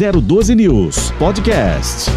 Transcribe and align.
012 0.00 0.54
News 0.54 1.10
Podcast. 1.18 2.10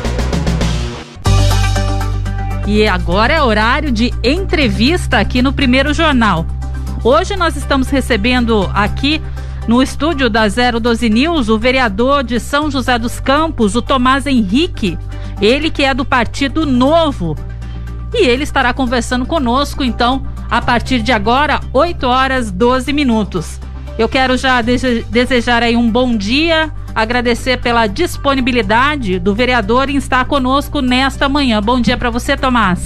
E 2.65 2.87
agora 2.87 3.33
é 3.33 3.43
horário 3.43 3.91
de 3.91 4.13
entrevista 4.23 5.19
aqui 5.19 5.41
no 5.41 5.51
Primeiro 5.51 5.93
Jornal. 5.93 6.45
Hoje 7.03 7.35
nós 7.35 7.57
estamos 7.57 7.89
recebendo 7.89 8.71
aqui 8.73 9.21
no 9.67 9.83
estúdio 9.83 10.29
da 10.29 10.43
012 10.47 11.09
News 11.09 11.49
o 11.49 11.59
vereador 11.59 12.23
de 12.23 12.39
São 12.39 12.71
José 12.71 12.97
dos 12.97 13.19
Campos, 13.19 13.75
o 13.75 13.81
Tomás 13.81 14.25
Henrique, 14.25 14.97
ele 15.41 15.69
que 15.69 15.83
é 15.83 15.93
do 15.93 16.05
Partido 16.05 16.65
Novo. 16.65 17.35
E 18.13 18.25
ele 18.25 18.43
estará 18.43 18.73
conversando 18.73 19.25
conosco, 19.25 19.83
então, 19.83 20.25
a 20.49 20.61
partir 20.61 21.01
de 21.01 21.11
agora, 21.11 21.59
8 21.73 22.07
horas 22.07 22.49
12 22.49 22.93
minutos. 22.93 23.59
Eu 23.97 24.09
quero 24.09 24.35
já 24.37 24.59
desejar 24.61 25.61
aí 25.61 25.75
um 25.75 25.89
bom 25.89 26.17
dia, 26.17 26.71
agradecer 26.95 27.59
pela 27.59 27.85
disponibilidade 27.85 29.19
do 29.19 29.35
vereador 29.35 29.87
em 29.87 29.95
estar 29.97 30.25
conosco 30.25 30.81
nesta 30.81 31.29
manhã. 31.29 31.61
Bom 31.61 31.79
dia 31.79 31.95
para 31.95 32.09
você, 32.09 32.35
Tomás. 32.35 32.79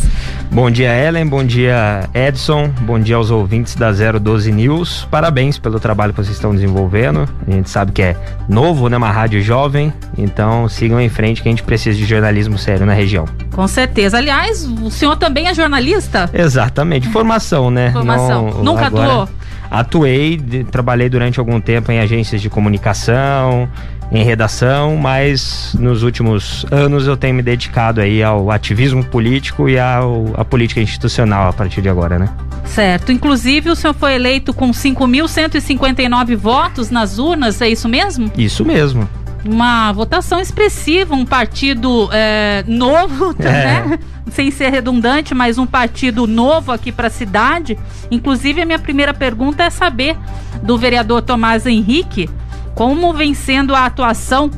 Bom 0.52 0.70
dia, 0.70 0.94
Ellen. 0.94 1.26
Bom 1.26 1.46
dia, 1.46 2.10
Edson. 2.14 2.70
Bom 2.82 3.00
dia 3.00 3.16
aos 3.16 3.32
ouvintes 3.32 3.76
da 3.76 3.92
012 3.92 4.52
News. 4.52 5.08
Parabéns 5.10 5.58
pelo 5.58 5.80
trabalho 5.80 6.14
que 6.14 6.22
vocês 6.24 6.36
estão 6.36 6.54
desenvolvendo. 6.54 7.28
A 7.48 7.52
gente 7.52 7.70
sabe 7.70 7.94
que 7.94 8.02
é 8.02 8.18
novo, 8.50 8.90
né? 8.90 8.98
Uma 8.98 9.12
rádio 9.12 9.42
jovem. 9.42 9.94
Então 10.18 10.68
sigam 10.68 11.00
em 11.00 11.10
frente 11.10 11.42
que 11.42 11.48
a 11.48 11.52
gente 11.52 11.64
precisa 11.64 11.98
de 11.98 12.06
jornalismo 12.06 12.58
sério 12.58 12.86
na 12.86 12.94
região. 12.94 13.26
Com 13.54 13.68
certeza. 13.68 14.18
Aliás, 14.18 14.66
o 14.66 14.92
senhor 14.92 15.16
também 15.16 15.48
é 15.48 15.54
jornalista? 15.54 16.30
Exatamente. 16.34 17.08
Formação, 17.10 17.72
né? 17.72 17.92
Formação. 17.92 18.52
Não, 18.52 18.64
Nunca 18.64 18.88
agora... 18.88 19.06
atuou? 19.06 19.30
Atuei, 19.70 20.38
de, 20.38 20.64
trabalhei 20.64 21.10
durante 21.10 21.40
algum 21.40 21.60
tempo 21.60 21.92
em 21.92 22.00
agências 22.00 22.42
de 22.42 22.50
comunicação, 22.50 23.70
em 24.12 24.24
redação, 24.24 24.96
mas 24.96 25.76
nos 25.78 26.04
últimos 26.04 26.66
anos 26.72 27.08
eu 27.08 27.18
tenho 27.18 27.36
me 27.36 27.42
dedicado 27.42 28.00
aí 28.00 28.24
ao 28.24 28.50
ativismo 28.50 29.04
político 29.04 29.68
e 29.68 29.78
ao, 29.78 30.34
à 30.36 30.46
política 30.46 30.80
institucional 30.80 31.50
a 31.50 31.54
partir 31.54 31.82
de 31.82 31.90
agora, 31.90 32.18
né? 32.18 32.30
Certo. 32.66 33.12
Inclusive, 33.12 33.70
o 33.70 33.76
senhor 33.76 33.94
foi 33.94 34.16
eleito 34.16 34.54
com 34.54 34.72
5.159 34.72 36.36
votos 36.36 36.90
nas 36.90 37.18
urnas, 37.18 37.62
é 37.62 37.70
isso 37.70 37.88
mesmo? 37.88 38.32
Isso 38.38 38.64
mesmo. 38.66 39.08
Uma 39.48 39.92
votação 39.92 40.40
expressiva, 40.40 41.16
um 41.16 41.26
partido 41.26 42.10
é, 42.12 42.64
novo, 42.68 43.36
é. 43.40 43.44
né? 43.44 44.00
sem 44.32 44.52
ser 44.52 44.70
redundante, 44.70 45.34
mas 45.34 45.58
um 45.58 45.66
partido 45.66 46.28
novo 46.28 46.72
aqui 46.72 46.92
para 46.92 47.08
a 47.08 47.10
cidade. 47.10 47.78
Inclusive, 48.12 48.62
a 48.62 48.66
minha 48.66 48.80
primeira 48.80 49.14
pergunta 49.14 49.64
é 49.64 49.70
saber 49.70 50.18
do 50.62 50.78
vereador 50.78 51.22
Tomás 51.22 51.66
Henrique 51.66 52.30
como 52.76 53.12
vem 53.12 53.34
sendo 53.34 53.74
a 53.74 53.86
atuação 53.86 54.52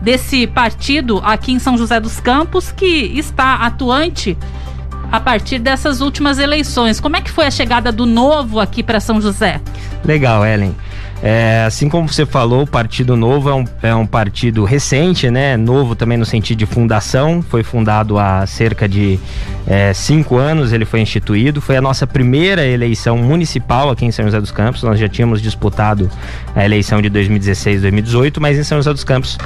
desse 0.00 0.46
partido 0.46 1.20
aqui 1.24 1.50
em 1.50 1.58
São 1.58 1.76
José 1.76 1.98
dos 1.98 2.20
Campos, 2.20 2.70
que 2.70 2.86
está 2.86 3.56
atuante 3.56 4.38
a 5.10 5.18
partir 5.18 5.58
dessas 5.58 6.00
últimas 6.00 6.38
eleições. 6.38 7.00
Como 7.00 7.16
é 7.16 7.20
que 7.20 7.30
foi 7.30 7.44
a 7.44 7.50
chegada 7.50 7.90
do 7.90 8.06
novo 8.06 8.60
aqui 8.60 8.82
para 8.82 9.00
São 9.00 9.20
José? 9.20 9.60
Legal, 10.04 10.46
Ellen. 10.46 10.76
É, 11.22 11.64
assim 11.66 11.88
como 11.88 12.08
você 12.08 12.26
falou, 12.26 12.62
o 12.62 12.66
Partido 12.66 13.16
Novo 13.16 13.48
é 13.48 13.54
um, 13.54 13.64
é 13.82 13.94
um 13.94 14.06
partido 14.06 14.64
recente, 14.64 15.30
né? 15.30 15.56
Novo 15.56 15.94
também 15.96 16.18
no 16.18 16.26
sentido 16.26 16.58
de 16.58 16.66
fundação. 16.66 17.42
Foi 17.42 17.62
fundado 17.62 18.18
há 18.18 18.46
cerca 18.46 18.88
de 18.88 19.18
é, 19.66 19.92
cinco 19.94 20.36
anos, 20.36 20.72
ele 20.72 20.84
foi 20.84 21.00
instituído. 21.00 21.60
Foi 21.60 21.76
a 21.76 21.80
nossa 21.80 22.06
primeira 22.06 22.66
eleição 22.66 23.16
municipal 23.16 23.90
aqui 23.90 24.04
em 24.04 24.12
São 24.12 24.24
José 24.26 24.40
dos 24.40 24.50
Campos. 24.50 24.82
Nós 24.82 24.98
já 24.98 25.08
tínhamos 25.08 25.40
disputado 25.40 26.10
a 26.54 26.64
eleição 26.64 27.00
de 27.00 27.08
2016 27.08 27.82
2018, 27.82 28.40
mas 28.40 28.58
em 28.58 28.62
São 28.62 28.78
José 28.78 28.92
dos 28.92 29.04
Campos 29.04 29.38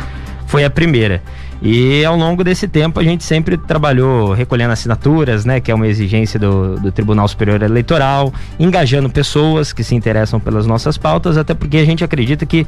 foi 0.46 0.64
a 0.64 0.70
primeira. 0.70 1.22
E 1.62 2.02
ao 2.04 2.16
longo 2.16 2.42
desse 2.42 2.66
tempo 2.66 2.98
a 2.98 3.02
gente 3.02 3.22
sempre 3.22 3.58
trabalhou 3.58 4.32
recolhendo 4.32 4.72
assinaturas, 4.72 5.44
né, 5.44 5.60
que 5.60 5.70
é 5.70 5.74
uma 5.74 5.86
exigência 5.86 6.40
do, 6.40 6.76
do 6.76 6.90
Tribunal 6.90 7.28
Superior 7.28 7.62
Eleitoral, 7.62 8.32
engajando 8.58 9.10
pessoas 9.10 9.72
que 9.72 9.84
se 9.84 9.94
interessam 9.94 10.40
pelas 10.40 10.66
nossas 10.66 10.96
pautas, 10.96 11.36
até 11.36 11.52
porque 11.52 11.76
a 11.76 11.84
gente 11.84 12.02
acredita 12.02 12.46
que 12.46 12.66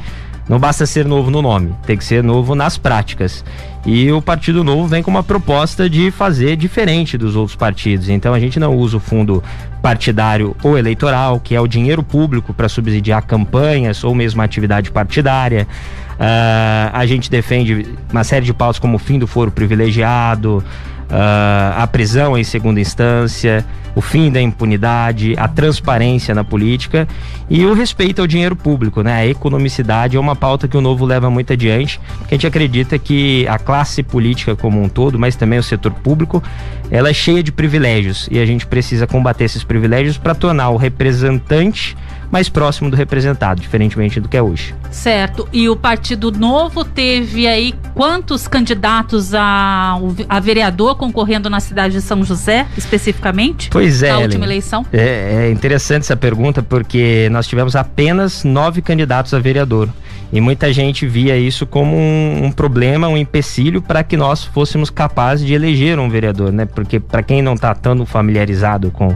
não 0.49 0.59
basta 0.59 0.85
ser 0.85 1.07
novo 1.07 1.31
no 1.31 1.41
nome, 1.41 1.75
tem 1.87 1.97
que 1.97 2.05
ser 2.05 2.23
novo 2.23 2.55
nas 2.55 2.77
práticas. 2.77 3.45
E 3.85 4.13
o 4.13 4.23
Partido 4.23 4.63
Novo 4.63 4.87
vem 4.87 5.03
com 5.03 5.11
uma 5.11 5.23
proposta 5.23 5.91
de 5.91 6.11
fazer 6.11 6.57
diferente 6.57 7.19
dos 7.19 7.35
outros 7.35 7.57
partidos. 7.57 8.09
Então 8.09 8.33
a 8.33 8.39
gente 8.39 8.61
não 8.61 8.77
usa 8.77 8.97
o 8.97 9.01
fundo 9.01 9.43
partidário 9.83 10.57
ou 10.63 10.79
eleitoral, 10.79 11.41
que 11.41 11.55
é 11.55 11.61
o 11.61 11.67
dinheiro 11.67 12.03
público 12.03 12.55
para 12.55 12.69
subsidiar 12.69 13.23
campanhas 13.27 14.05
ou 14.05 14.15
mesmo 14.15 14.41
atividade 14.41 14.91
partidária. 14.91 15.67
Uh, 16.13 16.91
a 16.93 17.05
gente 17.05 17.29
defende 17.29 17.89
uma 18.11 18.23
série 18.23 18.47
de 18.47 18.55
pautas 18.55 18.79
como 18.79 18.97
o 18.97 18.99
fim 18.99 19.19
do 19.19 19.27
foro 19.27 19.51
privilegiado, 19.51 20.65
a 21.15 21.87
prisão 21.87 22.39
em 22.39 22.45
segunda 22.45 22.81
instância, 22.81 23.65
o 23.95 24.01
fim 24.01 24.31
da 24.31 24.41
impunidade, 24.41 25.35
a 25.37 25.47
transparência 25.47 26.35
na 26.35 26.43
política 26.43 27.07
e 27.51 27.65
o 27.67 27.75
respeito 27.75 28.21
ao 28.21 28.27
dinheiro 28.27 28.57
público, 28.57 29.03
né? 29.03 29.13
A 29.13 29.27
economicidade 29.27 30.17
é 30.17 30.21
uma 30.21 30.35
pauta 30.35 30.67
que 30.67 30.77
o 30.77 30.81
Novo 30.81 31.05
leva 31.05 31.29
muito 31.29 31.53
adiante, 31.53 32.01
porque 32.19 32.35
a 32.35 32.39
gente 32.39 32.47
acredita 32.47 32.99
que 32.99 33.47
a 33.49 33.59
classe 33.59 34.03
política 34.03 34.57
como 34.57 34.83
um 34.83 34.89
todo, 34.89 35.19
mas 35.19 35.37
também 35.37 35.59
o 35.59 35.63
setor 35.63 35.93
público, 35.93 36.43
ela 36.91 37.11
é 37.11 37.13
cheia 37.13 37.43
de 37.43 37.53
privilégios 37.53 38.29
e 38.31 38.39
a 38.39 38.47
gente 38.47 38.67
precisa 38.67 39.07
combater 39.07 39.45
esses 39.45 39.63
privilégios 39.63 40.17
para 40.17 40.35
tornar 40.35 40.71
o 40.71 40.77
representante 40.77 41.97
mais 42.33 42.49
próximo 42.49 42.89
do 42.89 42.97
representado, 42.97 43.61
diferentemente 43.61 44.19
do 44.19 44.27
que 44.27 44.39
é 44.39 44.43
hoje. 44.43 44.75
Certo. 44.91 45.47
E 45.53 45.69
o 45.69 45.77
Partido 45.77 46.33
Novo 46.33 46.83
teve 46.83 47.47
aí 47.47 47.75
quantos 47.95 48.49
candidatos 48.49 49.35
a, 49.35 49.99
a 50.27 50.41
vereador 50.41 50.97
concorrendo 50.97 51.51
na 51.51 51.61
cidade 51.61 51.93
de 51.93 52.01
São 52.01 52.25
José, 52.25 52.67
especificamente? 52.77 53.69
Pois 53.71 54.03
é. 54.03 54.13
Na 54.13 54.21
última 54.21 54.47
eleição? 54.47 54.87
É, 54.91 55.47
é 55.47 55.51
interessante 55.51 56.05
essa 56.05 56.17
pergunta 56.17 56.63
porque 56.63 57.29
nós 57.31 57.47
tivemos 57.47 57.77
apenas 57.77 58.45
nove 58.45 58.81
candidatos 58.81 59.35
a 59.35 59.39
vereador. 59.39 59.91
E 60.33 60.41
muita 60.41 60.73
gente 60.73 61.07
via 61.07 61.37
isso 61.37 61.67
como 61.67 61.95
um, 61.95 62.47
um 62.47 62.51
problema, 62.51 63.07
um 63.07 63.19
empecilho 63.19 63.83
para 63.83 64.03
que 64.03 64.17
nós 64.17 64.43
fôssemos 64.43 64.89
capazes 64.89 65.47
de 65.47 65.53
eleger 65.53 65.99
um 65.99 66.09
vereador, 66.09 66.51
né? 66.51 66.65
Porque 66.65 66.99
para 66.99 67.23
quem 67.23 67.43
não 67.43 67.53
está 67.53 67.75
tão 67.75 68.07
familiarizado 68.07 68.91
com, 68.91 69.15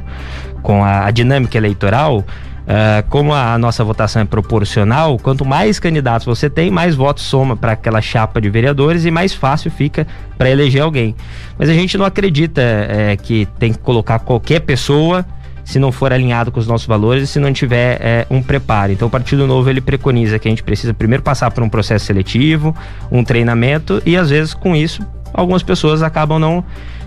com 0.60 0.84
a, 0.84 1.06
a 1.06 1.10
dinâmica 1.10 1.56
eleitoral, 1.56 2.22
Uh, 2.66 3.09
como 3.09 3.32
a 3.32 3.56
nossa 3.56 3.84
votação 3.84 4.21
é 4.21 4.25
proporcional, 4.25 5.16
quanto 5.21 5.44
mais 5.44 5.78
candidatos 5.78 6.27
você 6.27 6.50
tem, 6.50 6.69
mais 6.69 6.97
votos 6.97 7.22
soma 7.22 7.56
para 7.56 7.72
aquela 7.72 8.00
chapa 8.00 8.41
de 8.41 8.50
vereadores 8.50 9.04
e 9.04 9.10
mais 9.10 9.32
fácil 9.32 9.71
fica 9.71 10.04
para 10.37 10.50
eleger 10.50 10.82
alguém. 10.82 11.15
Mas 11.56 11.69
a 11.69 11.72
gente 11.72 11.97
não 11.97 12.05
acredita 12.05 12.60
é, 12.60 13.16
que 13.16 13.47
tem 13.60 13.72
que 13.72 13.78
colocar 13.78 14.19
qualquer 14.19 14.60
pessoa 14.60 15.25
se 15.65 15.78
não 15.78 15.93
for 15.93 16.12
alinhado 16.12 16.50
com 16.50 16.59
os 16.59 16.66
nossos 16.66 16.88
valores 16.88 17.22
e 17.22 17.26
se 17.26 17.38
não 17.38 17.53
tiver 17.53 17.99
é, 18.00 18.26
um 18.31 18.43
preparo. 18.43 18.91
Então 18.91 19.06
o 19.06 19.10
Partido 19.10 19.47
Novo 19.47 19.71
ele 19.71 19.81
preconiza 19.81 20.37
que 20.37 20.49
a 20.49 20.50
gente 20.50 20.62
precisa 20.62 20.93
primeiro 20.93 21.22
passar 21.22 21.53
por 21.53 21.62
um 21.62 21.69
processo 21.69 22.05
seletivo, 22.05 22.75
um 23.12 23.22
treinamento 23.22 24.03
e 24.05 24.16
às 24.16 24.31
vezes 24.31 24.55
com 24.55 24.75
isso 24.75 25.06
algumas 25.32 25.62
pessoas 25.62 26.03
acabam 26.03 26.38
não 26.38 26.65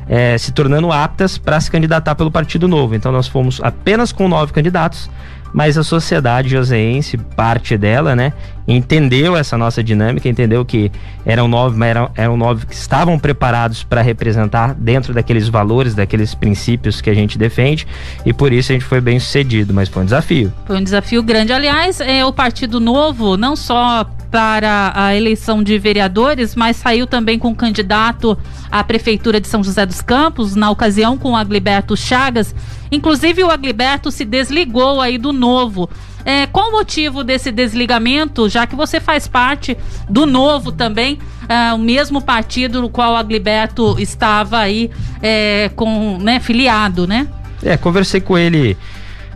é, 0.10 0.38
se 0.38 0.52
tornando 0.52 0.92
aptas 0.92 1.38
para 1.38 1.60
se 1.60 1.70
candidatar 1.70 2.16
pelo 2.16 2.32
Partido 2.32 2.68
Novo. 2.68 2.96
Então 2.96 3.12
nós 3.12 3.28
fomos 3.28 3.62
apenas 3.62 4.12
com 4.12 4.28
nove 4.28 4.52
candidatos 4.52 5.10
mas 5.54 5.78
a 5.78 5.84
sociedade 5.84 6.50
joseense, 6.50 7.18
parte 7.18 7.78
dela, 7.78 8.16
né, 8.16 8.34
entendeu 8.70 9.36
essa 9.36 9.58
nossa 9.58 9.84
dinâmica, 9.84 10.30
entendeu 10.30 10.64
que 10.64 10.92
eram 11.26 11.48
nove, 11.48 11.84
eram, 11.84 12.12
eram 12.16 12.38
nove 12.38 12.68
que 12.68 12.74
estavam 12.76 13.18
preparados 13.18 13.84
para 13.84 14.02
representar 14.02 14.76
dentro 14.76 15.14
daqueles 15.14 15.50
valores, 15.50 15.96
daqueles 15.96 16.36
princípios 16.36 17.02
que 17.02 17.10
a 17.10 17.14
gente 17.14 17.38
defende, 17.38 17.88
e 18.24 18.32
por 18.32 18.54
isso 18.54 18.72
a 18.72 18.74
gente 18.74 18.86
foi 18.86 19.02
bem 19.02 19.20
sucedido, 19.20 19.74
mas 19.74 19.90
foi 19.90 20.04
um 20.04 20.06
desafio. 20.06 20.54
Foi 20.66 20.78
um 20.78 20.84
desafio 20.84 21.24
grande. 21.24 21.52
Aliás, 21.52 22.00
é 22.00 22.24
o 22.24 22.32
Partido 22.32 22.80
Novo, 22.80 23.36
não 23.36 23.56
só 23.56 24.08
para 24.30 24.92
a 24.94 25.16
eleição 25.16 25.64
de 25.64 25.78
vereadores, 25.80 26.56
mas 26.56 26.78
saiu 26.78 27.08
também 27.08 27.40
com 27.40 27.56
candidato 27.56 28.38
à 28.72 28.84
Prefeitura 28.84 29.42
de 29.42 29.48
São 29.48 29.64
José 29.64 29.86
dos 29.86 30.02
Campos, 30.02 30.56
na 30.56 30.70
ocasião 30.70 31.18
com 31.18 31.32
o 31.32 31.36
Agliberto 31.36 31.98
Chagas. 31.98 32.54
Inclusive, 32.92 33.44
o 33.44 33.50
Agliberto 33.50 34.12
se 34.12 34.26
desligou 34.26 35.02
aí 35.02 35.18
do 35.18 35.34
novo. 35.34 35.90
É, 36.26 36.46
qual 36.48 36.70
o 36.70 36.72
motivo 36.72 37.24
desse 37.24 37.52
desligamento, 37.52 38.50
já 38.50 38.68
que 38.68 38.76
você 38.76 39.00
faz 39.00 39.28
parte 39.28 39.78
do 40.10 40.26
novo 40.26 40.72
também, 40.72 41.18
é, 41.48 41.74
o 41.74 41.78
mesmo 41.78 42.22
partido 42.22 42.82
no 42.82 42.90
qual 42.90 43.14
o 43.14 43.16
Agliberto 43.16 43.96
estava 44.00 44.60
aí 44.60 44.92
é, 45.22 45.70
com, 45.76 46.18
né, 46.20 46.40
filiado, 46.40 47.08
né? 47.08 47.28
É, 47.64 47.76
conversei 47.78 48.22
com 48.22 48.38
ele 48.38 48.78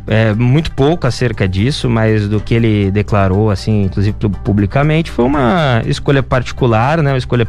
é, 0.05 0.33
muito 0.33 0.71
pouco 0.71 1.07
acerca 1.07 1.47
disso, 1.47 1.89
mas 1.89 2.27
do 2.27 2.39
que 2.39 2.53
ele 2.53 2.91
declarou, 2.91 3.49
assim, 3.49 3.83
inclusive 3.83 4.15
publicamente, 4.43 5.09
foi 5.09 5.25
uma 5.25 5.81
escolha 5.85 6.21
particular, 6.21 7.01
né? 7.01 7.11
Uma 7.11 7.17
escolha 7.17 7.47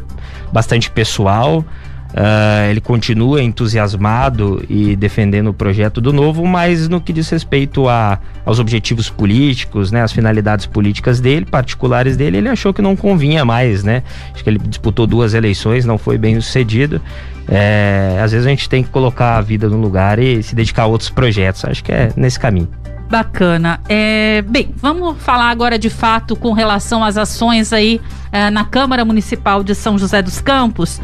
bastante 0.53 0.91
pessoal. 0.91 1.65
Uh, 2.15 2.71
ele 2.71 2.81
continua 2.81 3.43
entusiasmado 3.43 4.65
e 4.69 4.95
defendendo 4.95 5.49
o 5.49 5.53
projeto 5.53 6.01
do 6.01 6.13
novo, 6.13 6.47
mas 6.47 6.89
no 6.89 7.01
que 7.01 7.13
diz 7.13 7.29
respeito 7.29 7.89
a, 7.89 8.21
aos 8.47 8.61
objetivos 8.61 9.11
políticos, 9.11 9.91
né, 9.91 10.01
as 10.01 10.13
finalidades 10.13 10.65
políticas 10.65 11.19
dele, 11.19 11.45
particulares 11.45 12.17
dele, 12.17 12.37
ele 12.37 12.49
achou 12.49 12.73
que 12.73 12.81
não 12.81 12.95
convinha 12.95 13.45
mais, 13.45 13.83
né? 13.83 14.05
Acho 14.33 14.45
que 14.45 14.51
ele 14.51 14.59
disputou 14.59 15.09
duas 15.09 15.35
eleições, 15.35 15.85
não 15.85 15.99
foi 15.99 16.17
bem 16.17 16.41
sucedido. 16.41 17.03
É, 17.49 18.17
às 18.23 18.31
vezes 18.31 18.47
a 18.47 18.51
gente 18.51 18.69
tem 18.69 18.85
que 18.85 18.91
colocar 18.91 19.37
a 19.37 19.41
vida 19.41 19.69
no 19.69 19.77
lugar 19.77 20.21
e 20.21 20.41
se 20.41 20.55
dedicar 20.55 20.85
a 20.85 20.87
outros 20.87 21.11
projetos. 21.11 21.65
Acho 21.65 21.83
que 21.83 21.91
é 21.91 22.13
nesse 22.17 22.39
caminho. 22.39 22.69
Bacana. 23.11 23.81
É, 23.89 24.43
bem, 24.43 24.73
vamos 24.77 25.21
falar 25.21 25.51
agora 25.51 25.79
de 25.79 25.91
fato 25.91 26.37
com 26.37 26.53
relação 26.53 27.03
às 27.03 27.19
ações 27.19 27.73
aí 27.73 28.01
é, 28.31 28.51
na 28.51 28.65
Câmara 28.65 29.05
Municipal 29.05 29.65
de 29.65 29.75
São 29.75 29.99
José 29.99 30.23
dos 30.23 30.41
Campos 30.41 31.01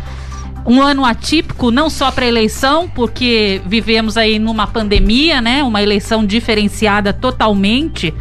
um 0.66 0.80
ano 0.80 1.04
atípico, 1.04 1.70
não 1.70 1.88
só 1.88 2.10
para 2.10 2.26
eleição, 2.26 2.88
porque 2.88 3.60
vivemos 3.66 4.16
aí 4.16 4.38
numa 4.38 4.66
pandemia, 4.66 5.40
né? 5.40 5.62
Uma 5.62 5.82
eleição 5.82 6.24
diferenciada 6.24 7.12
totalmente. 7.12 8.14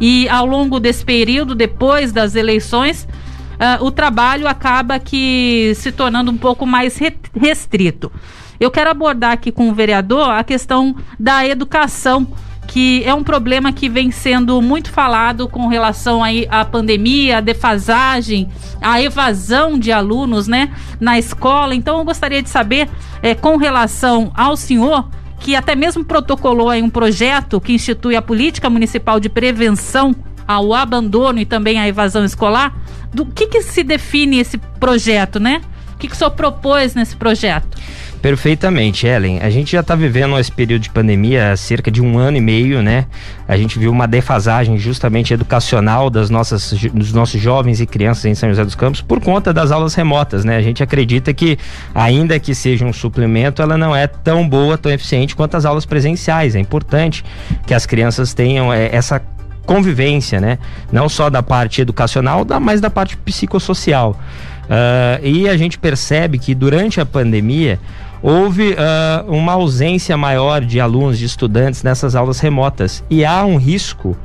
E 0.00 0.28
ao 0.28 0.46
longo 0.46 0.80
desse 0.80 1.04
período, 1.04 1.54
depois 1.54 2.12
das 2.12 2.34
eleições, 2.34 3.06
uh, 3.54 3.84
o 3.84 3.90
trabalho 3.90 4.48
acaba 4.48 4.98
que 4.98 5.72
se 5.76 5.92
tornando 5.92 6.30
um 6.30 6.36
pouco 6.36 6.66
mais 6.66 6.98
restrito. 7.34 8.10
Eu 8.58 8.70
quero 8.70 8.90
abordar 8.90 9.32
aqui 9.32 9.50
com 9.50 9.68
o 9.68 9.74
vereador 9.74 10.30
a 10.30 10.44
questão 10.44 10.94
da 11.18 11.46
educação 11.46 12.26
que 12.66 13.02
é 13.04 13.12
um 13.12 13.22
problema 13.22 13.72
que 13.72 13.88
vem 13.88 14.10
sendo 14.10 14.60
muito 14.62 14.90
falado 14.90 15.48
com 15.48 15.66
relação 15.66 16.22
aí 16.22 16.46
à 16.50 16.64
pandemia, 16.64 17.38
a 17.38 17.40
defasagem, 17.40 18.48
a 18.80 19.00
evasão 19.00 19.78
de 19.78 19.92
alunos, 19.92 20.48
né, 20.48 20.70
na 21.00 21.18
escola. 21.18 21.74
Então 21.74 21.98
eu 21.98 22.04
gostaria 22.04 22.42
de 22.42 22.48
saber, 22.48 22.88
é, 23.22 23.34
com 23.34 23.56
relação 23.56 24.32
ao 24.34 24.56
senhor, 24.56 25.08
que 25.38 25.56
até 25.56 25.74
mesmo 25.74 26.04
protocolou 26.04 26.70
aí 26.70 26.82
um 26.82 26.90
projeto 26.90 27.60
que 27.60 27.72
institui 27.72 28.14
a 28.14 28.22
política 28.22 28.70
municipal 28.70 29.18
de 29.18 29.28
prevenção 29.28 30.14
ao 30.46 30.72
abandono 30.72 31.40
e 31.40 31.44
também 31.44 31.78
à 31.78 31.88
evasão 31.88 32.24
escolar. 32.24 32.74
Do 33.12 33.26
que, 33.26 33.46
que 33.46 33.60
se 33.62 33.82
define 33.82 34.38
esse 34.38 34.56
projeto, 34.56 35.38
né? 35.38 35.60
O 35.94 35.98
que, 35.98 36.08
que 36.08 36.14
o 36.14 36.16
senhor 36.16 36.30
propôs 36.30 36.94
nesse 36.94 37.16
projeto? 37.16 37.76
Perfeitamente, 38.22 39.04
Ellen. 39.04 39.40
A 39.42 39.50
gente 39.50 39.72
já 39.72 39.80
está 39.80 39.96
vivendo 39.96 40.38
esse 40.38 40.50
período 40.50 40.82
de 40.82 40.90
pandemia 40.90 41.50
há 41.50 41.56
cerca 41.56 41.90
de 41.90 42.00
um 42.00 42.16
ano 42.16 42.36
e 42.36 42.40
meio, 42.40 42.80
né? 42.80 43.06
A 43.48 43.56
gente 43.56 43.80
viu 43.80 43.90
uma 43.90 44.06
defasagem 44.06 44.78
justamente 44.78 45.34
educacional 45.34 46.08
das 46.08 46.30
nossas, 46.30 46.72
dos 46.94 47.12
nossos 47.12 47.40
jovens 47.40 47.80
e 47.80 47.86
crianças 47.86 48.26
em 48.26 48.34
São 48.36 48.48
José 48.48 48.64
dos 48.64 48.76
Campos 48.76 49.00
por 49.00 49.20
conta 49.20 49.52
das 49.52 49.72
aulas 49.72 49.94
remotas, 49.94 50.44
né? 50.44 50.56
A 50.56 50.62
gente 50.62 50.84
acredita 50.84 51.34
que, 51.34 51.58
ainda 51.92 52.38
que 52.38 52.54
seja 52.54 52.86
um 52.86 52.92
suplemento, 52.92 53.60
ela 53.60 53.76
não 53.76 53.94
é 53.94 54.06
tão 54.06 54.48
boa, 54.48 54.78
tão 54.78 54.92
eficiente 54.92 55.34
quanto 55.34 55.56
as 55.56 55.64
aulas 55.64 55.84
presenciais. 55.84 56.54
É 56.54 56.60
importante 56.60 57.24
que 57.66 57.74
as 57.74 57.86
crianças 57.86 58.32
tenham 58.32 58.72
é, 58.72 58.88
essa 58.94 59.20
convivência, 59.66 60.40
né? 60.40 60.60
Não 60.92 61.08
só 61.08 61.28
da 61.28 61.42
parte 61.42 61.80
educacional, 61.80 62.46
mas 62.60 62.80
da 62.80 62.88
parte 62.88 63.16
psicossocial. 63.16 64.16
Uh, 64.62 65.26
e 65.26 65.48
a 65.48 65.56
gente 65.56 65.76
percebe 65.76 66.38
que 66.38 66.54
durante 66.54 67.00
a 67.00 67.04
pandemia 67.04 67.80
houve 68.22 68.72
uh, 68.72 69.30
uma 69.30 69.52
ausência 69.52 70.16
maior 70.16 70.64
de 70.64 70.80
alunos, 70.80 71.18
de 71.18 71.24
estudantes 71.24 71.82
nessas 71.82 72.14
aulas 72.14 72.38
remotas. 72.38 73.02
E 73.10 73.24
há 73.24 73.44
um 73.44 73.56
risco 73.56 74.16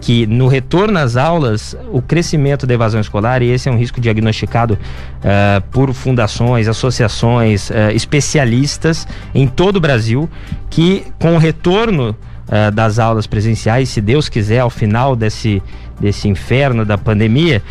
que 0.00 0.26
no 0.26 0.46
retorno 0.46 0.98
às 0.98 1.16
aulas, 1.16 1.76
o 1.90 2.02
crescimento 2.02 2.66
da 2.66 2.74
evasão 2.74 3.00
escolar, 3.00 3.42
e 3.42 3.50
esse 3.50 3.68
é 3.68 3.72
um 3.72 3.78
risco 3.78 4.00
diagnosticado 4.00 4.74
uh, 4.74 5.60
por 5.70 5.92
fundações, 5.92 6.68
associações, 6.68 7.70
uh, 7.70 7.90
especialistas 7.94 9.08
em 9.34 9.46
todo 9.48 9.76
o 9.76 9.80
Brasil, 9.80 10.28
que 10.68 11.04
com 11.18 11.34
o 11.34 11.38
retorno 11.38 12.10
uh, 12.10 12.70
das 12.72 12.98
aulas 12.98 13.26
presenciais, 13.26 13.88
se 13.88 14.00
Deus 14.00 14.28
quiser, 14.28 14.60
ao 14.60 14.70
final 14.70 15.16
desse, 15.16 15.62
desse 15.98 16.28
inferno 16.28 16.84
da 16.84 16.98
pandemia, 16.98 17.62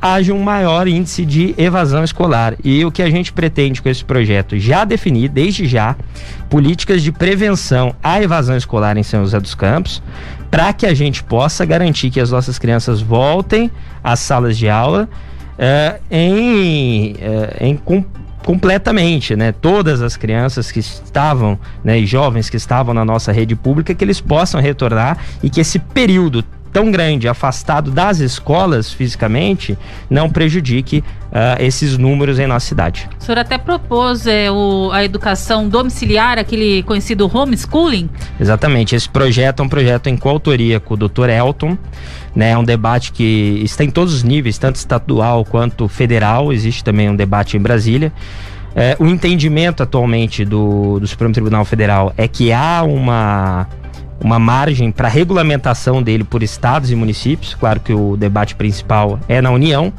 haja 0.00 0.32
um 0.32 0.42
maior 0.42 0.86
índice 0.86 1.24
de 1.24 1.54
evasão 1.58 2.04
escolar. 2.04 2.54
E 2.62 2.84
o 2.84 2.90
que 2.90 3.02
a 3.02 3.10
gente 3.10 3.32
pretende 3.32 3.82
com 3.82 3.88
esse 3.88 4.04
projeto? 4.04 4.58
Já 4.58 4.84
definir, 4.84 5.28
desde 5.28 5.66
já, 5.66 5.96
políticas 6.48 7.02
de 7.02 7.12
prevenção 7.12 7.94
à 8.02 8.22
evasão 8.22 8.56
escolar 8.56 8.96
em 8.96 9.02
São 9.02 9.20
José 9.20 9.40
dos 9.40 9.54
Campos, 9.54 10.02
para 10.50 10.72
que 10.72 10.86
a 10.86 10.94
gente 10.94 11.22
possa 11.22 11.64
garantir 11.64 12.10
que 12.10 12.20
as 12.20 12.30
nossas 12.30 12.58
crianças 12.58 13.00
voltem 13.00 13.70
às 14.02 14.20
salas 14.20 14.56
de 14.56 14.68
aula 14.68 15.08
uh, 15.58 16.00
em, 16.10 17.12
uh, 17.12 17.16
em 17.60 17.76
com, 17.76 18.04
completamente, 18.44 19.36
né? 19.36 19.52
Todas 19.52 20.00
as 20.00 20.16
crianças 20.16 20.72
que 20.72 20.78
estavam, 20.78 21.58
né, 21.84 21.98
e 21.98 22.06
jovens 22.06 22.48
que 22.48 22.56
estavam 22.56 22.94
na 22.94 23.04
nossa 23.04 23.30
rede 23.30 23.54
pública, 23.54 23.94
que 23.94 24.02
eles 24.02 24.22
possam 24.22 24.58
retornar 24.58 25.18
e 25.42 25.50
que 25.50 25.60
esse 25.60 25.78
período 25.78 26.42
tão 26.72 26.90
grande, 26.90 27.28
afastado 27.28 27.90
das 27.90 28.18
escolas 28.18 28.92
fisicamente, 28.92 29.76
não 30.08 30.28
prejudique 30.30 30.98
uh, 30.98 31.60
esses 31.60 31.96
números 31.96 32.38
em 32.38 32.46
nossa 32.46 32.66
cidade. 32.66 33.08
O 33.20 33.24
senhor 33.24 33.38
até 33.38 33.58
propôs 33.58 34.26
é, 34.26 34.50
o, 34.50 34.90
a 34.92 35.04
educação 35.04 35.68
domiciliar, 35.68 36.38
aquele 36.38 36.82
conhecido 36.82 37.30
homeschooling? 37.32 38.08
Exatamente. 38.40 38.94
Esse 38.94 39.08
projeto 39.08 39.60
é 39.60 39.64
um 39.64 39.68
projeto 39.68 40.08
em 40.08 40.16
coautoria 40.16 40.80
com 40.80 40.94
o 40.94 40.96
Dr. 40.96 41.28
Elton. 41.28 41.76
Né, 42.34 42.50
é 42.50 42.58
um 42.58 42.62
debate 42.62 43.10
que 43.10 43.60
está 43.64 43.82
em 43.82 43.90
todos 43.90 44.14
os 44.14 44.22
níveis, 44.22 44.58
tanto 44.58 44.76
estadual 44.76 45.44
quanto 45.44 45.88
federal. 45.88 46.52
Existe 46.52 46.84
também 46.84 47.10
um 47.10 47.16
debate 47.16 47.56
em 47.56 47.60
Brasília. 47.60 48.12
É, 48.74 48.96
o 49.00 49.06
entendimento 49.06 49.82
atualmente 49.82 50.44
do, 50.44 51.00
do 51.00 51.06
Supremo 51.06 51.32
Tribunal 51.32 51.64
Federal 51.64 52.12
é 52.16 52.28
que 52.28 52.52
há 52.52 52.82
uma 52.84 53.66
uma 54.20 54.38
margem 54.38 54.90
para 54.90 55.08
regulamentação 55.08 56.02
dele 56.02 56.24
por 56.24 56.42
estados 56.42 56.90
e 56.90 56.94
municípios. 56.94 57.54
Claro 57.54 57.80
que 57.80 57.92
o 57.92 58.16
debate 58.16 58.54
principal 58.54 59.18
é 59.28 59.40
na 59.40 59.50
União, 59.50 59.92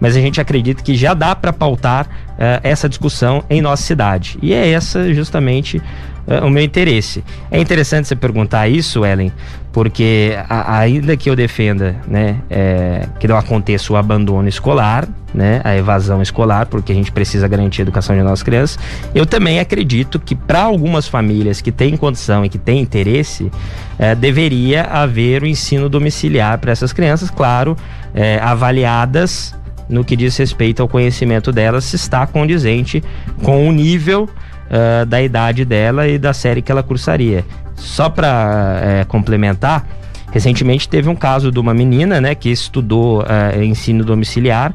mas 0.00 0.16
a 0.16 0.20
gente 0.20 0.40
acredita 0.40 0.82
que 0.82 0.94
já 0.94 1.14
dá 1.14 1.34
para 1.34 1.52
pautar 1.52 2.06
uh, 2.06 2.60
essa 2.62 2.88
discussão 2.88 3.42
em 3.50 3.60
nossa 3.60 3.82
cidade. 3.82 4.38
E 4.40 4.52
é 4.52 4.70
essa 4.70 5.12
justamente 5.12 5.78
uh, 5.78 6.46
o 6.46 6.50
meu 6.50 6.62
interesse. 6.62 7.24
É 7.50 7.60
interessante 7.60 8.08
você 8.08 8.16
perguntar 8.16 8.68
isso, 8.68 9.04
Ellen, 9.04 9.32
porque 9.74 10.38
a, 10.48 10.78
ainda 10.78 11.16
que 11.16 11.28
eu 11.28 11.34
defenda 11.34 11.96
né, 12.06 12.36
é, 12.48 13.08
que 13.18 13.26
não 13.26 13.36
aconteça 13.36 13.92
o 13.92 13.96
abandono 13.96 14.48
escolar, 14.48 15.06
né, 15.34 15.60
a 15.64 15.76
evasão 15.76 16.22
escolar, 16.22 16.66
porque 16.66 16.92
a 16.92 16.94
gente 16.94 17.10
precisa 17.10 17.48
garantir 17.48 17.80
a 17.80 17.82
educação 17.82 18.16
de 18.16 18.22
nossas 18.22 18.44
crianças, 18.44 18.78
eu 19.12 19.26
também 19.26 19.58
acredito 19.58 20.20
que 20.20 20.36
para 20.36 20.62
algumas 20.62 21.08
famílias 21.08 21.60
que 21.60 21.72
têm 21.72 21.96
condição 21.96 22.44
e 22.44 22.48
que 22.48 22.56
têm 22.56 22.80
interesse, 22.80 23.50
é, 23.98 24.14
deveria 24.14 24.84
haver 24.84 25.42
o 25.42 25.46
ensino 25.46 25.88
domiciliar 25.88 26.56
para 26.58 26.70
essas 26.70 26.92
crianças, 26.92 27.28
claro, 27.28 27.76
é, 28.14 28.38
avaliadas 28.38 29.56
no 29.88 30.04
que 30.04 30.14
diz 30.14 30.36
respeito 30.36 30.82
ao 30.82 30.88
conhecimento 30.88 31.50
delas, 31.50 31.84
se 31.84 31.96
está 31.96 32.26
condizente 32.26 33.02
com 33.42 33.68
o 33.68 33.72
nível 33.72 34.22
uh, 34.24 35.04
da 35.04 35.20
idade 35.20 35.64
dela 35.64 36.08
e 36.08 36.18
da 36.18 36.32
série 36.32 36.62
que 36.62 36.72
ela 36.72 36.82
cursaria. 36.82 37.44
Só 37.74 38.08
para 38.08 38.80
é, 38.82 39.04
complementar, 39.04 39.86
recentemente 40.32 40.88
teve 40.88 41.08
um 41.08 41.16
caso 41.16 41.50
de 41.50 41.58
uma 41.58 41.74
menina, 41.74 42.20
né, 42.20 42.34
que 42.34 42.50
estudou 42.50 43.24
é, 43.28 43.64
ensino 43.64 44.04
domiciliar, 44.04 44.74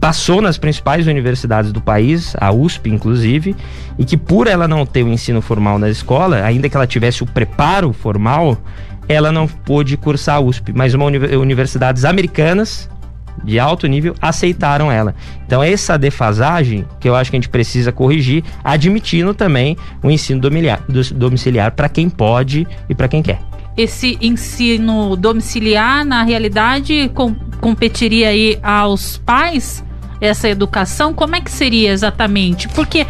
passou 0.00 0.40
nas 0.40 0.56
principais 0.58 1.06
universidades 1.06 1.72
do 1.72 1.80
país, 1.80 2.34
a 2.40 2.52
USP 2.52 2.88
inclusive, 2.90 3.56
e 3.98 4.04
que 4.04 4.16
por 4.16 4.46
ela 4.46 4.68
não 4.68 4.86
ter 4.86 5.02
o 5.02 5.08
ensino 5.08 5.42
formal 5.42 5.78
na 5.78 5.88
escola, 5.88 6.42
ainda 6.44 6.68
que 6.68 6.76
ela 6.76 6.86
tivesse 6.86 7.22
o 7.22 7.26
preparo 7.26 7.92
formal, 7.92 8.56
ela 9.08 9.32
não 9.32 9.48
pôde 9.48 9.96
cursar 9.96 10.36
a 10.36 10.40
USP, 10.40 10.72
mas 10.74 10.94
uma 10.94 11.06
uni 11.06 11.18
universidades 11.36 12.04
americanas 12.04 12.88
de 13.44 13.58
alto 13.58 13.86
nível 13.86 14.14
aceitaram 14.20 14.90
ela. 14.90 15.14
Então, 15.46 15.62
essa 15.62 15.98
defasagem 15.98 16.86
que 17.00 17.08
eu 17.08 17.14
acho 17.14 17.30
que 17.30 17.36
a 17.36 17.40
gente 17.40 17.48
precisa 17.48 17.92
corrigir, 17.92 18.44
admitindo 18.62 19.34
também 19.34 19.76
o 20.02 20.10
ensino 20.10 20.40
domiciliar, 20.40 20.82
domiciliar 21.14 21.72
para 21.72 21.88
quem 21.88 22.08
pode 22.08 22.66
e 22.88 22.94
para 22.94 23.08
quem 23.08 23.22
quer. 23.22 23.40
Esse 23.76 24.18
ensino 24.20 25.16
domiciliar, 25.16 26.04
na 26.04 26.24
realidade, 26.24 27.10
com, 27.14 27.34
competiria 27.60 28.28
aí 28.28 28.58
aos 28.62 29.18
pais 29.18 29.84
essa 30.20 30.48
educação? 30.48 31.14
Como 31.14 31.36
é 31.36 31.40
que 31.40 31.50
seria 31.50 31.92
exatamente? 31.92 32.68
Porque 32.68 33.06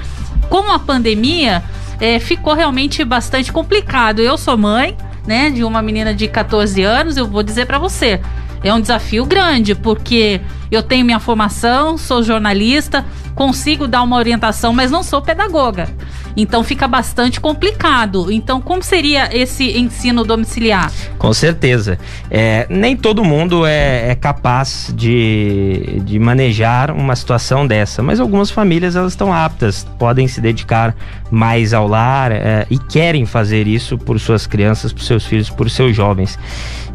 com 0.49 0.71
a 0.71 0.79
pandemia 0.79 1.63
é, 2.01 2.19
ficou 2.19 2.55
realmente 2.55 3.05
bastante 3.05 3.53
complicado. 3.53 4.21
Eu 4.21 4.37
sou 4.37 4.57
mãe, 4.57 4.97
né, 5.27 5.51
de 5.51 5.65
uma 5.65 5.83
menina 5.83 6.15
de 6.15 6.29
14 6.29 6.83
anos, 6.83 7.17
eu 7.17 7.27
vou 7.27 7.43
dizer 7.43 7.67
para 7.67 7.79
você, 7.79 8.21
é 8.63 8.73
um 8.73 8.81
desafio 8.81 9.25
grande, 9.25 9.75
porque 9.75 10.41
eu 10.71 10.83
tenho 10.83 11.05
minha 11.05 11.21
formação, 11.21 11.97
sou 11.97 12.23
jornalista, 12.23 13.05
consigo 13.35 13.87
dar 13.87 14.03
uma 14.03 14.17
orientação, 14.17 14.73
mas 14.73 14.91
não 14.91 15.03
sou 15.03 15.23
pedagoga. 15.23 15.89
Então 16.37 16.63
fica 16.63 16.87
bastante 16.87 17.41
complicado. 17.41 18.31
Então, 18.31 18.61
como 18.61 18.83
seria 18.83 19.29
esse 19.37 19.77
ensino 19.77 20.25
domiciliar? 20.25 20.93
Com 21.19 21.33
certeza. 21.33 21.99
É, 22.31 22.67
nem 22.71 22.97
todo 22.97 23.25
mundo 23.25 23.67
é, 23.67 24.11
é, 24.11 24.15
capaz 24.15 24.93
de, 24.95 26.01
de 26.05 26.19
manejar 26.19 26.93
uma 26.93 27.17
situação 27.17 27.67
dessa, 27.67 28.03
mas 28.03 28.21
algumas 28.21 28.51
famílias 28.51 28.95
elas 28.95 29.13
estão 29.13 29.33
aptas, 29.33 29.85
podem 29.99 30.29
se 30.29 30.41
dedicar 30.41 30.95
mais 31.31 31.75
ao 31.75 31.89
lar 31.89 32.31
é, 32.31 32.67
e 32.71 32.79
querem 32.79 33.27
fazer 33.27 33.67
isso 33.67 33.99
por 33.99 34.21
suas 34.21 34.47
crianças, 34.47 34.93
por 34.93 35.03
seus 35.03 35.27
filhos, 35.27 35.51
por 35.51 35.69
seus 35.69 35.95
jovens. 35.95 36.39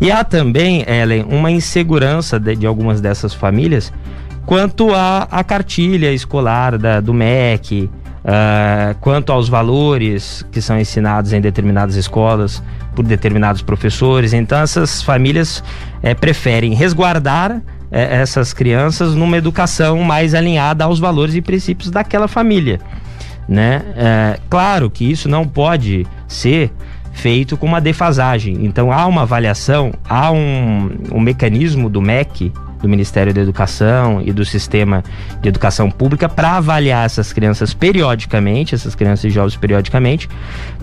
E 0.03 0.12
há 0.12 0.22
também, 0.22 0.83
Ellen, 0.86 1.25
uma 1.29 1.50
insegurança 1.50 2.38
de, 2.38 2.57
de 2.57 2.67
algumas 2.67 3.00
dessas 3.00 3.33
famílias 3.33 3.91
quanto 4.45 4.93
à, 4.93 5.41
cartilha 5.48 6.12
escolar 6.12 6.77
da, 6.77 7.00
do 7.00 7.13
MEC, 7.13 7.89
Uh, 8.24 8.95
quanto 9.01 9.33
aos 9.33 9.50
valores 9.50 10.45
que 10.50 10.62
são 10.62 10.79
ensinados 10.79 11.33
em 11.33 11.41
determinadas 11.41 11.98
escolas 11.98 12.63
por 12.95 13.03
determinados 13.03 13.62
professores. 13.62 14.31
Então, 14.31 14.60
essas 14.60 15.01
famílias 15.01 15.62
é, 16.01 16.13
preferem 16.13 16.74
resguardar 16.74 17.62
é, 17.91 18.22
essas 18.22 18.53
crianças 18.53 19.13
numa 19.13 19.36
educação 19.36 20.00
mais 20.03 20.33
alinhada 20.33 20.86
aos 20.86 21.00
valores 21.00 21.36
e 21.36 21.41
princípios 21.41 21.91
daquela 21.91 22.29
família. 22.29 22.79
Né? 23.45 23.83
É, 23.98 24.39
claro 24.50 24.89
que 24.89 25.03
isso 25.03 25.27
não 25.27 25.45
pode 25.45 26.07
ser 26.25 26.72
feito 27.13 27.55
com 27.55 27.65
uma 27.65 27.79
defasagem. 27.79 28.65
Então, 28.65 28.91
há 28.91 29.05
uma 29.05 29.22
avaliação, 29.22 29.93
há 30.10 30.32
um, 30.32 30.89
um 31.12 31.20
mecanismo 31.20 31.89
do 31.89 32.01
MEC 32.01 32.51
do 32.82 32.89
Ministério 32.89 33.34
da 33.34 33.39
Educação 33.39 34.22
e 34.25 34.34
do 34.34 34.43
Sistema 34.43 35.01
de 35.41 35.48
Educação 35.48 35.89
Pública 35.89 36.27
para 36.27 36.58
avaliar 36.58 37.05
essas 37.05 37.32
crianças 37.32 37.74
periodicamente, 37.74 38.75
essas 38.75 38.93
crianças 38.93 39.24
e 39.24 39.29
jovens 39.29 39.55
periodicamente, 39.55 40.27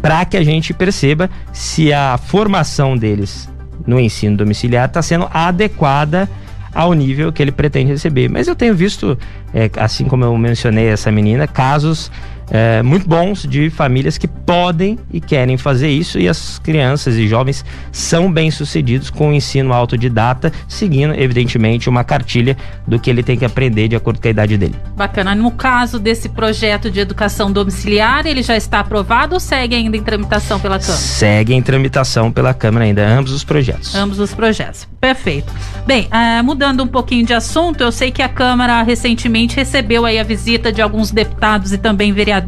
para 0.01 0.25
que 0.25 0.39
a 0.39 0.43
gente 0.43 0.73
perceba 0.73 1.29
se 1.53 1.93
a 1.93 2.17
formação 2.17 2.97
deles 2.97 3.51
no 3.87 4.01
ensino 4.01 4.37
domiciliar 4.37 4.87
está 4.87 5.03
sendo 5.03 5.29
adequada 5.31 6.29
ao 6.75 6.95
nível 6.95 7.33
que 7.33 7.43
ele 7.43 7.53
pretende 7.53 7.91
receber. 7.91 8.31
Mas 8.31 8.49
eu 8.49 8.55
tenho 8.55 8.75
visto, 8.75 9.19
é, 9.53 9.71
assim 9.77 10.07
como 10.07 10.25
eu 10.25 10.37
mencionei 10.39 10.87
essa 10.87 11.11
menina, 11.11 11.47
casos 11.47 12.11
é, 12.51 12.83
muito 12.83 13.09
bons 13.09 13.47
de 13.49 13.71
famílias 13.71 14.19
que 14.19 14.27
podem 14.27 14.99
e 15.13 15.21
querem 15.21 15.57
fazer 15.57 15.89
isso 15.89 16.19
e 16.19 16.29
as 16.29 16.59
crianças 16.59 17.15
e 17.17 17.29
jovens 17.29 17.65
são 17.93 18.31
bem 18.31 18.51
sucedidos 18.51 19.09
com 19.09 19.31
o 19.31 19.33
ensino 19.33 19.73
autodidata, 19.73 20.53
seguindo, 20.67 21.15
evidentemente, 21.15 21.89
uma 21.89 22.03
cartilha 22.03 22.57
do 22.87 22.99
que 22.99 23.09
ele 23.09 23.23
tem 23.23 23.39
que 23.39 23.45
aprender 23.45 23.87
de 23.87 23.95
acordo 23.95 24.21
com 24.21 24.27
a 24.27 24.31
idade 24.31 24.57
dele. 24.57 24.75
Bacana. 24.97 25.35
No 25.35 25.53
caso 25.53 25.99
desse 26.01 26.29
projeto 26.29 26.91
de 26.91 26.99
educação 26.99 27.53
domiciliar, 27.53 28.27
ele 28.27 28.43
já 28.43 28.57
está 28.57 28.81
aprovado 28.81 29.35
ou 29.35 29.41
segue 29.41 29.77
ainda 29.77 29.97
em 29.97 30.03
tramitação 30.03 30.59
pela 30.59 30.79
Câmara? 30.79 30.97
Segue 30.97 31.55
em 31.55 31.63
tramitação 31.63 32.33
pela 32.33 32.53
Câmara 32.53 32.85
ainda, 32.85 33.07
ambos 33.07 33.33
os 33.33 33.45
projetos. 33.45 33.95
Ambos 33.95 34.19
os 34.19 34.35
projetos. 34.35 34.89
Perfeito. 35.01 35.53
Bem, 35.87 36.09
uh, 36.09 36.43
mudando 36.43 36.83
um 36.83 36.87
pouquinho 36.87 37.25
de 37.25 37.33
assunto, 37.33 37.83
eu 37.83 37.93
sei 37.93 38.11
que 38.11 38.23
a 38.23 38.29
Câmara 38.29 38.83
recentemente 38.83 39.55
recebeu 39.55 40.05
aí 40.05 40.19
a 40.19 40.25
visita 40.25 40.73
de 40.73 40.83
alguns 40.83 41.11
deputados 41.11 41.73
e 41.73 41.79
também 41.79 42.13
vereadores 42.13 42.40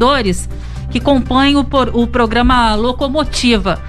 que 0.90 1.00
compõem 1.00 1.56
o, 1.56 1.64
por, 1.64 1.90
o 1.94 2.06
programa 2.06 2.74
Locomotiva. 2.74 3.80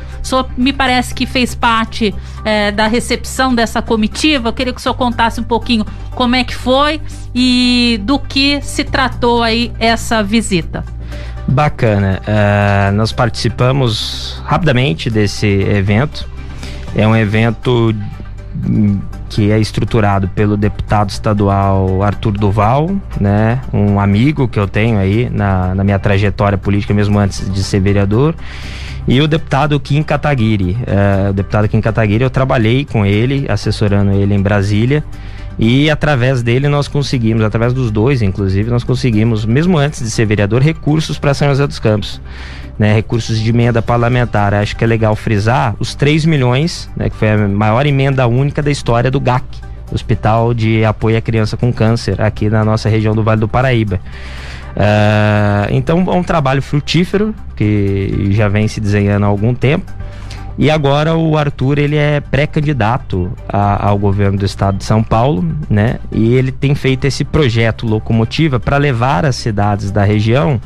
Me 0.57 0.71
parece 0.71 1.13
que 1.13 1.25
fez 1.25 1.53
parte 1.53 2.15
é, 2.45 2.71
da 2.71 2.87
recepção 2.87 3.53
dessa 3.53 3.81
comitiva. 3.81 4.49
Eu 4.49 4.53
queria 4.53 4.73
que 4.73 4.79
o 4.79 4.81
senhor 4.81 4.95
contasse 4.95 5.39
um 5.39 5.43
pouquinho 5.43 5.85
como 6.11 6.35
é 6.35 6.43
que 6.43 6.55
foi 6.55 7.01
e 7.35 7.99
do 8.03 8.17
que 8.17 8.61
se 8.61 8.85
tratou 8.85 9.43
aí 9.43 9.71
essa 9.79 10.23
visita. 10.23 10.85
Bacana. 11.47 12.21
Uh, 12.21 12.93
nós 12.93 13.11
participamos 13.11 14.41
rapidamente 14.45 15.09
desse 15.09 15.45
evento. 15.45 16.27
É 16.95 17.05
um 17.05 17.15
evento 17.15 17.93
que 19.33 19.51
é 19.51 19.59
estruturado 19.59 20.27
pelo 20.27 20.55
deputado 20.55 21.09
estadual 21.09 22.03
Arthur 22.03 22.33
Duval, 22.33 22.91
né, 23.19 23.59
um 23.73 23.99
amigo 23.99 24.47
que 24.47 24.59
eu 24.59 24.67
tenho 24.67 24.99
aí 24.99 25.27
na, 25.27 25.73
na 25.73 25.83
minha 25.83 25.97
trajetória 25.97 26.57
política, 26.57 26.93
mesmo 26.93 27.17
antes 27.17 27.51
de 27.51 27.63
ser 27.63 27.79
vereador, 27.79 28.35
e 29.07 29.19
o 29.19 29.27
deputado 29.27 29.79
Kim 29.79 30.03
Kataguiri. 30.03 30.77
É, 30.85 31.31
o 31.31 31.33
deputado 31.33 31.67
Kim 31.67 31.81
Kataguiri, 31.81 32.23
eu 32.23 32.29
trabalhei 32.29 32.85
com 32.85 33.03
ele, 33.03 33.47
assessorando 33.49 34.11
ele 34.11 34.35
em 34.35 34.41
Brasília, 34.41 35.03
e 35.57 35.89
através 35.89 36.41
dele 36.41 36.67
nós 36.67 36.87
conseguimos, 36.87 37.43
através 37.43 37.73
dos 37.73 37.91
dois, 37.91 38.21
inclusive, 38.21 38.69
nós 38.69 38.83
conseguimos, 38.83 39.45
mesmo 39.45 39.77
antes 39.77 40.01
de 40.01 40.09
ser 40.09 40.25
vereador, 40.25 40.61
recursos 40.61 41.19
para 41.19 41.33
São 41.33 41.47
José 41.49 41.67
dos 41.67 41.79
Campos 41.79 42.19
né, 42.77 42.93
recursos 42.93 43.39
de 43.39 43.49
emenda 43.49 43.81
parlamentar. 43.81 44.53
Acho 44.53 44.75
que 44.75 44.83
é 44.83 44.87
legal 44.87 45.15
frisar 45.15 45.75
os 45.79 45.95
3 45.95 46.25
milhões, 46.25 46.89
né, 46.95 47.09
que 47.09 47.15
foi 47.15 47.31
a 47.31 47.47
maior 47.47 47.85
emenda 47.85 48.25
única 48.27 48.61
da 48.61 48.71
história 48.71 49.11
do 49.11 49.19
GAC, 49.19 49.43
Hospital 49.91 50.53
de 50.53 50.83
Apoio 50.83 51.17
à 51.17 51.21
Criança 51.21 51.55
com 51.55 51.71
Câncer, 51.71 52.21
aqui 52.21 52.49
na 52.49 52.65
nossa 52.65 52.89
região 52.89 53.13
do 53.13 53.23
Vale 53.23 53.41
do 53.41 53.47
Paraíba. 53.47 53.99
Uh, 54.75 55.69
então 55.69 55.99
é 56.07 56.15
um 56.15 56.23
trabalho 56.23 56.61
frutífero 56.61 57.35
que 57.55 58.29
já 58.31 58.47
vem 58.47 58.67
se 58.67 58.81
desenhando 58.81 59.23
há 59.23 59.27
algum 59.27 59.53
tempo. 59.53 59.91
E 60.57 60.69
agora 60.69 61.15
o 61.15 61.37
Arthur 61.37 61.79
ele 61.79 61.95
é 61.95 62.19
pré-candidato 62.19 63.31
ao 63.49 63.97
governo 63.97 64.37
do 64.37 64.45
estado 64.45 64.77
de 64.77 64.83
São 64.83 65.01
Paulo, 65.03 65.43
né? 65.69 65.97
E 66.11 66.33
ele 66.35 66.51
tem 66.51 66.75
feito 66.75 67.05
esse 67.05 67.23
projeto 67.23 67.87
locomotiva 67.87 68.59
para 68.59 68.77
levar 68.77 69.25
as 69.25 69.35
cidades 69.35 69.89
da 69.89 70.03
região 70.03 70.61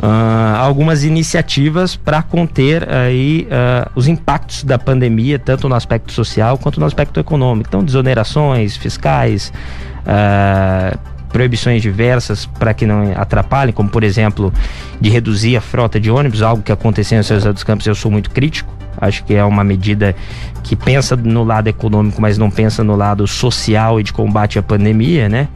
uh, 0.00 0.56
algumas 0.58 1.04
iniciativas 1.04 1.96
para 1.96 2.22
conter 2.22 2.88
aí 2.90 3.46
uh, 3.46 3.90
os 3.94 4.08
impactos 4.08 4.64
da 4.64 4.78
pandemia, 4.78 5.38
tanto 5.38 5.68
no 5.68 5.74
aspecto 5.74 6.12
social 6.12 6.58
quanto 6.58 6.80
no 6.80 6.86
aspecto 6.86 7.20
econômico. 7.20 7.68
Então, 7.68 7.84
desonerações 7.84 8.76
fiscais, 8.76 9.52
uh, 10.00 10.98
proibições 11.32 11.82
diversas 11.82 12.46
para 12.46 12.74
que 12.74 12.86
não 12.86 13.12
atrapalhem, 13.16 13.72
como 13.72 13.88
por 13.88 14.04
exemplo, 14.04 14.52
de 15.00 15.10
reduzir 15.10 15.56
a 15.56 15.60
frota 15.60 15.98
de 15.98 16.10
ônibus, 16.10 16.42
algo 16.42 16.62
que 16.62 16.72
aconteceu 16.72 17.18
em 17.18 17.22
São 17.22 17.36
José 17.36 17.52
dos 17.52 17.64
Campos, 17.64 17.86
eu 17.86 17.94
sou 17.94 18.10
muito 18.10 18.30
crítico. 18.30 18.72
Acho 19.00 19.24
que 19.24 19.34
é 19.34 19.44
uma 19.44 19.64
medida 19.64 20.14
que 20.62 20.76
pensa 20.76 21.16
no 21.16 21.42
lado 21.42 21.68
econômico, 21.68 22.20
mas 22.20 22.36
não 22.36 22.50
pensa 22.50 22.84
no 22.84 22.96
lado 22.96 23.26
social 23.26 23.98
e 23.98 24.02
de 24.02 24.12
combate 24.12 24.58
à 24.58 24.62
pandemia, 24.62 25.28
né? 25.28 25.48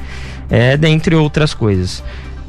É, 0.48 0.76
dentre 0.76 1.14
outras 1.14 1.52
coisas. 1.52 2.02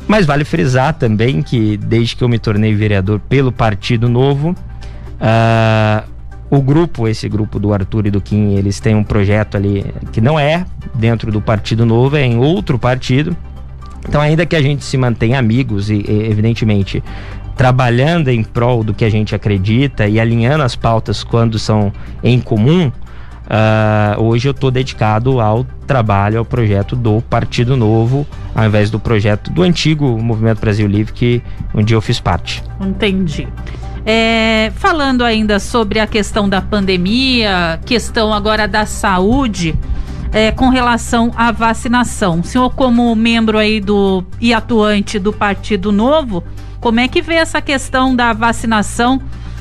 Mas 0.08 0.26
vale 0.26 0.46
frisar 0.46 0.94
também 0.94 1.42
que 1.42 1.78
desde 1.78 2.16
que 2.16 2.24
eu 2.24 2.30
me 2.30 2.38
tornei 2.38 2.74
vereador 2.76 3.20
pelo 3.20 3.52
Partido 3.52 4.08
Novo, 4.08 4.52
uh, 4.52 6.15
o 6.56 6.62
grupo, 6.62 7.08
esse 7.08 7.28
grupo 7.28 7.60
do 7.60 7.74
Arthur 7.74 8.08
e 8.08 8.12
do 8.12 8.22
Kim, 8.22 8.54
eles 8.56 8.80
têm 8.80 8.96
um 8.96 9.04
projeto 9.04 9.56
ali 9.56 9.86
que 10.12 10.22
não 10.22 10.40
é 10.40 10.66
dentro 10.94 11.32
do 11.32 11.42
Partido 11.42 11.86
Novo, 11.86 12.16
é 12.16 12.26
em 12.26 12.38
outro 12.38 12.80
partido. 12.80 13.36
Então, 14.08 14.22
ainda 14.22 14.46
que 14.46 14.56
a 14.56 14.62
gente 14.62 14.84
se 14.84 14.98
mantenha 14.98 15.40
amigos 15.40 15.90
e, 15.90 15.96
e 15.96 16.28
evidentemente, 16.30 17.04
trabalhando 17.56 18.30
em 18.30 18.44
prol 18.44 18.84
do 18.84 18.94
que 18.94 19.04
a 19.04 19.10
gente 19.10 19.34
acredita 19.34 20.08
e 20.08 20.20
alinhando 20.20 20.64
as 20.64 20.76
pautas 20.76 21.24
quando 21.24 21.58
são 21.58 21.92
em 22.24 22.40
comum, 22.40 22.92
Uh, 23.46 24.20
hoje 24.24 24.48
eu 24.48 24.52
estou 24.52 24.72
dedicado 24.72 25.40
ao 25.40 25.64
trabalho, 25.86 26.40
ao 26.40 26.46
projeto 26.46 26.96
do 26.96 27.22
Partido 27.22 27.78
Novo, 27.78 28.26
ao 28.56 28.66
invés 28.66 28.90
do 28.90 29.00
projeto 29.00 29.52
do 29.52 29.62
antigo 29.62 30.18
Movimento 30.20 30.60
Brasil 30.60 30.88
Livre, 30.88 31.14
que 31.14 31.44
um 31.72 31.84
dia 31.84 31.96
eu 31.96 32.02
fiz 32.02 32.20
parte. 32.20 32.64
Entendi. 32.82 33.48
É, 34.06 34.72
falando 34.76 35.24
ainda 35.24 35.60
sobre 35.60 36.00
a 36.00 36.06
questão 36.06 36.48
da 36.48 36.62
pandemia, 36.62 37.80
questão 37.86 38.32
agora 38.32 38.68
da 38.68 38.86
saúde, 38.86 39.76
é, 40.32 40.52
com 40.52 40.70
relação 40.70 41.32
à 41.36 41.52
vacinação. 41.52 42.42
O 42.42 42.44
senhor, 42.44 42.70
como 42.76 43.16
membro 43.16 43.58
aí 43.58 43.80
do 43.80 44.24
e 44.40 44.54
atuante 44.54 45.18
do 45.18 45.34
Partido 45.34 45.92
Novo, 45.92 46.44
como 46.80 47.00
é 47.00 47.08
que 47.08 47.22
vê 47.22 47.36
essa 47.36 47.62
questão 47.62 48.16
da 48.16 48.32
vacinação? 48.32 49.20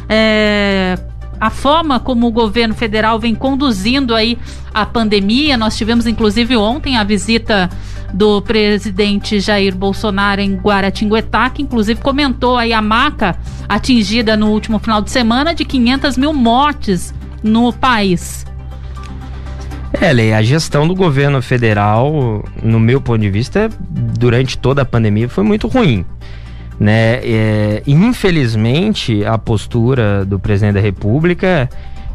É, 0.08 0.98
a 1.44 1.50
forma 1.50 2.00
como 2.00 2.26
o 2.26 2.32
governo 2.32 2.74
federal 2.74 3.20
vem 3.20 3.34
conduzindo 3.34 4.14
aí 4.14 4.38
a 4.72 4.86
pandemia. 4.86 5.58
Nós 5.58 5.76
tivemos 5.76 6.06
inclusive 6.06 6.56
ontem 6.56 6.96
a 6.96 7.04
visita 7.04 7.68
do 8.14 8.40
presidente 8.40 9.38
Jair 9.40 9.76
Bolsonaro 9.76 10.40
em 10.40 10.54
Guaratinguetá, 10.56 11.50
que 11.50 11.60
inclusive 11.60 12.00
comentou 12.00 12.56
aí 12.56 12.72
a 12.72 12.80
marca 12.80 13.36
atingida 13.68 14.38
no 14.38 14.52
último 14.52 14.78
final 14.78 15.02
de 15.02 15.10
semana 15.10 15.54
de 15.54 15.66
500 15.66 16.16
mil 16.16 16.32
mortes 16.32 17.12
no 17.42 17.74
país. 17.74 18.46
É, 20.00 20.10
Lei, 20.14 20.32
a 20.32 20.42
gestão 20.42 20.88
do 20.88 20.94
governo 20.94 21.42
federal, 21.42 22.42
no 22.62 22.80
meu 22.80 23.02
ponto 23.02 23.20
de 23.20 23.28
vista, 23.28 23.68
durante 24.18 24.56
toda 24.56 24.80
a 24.80 24.84
pandemia 24.86 25.28
foi 25.28 25.44
muito 25.44 25.68
ruim 25.68 26.06
né? 26.78 27.20
É, 27.22 27.82
infelizmente, 27.86 29.24
a 29.24 29.38
postura 29.38 30.24
do 30.24 30.38
presidente 30.38 30.74
da 30.74 30.80
República 30.80 31.68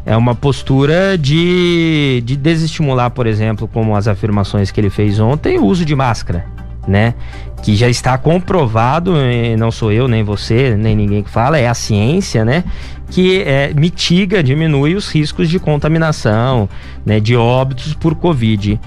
é 0.06 0.16
uma 0.16 0.34
postura 0.34 1.16
de, 1.18 2.22
de 2.24 2.36
desestimular, 2.36 3.10
por 3.10 3.26
exemplo, 3.26 3.68
como 3.68 3.94
as 3.94 4.08
afirmações 4.08 4.70
que 4.70 4.80
ele 4.80 4.90
fez 4.90 5.20
ontem, 5.20 5.58
o 5.58 5.64
uso 5.64 5.84
de 5.84 5.94
máscara. 5.94 6.44
né? 6.86 7.14
Que 7.62 7.76
já 7.76 7.88
está 7.88 8.16
comprovado, 8.16 9.12
não 9.58 9.70
sou 9.70 9.92
eu, 9.92 10.08
nem 10.08 10.24
você, 10.24 10.76
nem 10.76 10.96
ninguém 10.96 11.22
que 11.22 11.30
fala, 11.30 11.58
é 11.58 11.68
a 11.68 11.74
ciência, 11.74 12.44
né? 12.44 12.64
Que 13.10 13.42
é, 13.42 13.72
mitiga, 13.74 14.42
diminui 14.42 14.94
os 14.94 15.08
riscos 15.08 15.48
de 15.48 15.58
contaminação, 15.58 16.68
né? 17.04 17.20
De 17.20 17.36
óbitos 17.36 17.92
por 17.94 18.14
Covid. 18.14 18.80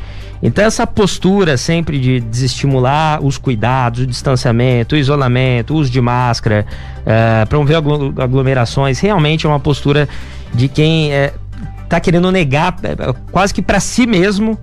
Então, 0.46 0.66
essa 0.66 0.86
postura 0.86 1.56
sempre 1.56 1.98
de 1.98 2.20
desestimular 2.20 3.24
os 3.24 3.38
cuidados, 3.38 4.02
o 4.02 4.06
distanciamento, 4.06 4.94
o 4.94 4.98
isolamento, 4.98 5.74
o 5.74 5.78
uso 5.78 5.90
de 5.90 6.02
máscara, 6.02 6.66
uh, 7.00 7.48
promover 7.48 7.78
aglomerações, 7.78 9.00
realmente 9.00 9.46
é 9.46 9.50
uma 9.50 9.60
postura 9.60 10.08
de 10.54 10.68
quem 10.68 11.12
está 11.82 11.96
eh, 11.96 12.00
querendo 12.02 12.30
negar, 12.30 12.76
eh, 12.84 13.14
quase 13.32 13.54
que 13.54 13.62
para 13.62 13.80
si 13.80 14.06
mesmo, 14.06 14.60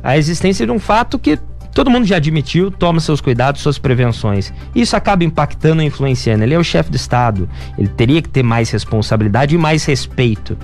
a 0.00 0.16
existência 0.16 0.64
de 0.64 0.70
um 0.70 0.78
fato 0.78 1.18
que 1.18 1.36
Todo 1.76 1.90
mundo 1.90 2.06
já 2.06 2.16
admitiu, 2.16 2.70
toma 2.70 3.00
seus 3.00 3.20
cuidados, 3.20 3.60
suas 3.60 3.76
prevenções. 3.76 4.50
Isso 4.74 4.96
acaba 4.96 5.24
impactando 5.24 5.82
e 5.82 5.84
influenciando. 5.84 6.42
Ele 6.42 6.54
é 6.54 6.58
o 6.58 6.64
chefe 6.64 6.90
do 6.90 6.96
Estado, 6.96 7.46
ele 7.76 7.88
teria 7.88 8.22
que 8.22 8.30
ter 8.30 8.42
mais 8.42 8.70
responsabilidade 8.70 9.54
e 9.54 9.58
mais 9.58 9.84
respeito, 9.84 10.56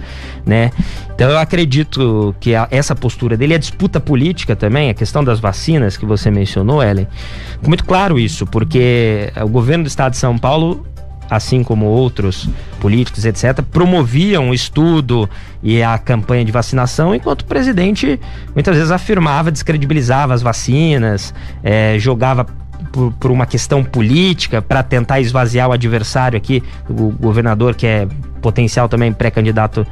né? 0.47 0.71
Então 1.15 1.29
eu 1.29 1.39
acredito 1.39 2.35
que 2.41 2.55
a, 2.55 2.67
essa 2.71 2.95
postura 2.95 3.37
dele, 3.37 3.53
a 3.53 3.59
disputa 3.59 4.01
política 4.01 4.57
também, 4.57 4.89
a 4.89 4.95
questão 4.95 5.23
das 5.23 5.39
vacinas 5.39 5.99
que 5.99 6.07
você 6.07 6.31
mencionou, 6.31 6.83
Ellen, 6.83 7.07
muito 7.61 7.85
claro 7.85 8.19
isso, 8.19 8.47
porque 8.47 9.31
o 9.39 9.49
governo 9.49 9.85
do 9.85 9.89
Estado 9.89 10.13
de 10.13 10.17
São 10.17 10.39
Paulo 10.39 10.87
assim 11.31 11.63
como 11.63 11.87
outros 11.87 12.49
políticos, 12.81 13.25
etc., 13.25 13.63
promoviam 13.63 14.51
o 14.51 14.55
estudo 14.55 15.29
e 15.63 15.83
a 15.83 15.97
campanha 15.99 16.45
de 16.45 16.53
vacinação, 16.53 17.15
enquanto 17.15 17.43
o 17.43 17.45
presidente 17.45 18.21
muitas 18.55 18.77
vezes 18.77 18.91
afirmava, 18.91 19.51
descredibilizava 19.51 20.35
as 20.35 20.43
vacinas, 20.43 21.33
é, 21.63 21.97
jogava 21.99 22.47
por, 22.91 23.13
por, 23.13 23.31
uma 23.31 23.47
questão 23.47 23.83
política 23.83 24.61
para 24.61 24.83
tentar 24.83 25.21
esvaziar 25.21 25.69
o 25.69 25.73
adversário 25.73 26.37
aqui, 26.37 26.63
o 26.89 27.11
governador 27.11 27.75
que 27.75 27.87
é 27.87 28.07
potencial 28.41 28.89
também 28.89 29.13
pré-candidato 29.13 29.87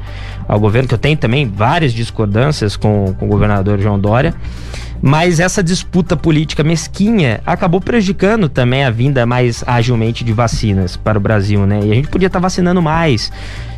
ao 0.47 0.59
governo, 0.59 0.87
que 0.87 0.93
eu 0.93 0.99
tenho 0.99 1.17
também 1.17 1.47
várias 1.47 1.93
discordâncias 1.93 2.75
com, 2.75 3.15
com 3.17 3.25
o 3.25 3.29
governador 3.29 3.79
João 3.79 3.97
Dória. 3.97 4.35
Mas 5.01 5.39
essa 5.39 5.63
disputa 5.63 6.15
política 6.15 6.63
mesquinha 6.63 7.41
acabou 7.45 7.81
prejudicando 7.81 8.47
também 8.47 8.83
a 8.83 8.91
vinda 8.91 9.25
mais 9.25 9.63
agilmente 9.65 10.23
de 10.23 10.31
vacinas 10.31 10.95
para 10.95 11.17
o 11.17 11.21
Brasil, 11.21 11.65
né? 11.65 11.79
E 11.83 11.91
a 11.91 11.95
gente 11.95 12.07
podia 12.07 12.27
estar 12.27 12.39
tá 12.39 12.43
vacinando 12.43 12.81
mais 12.81 13.31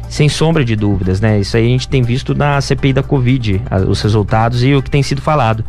sem 0.09 0.29
sombra 0.29 0.63
de 0.63 0.75
dúvidas, 0.75 1.19
né? 1.19 1.39
Isso 1.39 1.57
aí 1.57 1.65
a 1.65 1.69
gente 1.69 1.87
tem 1.87 2.03
visto 2.03 2.35
na 2.35 2.61
CPI 2.61 2.93
da 2.93 3.01
Covid, 3.01 3.61
os 3.87 4.01
resultados 4.01 4.63
e 4.63 4.75
o 4.75 4.81
que 4.81 4.91
tem 4.91 5.01
sido 5.01 5.21
falado. 5.21 5.65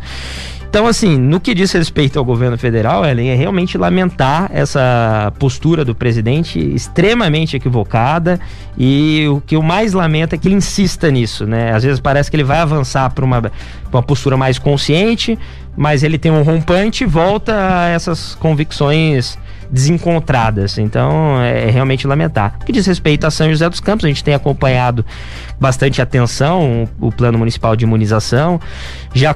Então, 0.75 0.87
assim, 0.87 1.17
no 1.17 1.39
que 1.39 1.53
diz 1.53 1.71
respeito 1.71 2.19
ao 2.19 2.25
governo 2.25 2.57
federal, 2.57 3.05
Ellen, 3.05 3.29
é 3.29 3.33
realmente 3.33 3.77
lamentar 3.77 4.49
essa 4.53 5.31
postura 5.39 5.85
do 5.85 5.95
presidente 5.95 6.59
extremamente 6.59 7.55
equivocada 7.55 8.37
e 8.77 9.25
o 9.29 9.39
que 9.39 9.55
eu 9.55 9.61
mais 9.61 9.93
lamento 9.93 10.35
é 10.35 10.37
que 10.37 10.49
ele 10.49 10.55
insista 10.55 11.09
nisso, 11.09 11.45
né? 11.45 11.71
Às 11.71 11.85
vezes 11.85 12.01
parece 12.01 12.29
que 12.29 12.35
ele 12.35 12.43
vai 12.43 12.57
avançar 12.57 13.09
para 13.11 13.23
uma, 13.23 13.49
uma 13.89 14.03
postura 14.03 14.35
mais 14.35 14.59
consciente, 14.59 15.39
mas 15.77 16.03
ele 16.03 16.17
tem 16.17 16.29
um 16.29 16.43
rompante 16.43 17.05
e 17.05 17.07
volta 17.07 17.53
a 17.55 17.87
essas 17.87 18.35
convicções 18.35 19.37
desencontradas. 19.71 20.77
Então 20.77 21.41
é, 21.41 21.69
é 21.69 21.71
realmente 21.71 22.05
lamentar. 22.05 22.57
O 22.61 22.65
que 22.65 22.73
diz 22.73 22.85
respeito 22.85 23.25
a 23.25 23.31
São 23.31 23.49
José 23.49 23.69
dos 23.69 23.79
Campos, 23.79 24.03
a 24.03 24.09
gente 24.09 24.25
tem 24.25 24.33
acompanhado 24.33 25.05
bastante 25.57 26.01
atenção 26.01 26.89
o, 26.99 27.07
o 27.07 27.11
plano 27.13 27.37
municipal 27.37 27.77
de 27.77 27.85
imunização. 27.85 28.59
Já 29.13 29.33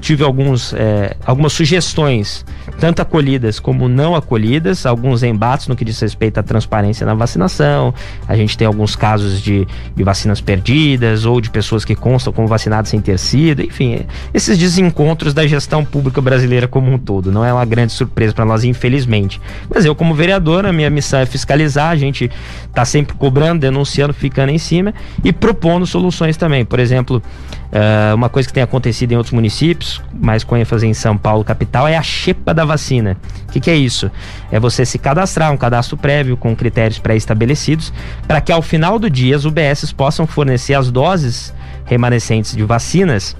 tive 0.00 0.24
alguns, 0.24 0.72
é, 0.72 1.16
algumas 1.24 1.52
sugestões, 1.52 2.44
tanto 2.78 3.00
acolhidas 3.00 3.58
como 3.58 3.88
não 3.88 4.14
acolhidas, 4.14 4.86
alguns 4.86 5.22
embates 5.22 5.68
no 5.68 5.76
que 5.76 5.84
diz 5.84 5.98
respeito 6.00 6.38
à 6.38 6.42
transparência 6.42 7.06
na 7.06 7.14
vacinação. 7.14 7.94
A 8.28 8.36
gente 8.36 8.56
tem 8.56 8.66
alguns 8.66 8.94
casos 8.94 9.40
de, 9.40 9.66
de 9.94 10.04
vacinas 10.04 10.40
perdidas 10.40 11.24
ou 11.24 11.40
de 11.40 11.50
pessoas 11.50 11.84
que 11.84 11.94
constam 11.94 12.32
como 12.32 12.46
vacinadas 12.46 12.90
sem 12.90 13.00
ter 13.00 13.18
sido. 13.18 13.62
Enfim, 13.62 14.00
esses 14.32 14.58
desencontros 14.58 15.32
da 15.32 15.46
gestão 15.46 15.84
pública 15.84 16.20
brasileira 16.20 16.68
como 16.68 16.92
um 16.92 16.98
todo. 16.98 17.32
Não 17.32 17.44
é 17.44 17.52
uma 17.52 17.64
grande 17.64 17.92
surpresa 17.92 18.34
para 18.34 18.44
nós, 18.44 18.64
infelizmente. 18.64 19.40
Mas 19.72 19.84
eu, 19.84 19.94
como 19.94 20.14
vereador, 20.14 20.66
a 20.66 20.72
minha 20.72 20.90
missão 20.90 21.20
é 21.20 21.26
fiscalizar. 21.26 21.90
A 21.90 21.96
gente 21.96 22.30
está 22.68 22.84
sempre 22.84 23.16
cobrando, 23.16 23.60
denunciando, 23.60 24.12
ficando 24.12 24.50
em 24.50 24.58
cima 24.58 24.92
e 25.24 25.32
propondo 25.32 25.86
soluções 25.86 26.36
também. 26.36 26.64
Por 26.64 26.78
exemplo, 26.78 27.22
uh, 27.66 28.14
uma 28.14 28.28
coisa 28.28 28.48
que 28.48 28.54
tem 28.54 28.62
acontecido 28.62 29.12
em 29.12 29.16
outros 29.16 29.32
municípios 29.32 30.02
mais 30.12 30.44
com 30.44 30.56
ênfase 30.56 30.86
em 30.86 30.94
São 30.94 31.16
Paulo 31.16 31.44
capital, 31.44 31.86
é 31.86 31.96
a 31.96 32.02
xepa 32.02 32.52
da 32.52 32.64
vacina. 32.66 33.16
O 33.48 33.52
que, 33.52 33.60
que, 33.60 33.70
é 33.70 33.76
isso? 33.76 34.10
É 34.50 34.58
você 34.58 34.84
se 34.84 34.98
cadastrar, 34.98 35.52
um 35.52 35.56
cadastro 35.56 35.96
prévio 35.96 36.36
com 36.36 36.54
critérios 36.54 36.98
pré-estabelecidos, 36.98 37.92
para 38.26 38.40
que 38.40 38.52
ao 38.52 38.62
final 38.62 38.98
do 38.98 39.08
dia 39.08 39.36
as 39.36 39.44
UBSs 39.44 39.92
possam 39.92 40.26
fornecer 40.26 40.74
as 40.74 40.90
doses 40.90 41.54
remanescentes 41.84 42.54
de 42.54 42.64
vacinas 42.64 43.36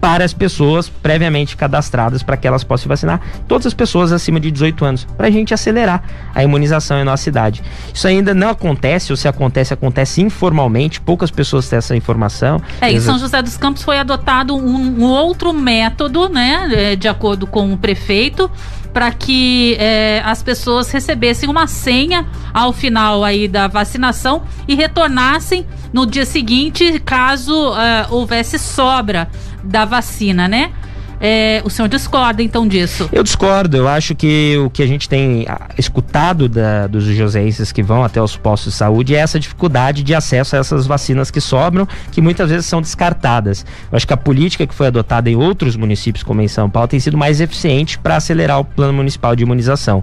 para 0.00 0.24
as 0.24 0.32
pessoas 0.32 0.88
previamente 0.88 1.56
cadastradas 1.56 2.22
para 2.22 2.36
que 2.36 2.48
elas 2.48 2.64
possam 2.64 2.88
vacinar 2.88 3.20
todas 3.46 3.66
as 3.66 3.74
pessoas 3.74 4.12
acima 4.12 4.40
de 4.40 4.50
18 4.50 4.84
anos, 4.84 5.04
para 5.16 5.26
a 5.26 5.30
gente 5.30 5.52
acelerar 5.52 6.02
a 6.34 6.42
imunização 6.42 6.98
em 6.98 7.04
nossa 7.04 7.22
cidade. 7.22 7.62
Isso 7.92 8.08
ainda 8.08 8.32
não 8.32 8.48
acontece, 8.48 9.12
ou 9.12 9.16
se 9.16 9.28
acontece, 9.28 9.74
acontece 9.74 10.22
informalmente, 10.22 11.00
poucas 11.00 11.30
pessoas 11.30 11.68
têm 11.68 11.76
essa 11.78 11.94
informação. 11.94 12.60
É, 12.80 12.90
em 12.90 13.00
São 13.00 13.18
José 13.18 13.42
dos 13.42 13.56
Campos 13.56 13.82
foi 13.82 13.98
adotado 13.98 14.56
um, 14.56 15.00
um 15.00 15.04
outro 15.04 15.52
método, 15.52 16.28
né, 16.28 16.68
é, 16.72 16.96
de 16.96 17.08
acordo 17.08 17.46
com 17.46 17.72
o 17.72 17.76
prefeito, 17.76 18.50
para 18.92 19.10
que 19.12 19.76
é, 19.78 20.22
as 20.24 20.42
pessoas 20.42 20.90
recebessem 20.90 21.48
uma 21.48 21.66
senha 21.66 22.26
ao 22.52 22.72
final 22.72 23.24
aí 23.24 23.46
da 23.46 23.68
vacinação 23.68 24.42
e 24.66 24.74
retornassem 24.74 25.66
no 25.92 26.06
dia 26.06 26.24
seguinte 26.24 27.00
caso 27.00 27.74
é, 27.74 28.06
houvesse 28.10 28.58
sobra 28.58 29.28
da 29.62 29.84
vacina, 29.84 30.48
né? 30.48 30.72
É, 31.20 31.60
o 31.64 31.68
senhor 31.68 31.88
discorda 31.88 32.42
então 32.42 32.66
disso? 32.66 33.08
Eu 33.12 33.22
discordo. 33.22 33.76
Eu 33.76 33.86
acho 33.86 34.14
que 34.14 34.56
o 34.64 34.70
que 34.70 34.82
a 34.82 34.86
gente 34.86 35.08
tem 35.08 35.44
ah, 35.46 35.68
escutado 35.76 36.48
da, 36.48 36.86
dos 36.86 37.04
joseenses 37.04 37.70
que 37.70 37.82
vão 37.82 38.02
até 38.02 38.22
os 38.22 38.36
postos 38.36 38.72
de 38.72 38.78
saúde 38.78 39.14
é 39.14 39.18
essa 39.18 39.38
dificuldade 39.38 40.02
de 40.02 40.14
acesso 40.14 40.56
a 40.56 40.58
essas 40.58 40.86
vacinas 40.86 41.30
que 41.30 41.40
sobram, 41.40 41.86
que 42.10 42.22
muitas 42.22 42.50
vezes 42.50 42.64
são 42.64 42.80
descartadas. 42.80 43.66
Eu 43.92 43.96
acho 43.96 44.06
que 44.06 44.14
a 44.14 44.16
política 44.16 44.66
que 44.66 44.74
foi 44.74 44.86
adotada 44.86 45.28
em 45.28 45.36
outros 45.36 45.76
municípios, 45.76 46.24
como 46.24 46.40
em 46.40 46.48
São 46.48 46.70
Paulo, 46.70 46.88
tem 46.88 46.98
sido 46.98 47.18
mais 47.18 47.40
eficiente 47.40 47.98
para 47.98 48.16
acelerar 48.16 48.58
o 48.58 48.64
plano 48.64 48.94
municipal 48.94 49.36
de 49.36 49.42
imunização 49.42 50.02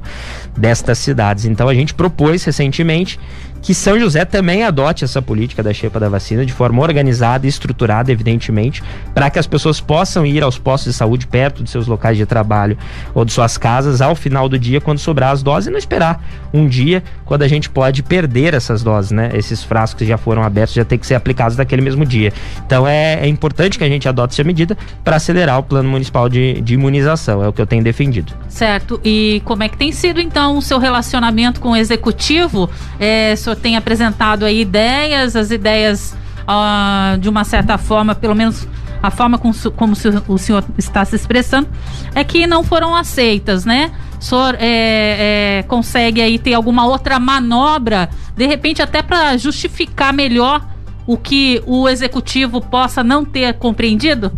destas 0.56 0.99
cidades. 0.99 1.45
Então 1.45 1.67
a 1.67 1.73
gente 1.73 1.95
propôs 1.95 2.43
recentemente 2.43 3.19
que 3.62 3.74
São 3.74 4.00
José 4.00 4.26
também 4.26 4.63
adote 4.63 5.04
essa 5.04 5.22
política 5.22 5.62
da 5.62 5.74
xepa 5.74 6.00
da 6.00 6.10
vacina 6.10 6.46
de 6.46 6.54
forma 6.54 6.82
organizada 6.82 7.46
e 7.46 7.50
estruturada, 7.50 8.12
evidentemente, 8.12 8.84
para 9.13 9.30
que 9.30 9.39
as 9.39 9.48
pessoas 9.48 9.82
possam 9.82 10.26
ir 10.26 10.43
aos 10.43 10.58
postos 10.58 10.93
de 10.93 10.98
saúde 10.98 11.28
perto 11.28 11.63
de 11.63 11.70
seus 11.70 11.88
locais 11.88 12.17
de 12.17 12.26
trabalho 12.26 12.78
ou 13.13 13.26
de 13.26 13.32
suas 13.32 13.58
casas 13.58 14.02
ao 14.02 14.15
final 14.15 14.48
do 14.48 14.58
dia, 14.58 14.80
quando 14.80 15.00
sobrar 15.00 15.32
as 15.32 15.43
doses, 15.43 15.67
e 15.67 15.72
não 15.72 15.78
esperar 15.78 16.24
um 16.54 16.67
dia 16.67 17.04
quando 17.26 17.43
a 17.43 17.48
gente 17.48 17.70
pode 17.70 18.02
perder 18.04 18.54
essas 18.54 18.82
doses, 18.82 19.12
né? 19.12 19.30
Esses 19.34 19.63
frascos 19.63 20.00
que 20.00 20.06
já 20.06 20.17
foram 20.17 20.43
abertos 20.43 20.74
já 20.74 20.86
tem 20.86 20.98
que 20.98 21.06
ser 21.06 21.15
aplicados 21.15 21.58
naquele 21.58 21.82
mesmo 21.82 22.06
dia. 22.06 22.32
Então 22.65 22.88
é, 22.88 23.20
é 23.22 23.28
importante 23.28 23.78
que 23.78 23.84
a 23.84 23.89
gente 23.89 24.08
adote 24.08 24.34
essa 24.34 24.43
medida 24.43 24.78
para 25.04 25.17
acelerar 25.17 25.60
o 25.60 25.63
plano 25.63 25.89
municipal 25.89 26.30
de, 26.30 26.62
de 26.62 26.74
imunização, 26.74 27.43
é 27.43 27.48
o 27.48 27.54
que 27.54 27.62
eu 27.62 27.67
tenho 27.67 27.84
defendido. 27.84 28.34
Certo. 28.48 29.00
E 29.04 29.41
como 29.46 29.63
é 29.63 29.70
que 29.70 29.78
tem 29.78 29.91
sido 29.91 30.20
então 30.20 30.58
o 30.58 30.62
seu 30.62 30.80
relacionamento 30.80 31.60
com 31.60 31.72
o 31.72 31.76
executivo? 31.76 32.70
É, 33.00 33.36
senhor 33.47 33.55
tem 33.55 33.77
apresentado 33.77 34.43
aí 34.43 34.62
ideias, 34.62 35.36
as 35.36 35.51
ideias 35.51 36.15
uh, 36.43 37.17
de 37.17 37.29
uma 37.29 37.43
certa 37.43 37.77
forma, 37.77 38.13
pelo 38.13 38.36
menos 38.36 38.67
a 39.01 39.10
forma 39.10 39.38
como, 39.38 39.53
como 39.75 39.93
o 40.27 40.38
senhor 40.38 40.63
está 40.77 41.05
se 41.05 41.15
expressando, 41.15 41.69
é 42.13 42.23
que 42.23 42.45
não 42.47 42.63
foram 42.63 42.95
aceitas, 42.95 43.63
né? 43.63 43.91
O 44.19 44.23
senhor 44.23 44.55
é, 44.60 45.60
é, 45.60 45.63
consegue 45.67 46.21
aí 46.21 46.39
ter 46.39 46.55
alguma 46.55 46.86
outra 46.86 47.19
manobra, 47.19 48.10
de 48.36 48.47
repente 48.47 48.81
até 48.81 49.01
para 49.01 49.38
justificar 49.38 50.12
melhor 50.12 50.65
o 51.05 51.15
que 51.15 51.62
o 51.65 51.88
executivo 51.88 52.60
possa 52.60 53.03
não 53.03 53.23
ter 53.23 53.53
compreendido? 53.53 54.31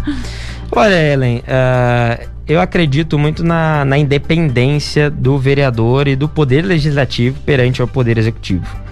Olha, 0.71 0.93
Ellen, 0.93 1.37
uh, 1.39 2.29
eu 2.47 2.61
acredito 2.61 3.17
muito 3.17 3.43
na, 3.43 3.83
na 3.85 3.97
independência 3.97 5.09
do 5.09 5.39
vereador 5.39 6.07
e 6.07 6.15
do 6.15 6.29
poder 6.29 6.63
legislativo 6.63 7.39
perante 7.43 7.81
o 7.81 7.87
poder 7.87 8.19
executivo. 8.19 8.88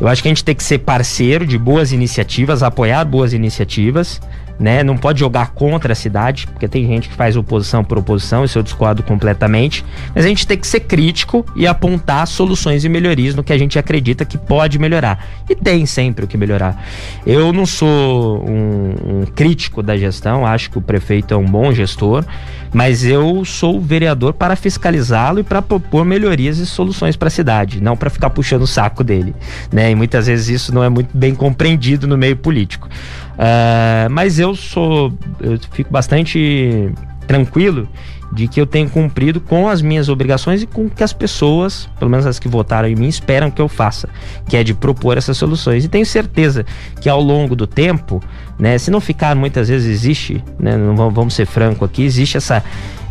Eu 0.00 0.08
acho 0.08 0.22
que 0.22 0.28
a 0.28 0.30
gente 0.30 0.44
tem 0.44 0.54
que 0.54 0.62
ser 0.62 0.78
parceiro 0.78 1.46
de 1.46 1.58
boas 1.58 1.90
iniciativas, 1.90 2.62
apoiar 2.62 3.04
boas 3.04 3.32
iniciativas, 3.32 4.20
né? 4.58 4.82
Não 4.82 4.96
pode 4.96 5.20
jogar 5.20 5.50
contra 5.50 5.92
a 5.92 5.96
cidade, 5.96 6.46
porque 6.46 6.66
tem 6.66 6.86
gente 6.86 7.08
que 7.08 7.14
faz 7.14 7.36
oposição 7.36 7.84
por 7.84 7.98
oposição, 7.98 8.44
isso 8.44 8.58
eu 8.58 8.62
discordo 8.62 9.02
completamente. 9.02 9.84
Mas 10.14 10.24
a 10.24 10.28
gente 10.28 10.46
tem 10.46 10.56
que 10.56 10.66
ser 10.66 10.80
crítico 10.80 11.44
e 11.54 11.66
apontar 11.66 12.26
soluções 12.26 12.84
e 12.84 12.88
melhorias 12.88 13.34
no 13.34 13.44
que 13.44 13.52
a 13.52 13.58
gente 13.58 13.78
acredita 13.78 14.24
que 14.24 14.38
pode 14.38 14.78
melhorar. 14.78 15.24
E 15.48 15.54
tem 15.54 15.86
sempre 15.86 16.24
o 16.24 16.28
que 16.28 16.36
melhorar. 16.36 16.84
Eu 17.26 17.52
não 17.52 17.66
sou 17.66 18.44
um, 18.48 19.20
um 19.20 19.26
crítico 19.26 19.82
da 19.82 19.96
gestão, 19.96 20.46
acho 20.46 20.70
que 20.70 20.78
o 20.78 20.82
prefeito 20.82 21.34
é 21.34 21.36
um 21.36 21.44
bom 21.44 21.72
gestor, 21.72 22.24
mas 22.72 23.04
eu 23.04 23.44
sou 23.44 23.80
vereador 23.80 24.34
para 24.34 24.56
fiscalizá-lo 24.56 25.40
e 25.40 25.42
para 25.42 25.62
propor 25.62 26.04
melhorias 26.04 26.58
e 26.58 26.66
soluções 26.66 27.16
para 27.16 27.28
a 27.28 27.30
cidade, 27.30 27.80
não 27.80 27.96
para 27.96 28.10
ficar 28.10 28.30
puxando 28.30 28.62
o 28.62 28.66
saco 28.66 29.02
dele, 29.02 29.34
né? 29.72 29.90
E 29.90 29.94
muitas 29.94 30.26
vezes 30.26 30.48
isso 30.48 30.74
não 30.74 30.82
é 30.82 30.88
muito 30.88 31.16
bem 31.16 31.34
compreendido 31.34 32.06
no 32.06 32.18
meio 32.18 32.36
político. 32.36 32.88
Uh, 33.36 34.08
mas 34.10 34.38
eu 34.38 34.54
sou, 34.54 35.12
eu 35.40 35.58
fico 35.72 35.92
bastante 35.92 36.90
tranquilo 37.26 37.88
de 38.32 38.48
que 38.48 38.60
eu 38.60 38.66
tenho 38.66 38.88
cumprido 38.88 39.40
com 39.40 39.68
as 39.68 39.80
minhas 39.80 40.08
obrigações 40.08 40.62
e 40.62 40.66
com 40.66 40.86
o 40.86 40.90
que 40.90 41.02
as 41.02 41.12
pessoas, 41.12 41.88
pelo 41.98 42.10
menos 42.10 42.26
as 42.26 42.38
que 42.38 42.48
votaram 42.48 42.88
em 42.88 42.94
mim, 42.94 43.08
esperam 43.08 43.50
que 43.50 43.60
eu 43.60 43.68
faça, 43.68 44.08
que 44.48 44.56
é 44.56 44.64
de 44.64 44.74
propor 44.74 45.16
essas 45.16 45.36
soluções. 45.36 45.84
E 45.84 45.88
tenho 45.88 46.06
certeza 46.06 46.64
que 47.00 47.08
ao 47.08 47.20
longo 47.20 47.54
do 47.54 47.66
tempo, 47.66 48.22
né, 48.58 48.78
se 48.78 48.90
não 48.90 49.00
ficar 49.00 49.34
muitas 49.34 49.68
vezes 49.68 49.88
existe, 49.88 50.42
né, 50.58 50.76
não 50.76 51.10
vamos 51.10 51.34
ser 51.34 51.46
franco 51.46 51.84
aqui, 51.84 52.02
existe 52.02 52.36
essa 52.36 52.62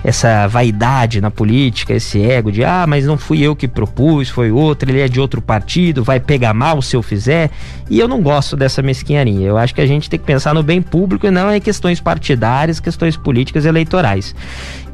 essa 0.06 0.46
vaidade 0.46 1.20
na 1.20 1.32
política, 1.32 1.92
esse 1.92 2.22
ego 2.22 2.52
de 2.52 2.64
ah, 2.64 2.86
mas 2.88 3.06
não 3.06 3.18
fui 3.18 3.42
eu 3.42 3.56
que 3.56 3.68
propus, 3.68 4.30
foi 4.30 4.52
outro, 4.52 4.92
ele 4.92 5.02
é 5.02 5.08
de 5.08 5.20
outro 5.20 5.42
partido, 5.42 6.04
vai 6.04 6.20
pegar 6.20 6.54
mal 6.54 6.80
se 6.80 6.96
eu 6.96 7.02
fizer. 7.02 7.50
E 7.90 8.00
eu 8.00 8.08
não 8.08 8.22
gosto 8.22 8.56
dessa 8.56 8.84
mesquinharia. 8.84 9.48
Eu 9.48 9.58
acho 9.58 9.74
que 9.74 9.82
a 9.82 9.86
gente 9.88 10.08
tem 10.08 10.20
que 10.20 10.26
pensar 10.26 10.54
no 10.54 10.62
bem 10.62 10.80
público 10.80 11.26
e 11.26 11.32
não 11.32 11.54
em 11.54 11.60
questões 11.60 12.00
partidárias, 12.00 12.80
questões 12.80 13.18
políticas 13.18 13.66
e 13.66 13.68
eleitorais. 13.68 14.36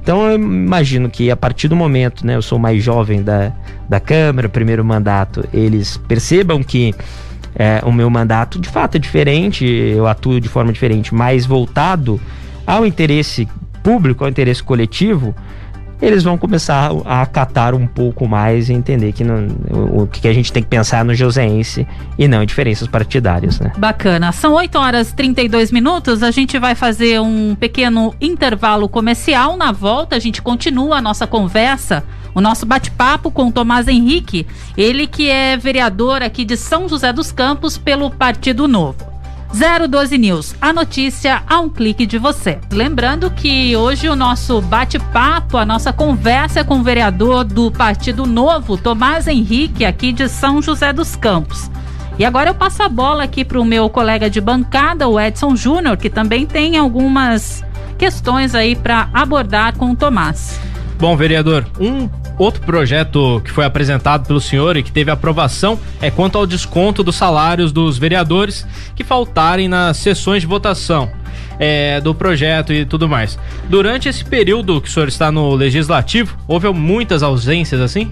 Então 0.01 0.27
eu 0.27 0.35
imagino 0.35 1.09
que 1.09 1.29
a 1.29 1.37
partir 1.37 1.67
do 1.67 1.75
momento, 1.75 2.25
né, 2.25 2.35
eu 2.35 2.41
sou 2.41 2.57
mais 2.57 2.83
jovem 2.83 3.21
da, 3.21 3.51
da 3.87 3.99
Câmara, 3.99 4.49
primeiro 4.49 4.83
mandato, 4.83 5.47
eles 5.53 5.97
percebam 6.07 6.63
que 6.63 6.93
é, 7.55 7.81
o 7.85 7.91
meu 7.91 8.09
mandato 8.09 8.59
de 8.59 8.67
fato 8.67 8.95
é 8.95 8.99
diferente, 8.99 9.65
eu 9.65 10.07
atuo 10.07 10.39
de 10.39 10.49
forma 10.49 10.73
diferente, 10.73 11.13
mais 11.13 11.45
voltado 11.45 12.19
ao 12.65 12.85
interesse 12.85 13.47
público, 13.83 14.23
ao 14.23 14.29
interesse 14.29 14.63
coletivo, 14.63 15.35
eles 16.01 16.23
vão 16.23 16.37
começar 16.37 16.91
a 17.05 17.21
acatar 17.21 17.75
um 17.75 17.85
pouco 17.85 18.27
mais 18.27 18.69
e 18.69 18.73
entender 18.73 19.11
que 19.11 19.23
não, 19.23 19.47
o, 19.69 20.07
que 20.07 20.27
a 20.27 20.33
gente 20.33 20.51
tem 20.51 20.63
que 20.63 20.69
pensar 20.69 21.05
no 21.05 21.13
joseense 21.13 21.87
e 22.17 22.27
não 22.27 22.41
em 22.41 22.45
diferenças 22.45 22.87
partidárias, 22.87 23.59
né? 23.59 23.71
Bacana. 23.77 24.31
São 24.31 24.53
8 24.53 24.77
horas 24.77 25.09
e 25.11 25.15
32 25.15 25.71
minutos. 25.71 26.23
A 26.23 26.31
gente 26.31 26.57
vai 26.57 26.73
fazer 26.73 27.21
um 27.21 27.55
pequeno 27.55 28.15
intervalo 28.19 28.89
comercial. 28.89 29.55
Na 29.55 29.71
volta, 29.71 30.15
a 30.15 30.19
gente 30.19 30.41
continua 30.41 30.97
a 30.97 31.01
nossa 31.01 31.27
conversa, 31.27 32.03
o 32.33 32.41
nosso 32.41 32.65
bate-papo 32.65 33.29
com 33.29 33.47
o 33.47 33.51
Tomás 33.51 33.87
Henrique, 33.87 34.47
ele 34.75 35.05
que 35.05 35.29
é 35.29 35.57
vereador 35.57 36.23
aqui 36.23 36.43
de 36.43 36.57
São 36.57 36.89
José 36.89 37.13
dos 37.13 37.31
Campos 37.31 37.77
pelo 37.77 38.09
Partido 38.09 38.67
Novo. 38.67 39.11
012 39.53 40.17
News, 40.17 40.55
a 40.61 40.71
notícia 40.71 41.43
a 41.45 41.59
um 41.59 41.69
clique 41.69 42.05
de 42.05 42.17
você. 42.17 42.59
Lembrando 42.71 43.29
que 43.29 43.75
hoje 43.75 44.07
o 44.07 44.15
nosso 44.15 44.61
bate-papo, 44.61 45.57
a 45.57 45.65
nossa 45.65 45.91
conversa 45.91 46.61
é 46.61 46.63
com 46.63 46.79
o 46.79 46.83
vereador 46.83 47.43
do 47.43 47.69
Partido 47.69 48.25
Novo, 48.25 48.77
Tomás 48.77 49.27
Henrique, 49.27 49.83
aqui 49.83 50.13
de 50.13 50.29
São 50.29 50.61
José 50.61 50.93
dos 50.93 51.15
Campos. 51.17 51.69
E 52.17 52.23
agora 52.23 52.49
eu 52.49 52.55
passo 52.55 52.81
a 52.81 52.89
bola 52.89 53.23
aqui 53.23 53.43
para 53.43 53.59
o 53.59 53.65
meu 53.65 53.89
colega 53.89 54.29
de 54.29 54.39
bancada, 54.39 55.07
o 55.07 55.19
Edson 55.19 55.55
Júnior, 55.55 55.97
que 55.97 56.09
também 56.09 56.45
tem 56.45 56.77
algumas 56.77 57.63
questões 57.97 58.55
aí 58.55 58.75
para 58.75 59.09
abordar 59.13 59.75
com 59.75 59.91
o 59.91 59.95
Tomás. 59.95 60.59
Bom, 61.01 61.17
vereador, 61.17 61.65
um 61.79 62.07
outro 62.37 62.61
projeto 62.61 63.41
que 63.43 63.49
foi 63.49 63.65
apresentado 63.65 64.27
pelo 64.27 64.39
senhor 64.39 64.77
e 64.77 64.83
que 64.83 64.91
teve 64.91 65.09
aprovação 65.09 65.79
é 65.99 66.11
quanto 66.11 66.37
ao 66.37 66.45
desconto 66.45 67.01
dos 67.01 67.15
salários 67.15 67.71
dos 67.71 67.97
vereadores 67.97 68.67
que 68.95 69.03
faltarem 69.03 69.67
nas 69.67 69.97
sessões 69.97 70.43
de 70.43 70.47
votação. 70.47 71.09
É, 71.57 71.99
do 72.01 72.13
projeto 72.13 72.71
e 72.71 72.85
tudo 72.85 73.09
mais. 73.09 73.37
Durante 73.67 74.07
esse 74.07 74.23
período 74.23 74.79
que 74.79 74.87
o 74.87 74.91
senhor 74.91 75.07
está 75.07 75.31
no 75.31 75.55
legislativo, 75.55 76.37
houve 76.47 76.69
muitas 76.69 77.23
ausências 77.23 77.81
assim? 77.81 78.11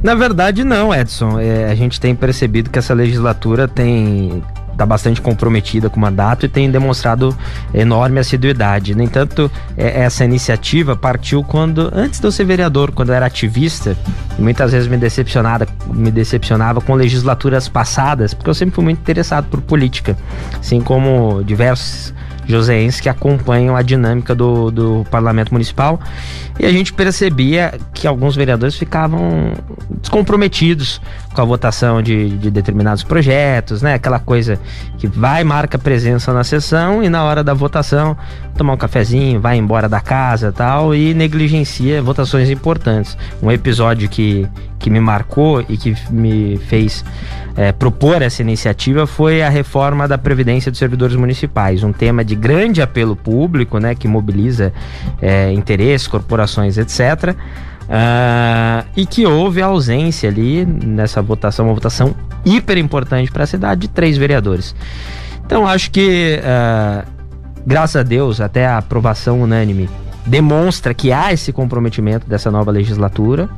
Na 0.00 0.14
verdade, 0.14 0.62
não, 0.62 0.94
Edson. 0.94 1.40
É, 1.40 1.70
a 1.70 1.74
gente 1.74 2.00
tem 2.00 2.14
percebido 2.14 2.70
que 2.70 2.78
essa 2.78 2.94
legislatura 2.94 3.66
tem 3.66 4.42
está 4.76 4.84
bastante 4.84 5.20
comprometida 5.20 5.88
com 5.88 5.96
o 5.96 6.00
mandato 6.00 6.44
e 6.44 6.48
tem 6.48 6.70
demonstrado 6.70 7.36
enorme 7.72 8.20
assiduidade. 8.20 8.94
No 8.94 9.02
entanto, 9.02 9.50
é, 9.76 10.02
essa 10.02 10.24
iniciativa 10.24 10.94
partiu 10.94 11.42
quando, 11.42 11.90
antes 11.94 12.20
de 12.20 12.26
eu 12.26 12.30
ser 12.30 12.44
vereador, 12.44 12.92
quando 12.92 13.08
eu 13.08 13.14
era 13.14 13.26
ativista, 13.26 13.96
muitas 14.38 14.72
vezes 14.72 14.86
me 14.86 14.96
decepcionada, 14.96 15.66
me 15.86 16.10
decepcionava 16.10 16.80
com 16.80 16.94
legislaturas 16.94 17.68
passadas, 17.68 18.34
porque 18.34 18.50
eu 18.50 18.54
sempre 18.54 18.74
fui 18.74 18.84
muito 18.84 19.00
interessado 19.00 19.46
por 19.48 19.60
política, 19.62 20.16
assim 20.60 20.80
como 20.80 21.42
diversos 21.42 22.14
joseenses 22.46 23.00
que 23.00 23.08
acompanham 23.08 23.74
a 23.74 23.82
dinâmica 23.82 24.34
do, 24.34 24.70
do 24.70 25.06
parlamento 25.10 25.52
municipal. 25.52 26.00
E 26.58 26.64
a 26.64 26.70
gente 26.70 26.92
percebia 26.92 27.74
que 27.92 28.06
alguns 28.06 28.36
vereadores 28.36 28.76
ficavam 28.76 29.52
descomprometidos 30.00 31.00
com 31.36 31.42
a 31.42 31.44
votação 31.44 32.00
de, 32.00 32.30
de 32.30 32.50
determinados 32.50 33.04
projetos, 33.04 33.82
né? 33.82 33.92
Aquela 33.92 34.18
coisa 34.18 34.58
que 34.96 35.06
vai, 35.06 35.44
marca 35.44 35.78
presença 35.78 36.32
na 36.32 36.42
sessão 36.42 37.04
e 37.04 37.10
na 37.10 37.22
hora 37.22 37.44
da 37.44 37.52
votação 37.52 38.16
tomar 38.56 38.72
um 38.72 38.76
cafezinho, 38.76 39.38
vai 39.38 39.58
embora 39.58 39.86
da 39.86 40.00
casa 40.00 40.50
tal 40.50 40.94
e 40.94 41.12
negligencia 41.12 42.00
votações 42.02 42.48
importantes. 42.48 43.18
Um 43.42 43.52
episódio 43.52 44.08
que, 44.08 44.48
que 44.78 44.88
me 44.88 44.98
marcou 44.98 45.60
e 45.68 45.76
que 45.76 45.94
me 46.10 46.56
fez 46.68 47.04
é, 47.54 47.70
propor 47.70 48.22
essa 48.22 48.40
iniciativa 48.40 49.06
foi 49.06 49.42
a 49.42 49.50
reforma 49.50 50.08
da 50.08 50.16
Previdência 50.16 50.70
dos 50.70 50.78
Servidores 50.78 51.16
Municipais, 51.16 51.82
um 51.82 51.92
tema 51.92 52.24
de 52.24 52.34
grande 52.34 52.80
apelo 52.80 53.14
público, 53.14 53.78
né, 53.78 53.94
que 53.94 54.08
mobiliza 54.08 54.72
é, 55.20 55.52
interesses, 55.52 56.08
corporações, 56.08 56.78
etc. 56.78 57.36
Uh, 57.86 58.84
e 58.96 59.06
que 59.06 59.24
houve 59.24 59.62
a 59.62 59.66
ausência 59.66 60.28
ali 60.28 60.66
nessa 60.66 61.22
votação, 61.22 61.66
uma 61.66 61.74
votação 61.74 62.14
hiper 62.44 62.78
importante 62.78 63.30
para 63.30 63.44
a 63.44 63.46
cidade 63.46 63.82
de 63.82 63.88
três 63.88 64.16
vereadores. 64.16 64.74
Então 65.44 65.66
acho 65.66 65.90
que, 65.92 66.40
uh, 66.40 67.06
graças 67.64 67.96
a 67.96 68.02
Deus, 68.02 68.40
até 68.40 68.66
a 68.66 68.78
aprovação 68.78 69.40
unânime 69.40 69.88
demonstra 70.26 70.92
que 70.92 71.12
há 71.12 71.32
esse 71.32 71.52
comprometimento 71.52 72.28
dessa 72.28 72.50
nova 72.50 72.70
legislatura. 72.70 73.48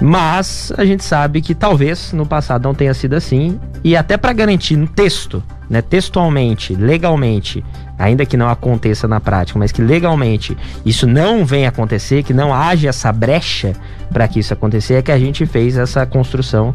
Mas 0.00 0.72
a 0.76 0.84
gente 0.84 1.02
sabe 1.02 1.40
que 1.40 1.54
talvez 1.54 2.12
no 2.12 2.24
passado 2.24 2.64
não 2.64 2.74
tenha 2.74 2.94
sido 2.94 3.14
assim. 3.14 3.58
E 3.82 3.96
até 3.96 4.16
para 4.16 4.32
garantir 4.32 4.76
no 4.76 4.86
texto, 4.86 5.42
né, 5.68 5.82
textualmente, 5.82 6.74
legalmente, 6.74 7.64
ainda 7.98 8.24
que 8.24 8.36
não 8.36 8.48
aconteça 8.48 9.08
na 9.08 9.20
prática, 9.20 9.58
mas 9.58 9.72
que 9.72 9.82
legalmente 9.82 10.56
isso 10.84 11.06
não 11.06 11.44
venha 11.44 11.68
acontecer, 11.68 12.22
que 12.22 12.32
não 12.32 12.54
haja 12.54 12.88
essa 12.88 13.10
brecha 13.12 13.74
para 14.12 14.26
que 14.26 14.38
isso 14.38 14.52
acontecer, 14.52 14.94
é 14.94 15.02
que 15.02 15.12
a 15.12 15.18
gente 15.18 15.44
fez 15.44 15.76
essa 15.76 16.06
construção 16.06 16.72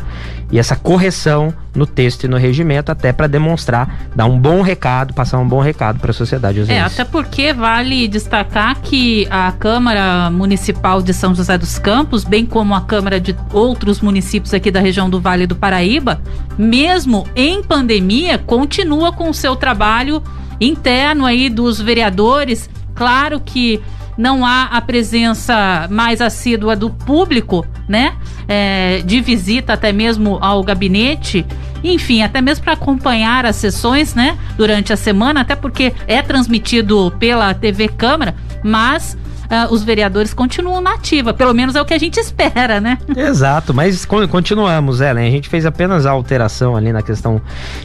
e 0.51 0.59
essa 0.59 0.75
correção 0.75 1.53
no 1.75 1.87
texto 1.87 2.25
e 2.25 2.27
no 2.27 2.37
regimento, 2.37 2.91
até 2.91 3.11
para 3.11 3.25
demonstrar, 3.25 4.07
dar 4.15 4.25
um 4.25 4.37
bom 4.37 4.61
recado, 4.61 5.13
passar 5.13 5.39
um 5.39 5.47
bom 5.47 5.59
recado 5.59 5.99
para 5.99 6.11
a 6.11 6.13
sociedade. 6.13 6.63
É, 6.71 6.79
até 6.79 7.03
porque 7.03 7.51
vale 7.51 8.07
destacar 8.07 8.79
que 8.79 9.27
a 9.31 9.51
Câmara 9.53 10.29
Municipal 10.29 11.01
de 11.01 11.13
São 11.13 11.33
José 11.33 11.57
dos 11.57 11.79
Campos, 11.79 12.23
bem 12.23 12.45
como 12.45 12.75
a 12.75 12.81
Câmara 12.81 13.19
de 13.19 13.35
outros 13.51 14.01
municípios 14.01 14.53
aqui 14.53 14.69
da 14.69 14.79
região 14.79 15.09
do 15.09 15.19
Vale 15.19 15.47
do 15.47 15.55
Paraíba, 15.55 16.21
mesmo 16.55 17.25
em 17.35 17.63
pandemia, 17.63 18.37
continua 18.37 19.11
com 19.11 19.29
o 19.29 19.33
seu 19.33 19.55
trabalho 19.55 20.21
interno 20.63 21.25
aí 21.25 21.49
dos 21.49 21.79
vereadores. 21.79 22.69
Claro 22.95 23.39
que 23.39 23.81
não 24.17 24.45
há 24.45 24.65
a 24.65 24.81
presença 24.81 25.87
mais 25.89 26.21
assídua 26.21 26.75
do 26.75 26.89
público, 26.89 27.65
né? 27.87 28.15
É, 28.47 29.01
de 29.05 29.21
visita 29.21 29.73
até 29.73 29.91
mesmo 29.91 30.37
ao 30.41 30.63
gabinete, 30.63 31.45
enfim, 31.83 32.21
até 32.21 32.41
mesmo 32.41 32.63
para 32.63 32.73
acompanhar 32.73 33.45
as 33.45 33.55
sessões, 33.55 34.13
né? 34.13 34.37
Durante 34.55 34.93
a 34.93 34.97
semana, 34.97 35.41
até 35.41 35.55
porque 35.55 35.93
é 36.07 36.21
transmitido 36.21 37.11
pela 37.19 37.53
TV 37.53 37.87
Câmara, 37.87 38.35
mas 38.63 39.17
uh, 39.53 39.71
os 39.73 39.83
vereadores 39.83 40.33
continuam 40.33 40.81
na 40.81 40.93
ativa. 40.93 41.33
Pelo 41.33 41.53
menos 41.53 41.75
é 41.75 41.81
o 41.81 41.85
que 41.85 41.93
a 41.93 41.97
gente 41.97 42.17
espera, 42.19 42.81
né? 42.81 42.97
Exato, 43.15 43.73
mas 43.73 44.05
continuamos, 44.29 45.01
Ellen. 45.01 45.27
A 45.27 45.31
gente 45.31 45.47
fez 45.47 45.65
apenas 45.65 46.05
a 46.05 46.11
alteração 46.11 46.75
ali 46.75 46.91
na 46.91 47.01
questão 47.01 47.41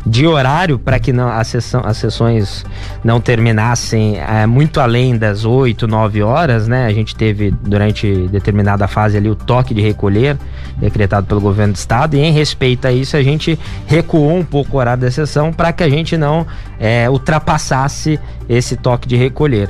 de 0.06 0.26
horário 0.26 0.78
para 0.78 0.98
que 0.98 1.12
não, 1.12 1.28
a 1.28 1.44
sessão, 1.44 1.82
as 1.84 1.98
sessões 1.98 2.64
não 3.04 3.20
terminassem 3.20 4.18
é, 4.18 4.46
muito 4.46 4.80
além 4.80 5.16
das 5.16 5.44
8, 5.44 5.86
9 5.86 6.22
horas, 6.22 6.66
né? 6.66 6.86
A 6.86 6.92
gente 6.92 7.14
teve 7.14 7.50
durante 7.50 8.28
determinada 8.28 8.88
fase 8.88 9.16
ali 9.16 9.28
o 9.28 9.34
toque 9.34 9.74
de 9.74 9.80
recolher 9.80 10.38
decretado 10.78 11.26
pelo 11.26 11.40
governo 11.40 11.72
do 11.72 11.76
estado 11.76 12.16
e 12.16 12.20
em 12.20 12.32
respeito 12.32 12.86
a 12.86 12.92
isso 12.92 13.16
a 13.16 13.22
gente 13.22 13.58
recuou 13.86 14.36
um 14.36 14.44
pouco 14.44 14.76
o 14.76 14.80
horário 14.80 15.02
da 15.02 15.10
sessão 15.10 15.52
para 15.52 15.72
que 15.72 15.82
a 15.82 15.88
gente 15.88 16.16
não 16.16 16.46
é, 16.78 17.10
ultrapassasse 17.10 18.18
esse 18.48 18.76
toque 18.76 19.06
de 19.06 19.16
recolher. 19.16 19.68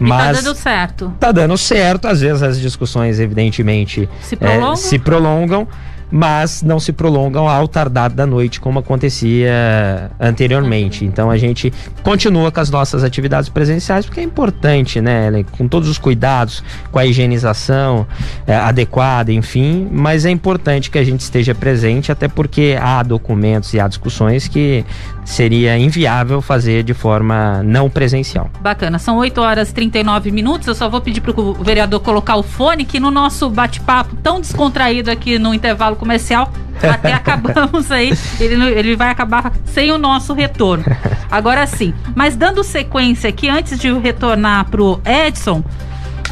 Mas 0.00 0.38
e 0.38 0.40
tá 0.40 0.42
dando 0.42 0.56
certo. 0.56 1.12
Tá 1.20 1.32
dando 1.32 1.58
certo, 1.58 2.08
às 2.08 2.20
vezes 2.20 2.42
as 2.42 2.58
discussões 2.58 3.20
evidentemente 3.20 4.08
se 4.22 4.34
prolongam, 4.34 4.72
é, 4.72 4.76
se 4.76 4.98
prolongam 4.98 5.68
mas 6.10 6.62
não 6.62 6.80
se 6.80 6.92
prolongam 6.92 7.48
ao 7.48 7.68
tardar 7.68 8.10
da 8.10 8.26
noite, 8.26 8.60
como 8.60 8.80
acontecia 8.80 10.10
anteriormente. 10.18 11.04
Então 11.04 11.30
a 11.30 11.36
gente 11.36 11.72
continua 12.02 12.50
com 12.50 12.60
as 12.60 12.70
nossas 12.70 13.04
atividades 13.04 13.48
presenciais, 13.48 14.04
porque 14.04 14.20
é 14.20 14.22
importante, 14.22 15.00
né, 15.00 15.28
Ellen? 15.28 15.44
Com 15.44 15.68
todos 15.68 15.88
os 15.88 15.98
cuidados, 15.98 16.64
com 16.90 16.98
a 16.98 17.06
higienização 17.06 18.06
é, 18.46 18.56
adequada, 18.56 19.32
enfim, 19.32 19.88
mas 19.90 20.24
é 20.24 20.30
importante 20.30 20.90
que 20.90 20.98
a 20.98 21.04
gente 21.04 21.20
esteja 21.20 21.54
presente, 21.54 22.10
até 22.10 22.26
porque 22.26 22.76
há 22.80 23.02
documentos 23.02 23.72
e 23.72 23.80
há 23.80 23.86
discussões 23.86 24.48
que 24.48 24.84
seria 25.30 25.78
inviável 25.78 26.42
fazer 26.42 26.82
de 26.82 26.92
forma 26.92 27.62
não 27.62 27.88
presencial. 27.88 28.50
Bacana, 28.60 28.98
são 28.98 29.16
8 29.18 29.40
horas 29.40 29.70
e 29.70 29.74
39 29.74 30.30
minutos. 30.32 30.66
Eu 30.66 30.74
só 30.74 30.88
vou 30.88 31.00
pedir 31.00 31.20
para 31.20 31.40
o 31.40 31.54
vereador 31.54 32.00
colocar 32.00 32.36
o 32.36 32.42
fone, 32.42 32.84
que 32.84 32.98
no 32.98 33.10
nosso 33.10 33.48
bate-papo 33.48 34.16
tão 34.16 34.40
descontraído 34.40 35.10
aqui 35.10 35.38
no 35.38 35.54
intervalo 35.54 35.94
comercial, 35.94 36.52
até 36.82 37.12
acabamos 37.12 37.92
aí, 37.92 38.12
ele, 38.40 38.62
ele 38.72 38.96
vai 38.96 39.08
acabar 39.08 39.52
sem 39.64 39.92
o 39.92 39.98
nosso 39.98 40.34
retorno. 40.34 40.84
Agora 41.30 41.64
sim, 41.66 41.94
mas 42.14 42.34
dando 42.34 42.64
sequência 42.64 43.30
aqui, 43.30 43.48
antes 43.48 43.78
de 43.78 43.92
retornar 43.92 44.68
para 44.68 44.82
o 44.82 45.00
Edson. 45.04 45.62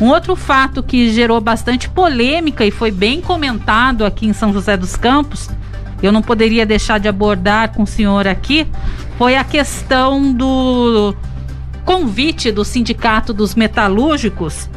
Um 0.00 0.10
outro 0.10 0.36
fato 0.36 0.80
que 0.80 1.12
gerou 1.12 1.40
bastante 1.40 1.88
polêmica 1.88 2.64
e 2.64 2.70
foi 2.70 2.90
bem 2.90 3.20
comentado 3.20 4.04
aqui 4.04 4.26
em 4.26 4.32
São 4.32 4.52
José 4.52 4.76
dos 4.76 4.94
Campos 4.94 5.50
eu 6.02 6.12
não 6.12 6.22
poderia 6.22 6.64
deixar 6.64 6.98
de 6.98 7.08
abordar 7.08 7.72
com 7.72 7.82
o 7.82 7.86
senhor 7.86 8.26
aqui 8.26 8.66
foi 9.18 9.34
a 9.34 9.42
questão 9.42 10.32
do 10.32 11.12
convite 11.84 12.52
do 12.52 12.64
Sindicato 12.64 13.32
dos 13.32 13.56
Metalúrgicos, 13.56 14.70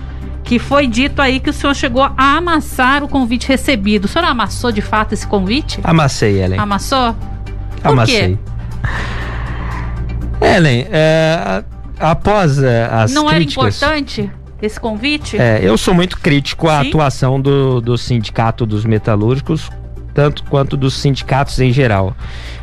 que 0.44 0.58
foi 0.58 0.88
dito 0.88 1.22
aí 1.22 1.40
que 1.40 1.52
o 1.52 1.54
senhor 1.54 1.76
chegou 1.76 2.04
a 2.04 2.38
amassar 2.38 3.04
o 3.04 3.08
convite 3.08 3.48
recebido. 3.48 4.06
O 4.06 4.08
senhor 4.08 4.26
amassou 4.26 4.72
de 4.72 4.82
fato 4.82 5.14
esse 5.14 5.28
convite? 5.28 5.80
Amassei, 5.84 6.42
Ellen. 6.42 6.60
Amassou? 6.60 7.16
Por 7.82 7.92
Amassei. 7.92 8.40
Quê? 10.42 10.48
Ellen, 10.56 10.88
é, 10.90 11.64
após 12.00 12.58
é, 12.58 12.90
as 12.92 13.14
Não 13.14 13.28
críticas... 13.28 13.80
era 13.82 13.98
importante 13.98 14.32
esse 14.60 14.80
convite? 14.80 15.38
É, 15.38 15.60
eu 15.62 15.78
sou 15.78 15.94
muito 15.94 16.18
crítico 16.18 16.68
à 16.68 16.82
Sim? 16.82 16.88
atuação 16.88 17.40
do, 17.40 17.80
do 17.80 17.96
Sindicato 17.96 18.66
dos 18.66 18.86
Metalúrgicos 18.86 19.70
tanto 20.14 20.44
quanto 20.44 20.76
dos 20.76 20.96
sindicatos 20.96 21.60
em 21.60 21.72
geral. 21.72 22.16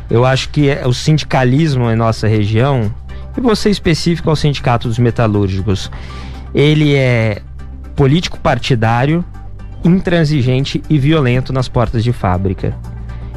Eu 0.09 0.25
acho 0.25 0.49
que 0.49 0.69
o 0.85 0.93
sindicalismo 0.93 1.89
em 1.89 1.95
nossa 1.95 2.27
região, 2.27 2.93
e 3.37 3.41
você 3.41 3.69
específico 3.69 4.29
ao 4.29 4.35
Sindicato 4.35 4.87
dos 4.87 4.97
Metalúrgicos, 4.97 5.91
ele 6.53 6.95
é 6.95 7.41
político 7.95 8.39
partidário, 8.39 9.23
intransigente 9.83 10.83
e 10.89 10.97
violento 10.97 11.53
nas 11.53 11.67
portas 11.67 12.03
de 12.03 12.11
fábrica. 12.11 12.75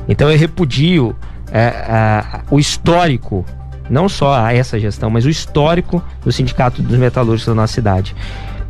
Então 0.09 0.31
eu 0.31 0.38
repudio 0.38 1.14
é, 1.53 2.40
o 2.51 2.59
histórico, 2.59 3.44
não 3.90 4.09
só 4.09 4.35
a 4.35 4.55
essa 4.55 4.79
gestão, 4.79 5.11
mas 5.11 5.25
o 5.25 5.31
histórico 5.31 6.03
do 6.25 6.33
Sindicato 6.33 6.81
dos 6.83 6.98
Metalúrgicos 6.98 7.46
da 7.46 7.55
nossa 7.55 7.72
cidade. 7.72 8.16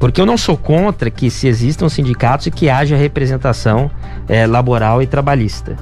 Porque 0.03 0.21
eu 0.21 0.27
não 0.27 0.37
sou 0.37 0.57
contra 0.57 1.09
que 1.13 1.31
se 1.31 1.47
existam 1.47 1.89
sindicatos 1.89 2.49
e 2.49 2.51
que 2.51 2.69
haja 2.69 2.97
representação 2.97 3.89
é, 4.29 4.49
laboral 4.49 5.01
e 5.01 5.07
trabalhista. 5.07 5.77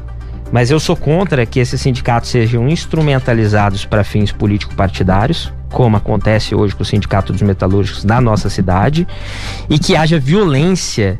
Mas 0.52 0.70
eu 0.70 0.78
sou 0.78 0.94
contra 0.94 1.46
que 1.46 1.58
esses 1.58 1.80
sindicatos 1.80 2.28
sejam 2.28 2.68
instrumentalizados 2.68 3.86
para 3.86 4.04
fins 4.04 4.30
político-partidários, 4.30 5.50
como 5.70 5.96
acontece 5.96 6.54
hoje 6.54 6.76
com 6.76 6.82
o 6.82 6.84
Sindicato 6.84 7.32
dos 7.32 7.40
Metalúrgicos 7.40 8.04
da 8.04 8.20
nossa 8.20 8.50
cidade, 8.50 9.08
e 9.70 9.78
que 9.78 9.96
haja 9.96 10.20
violência, 10.20 11.18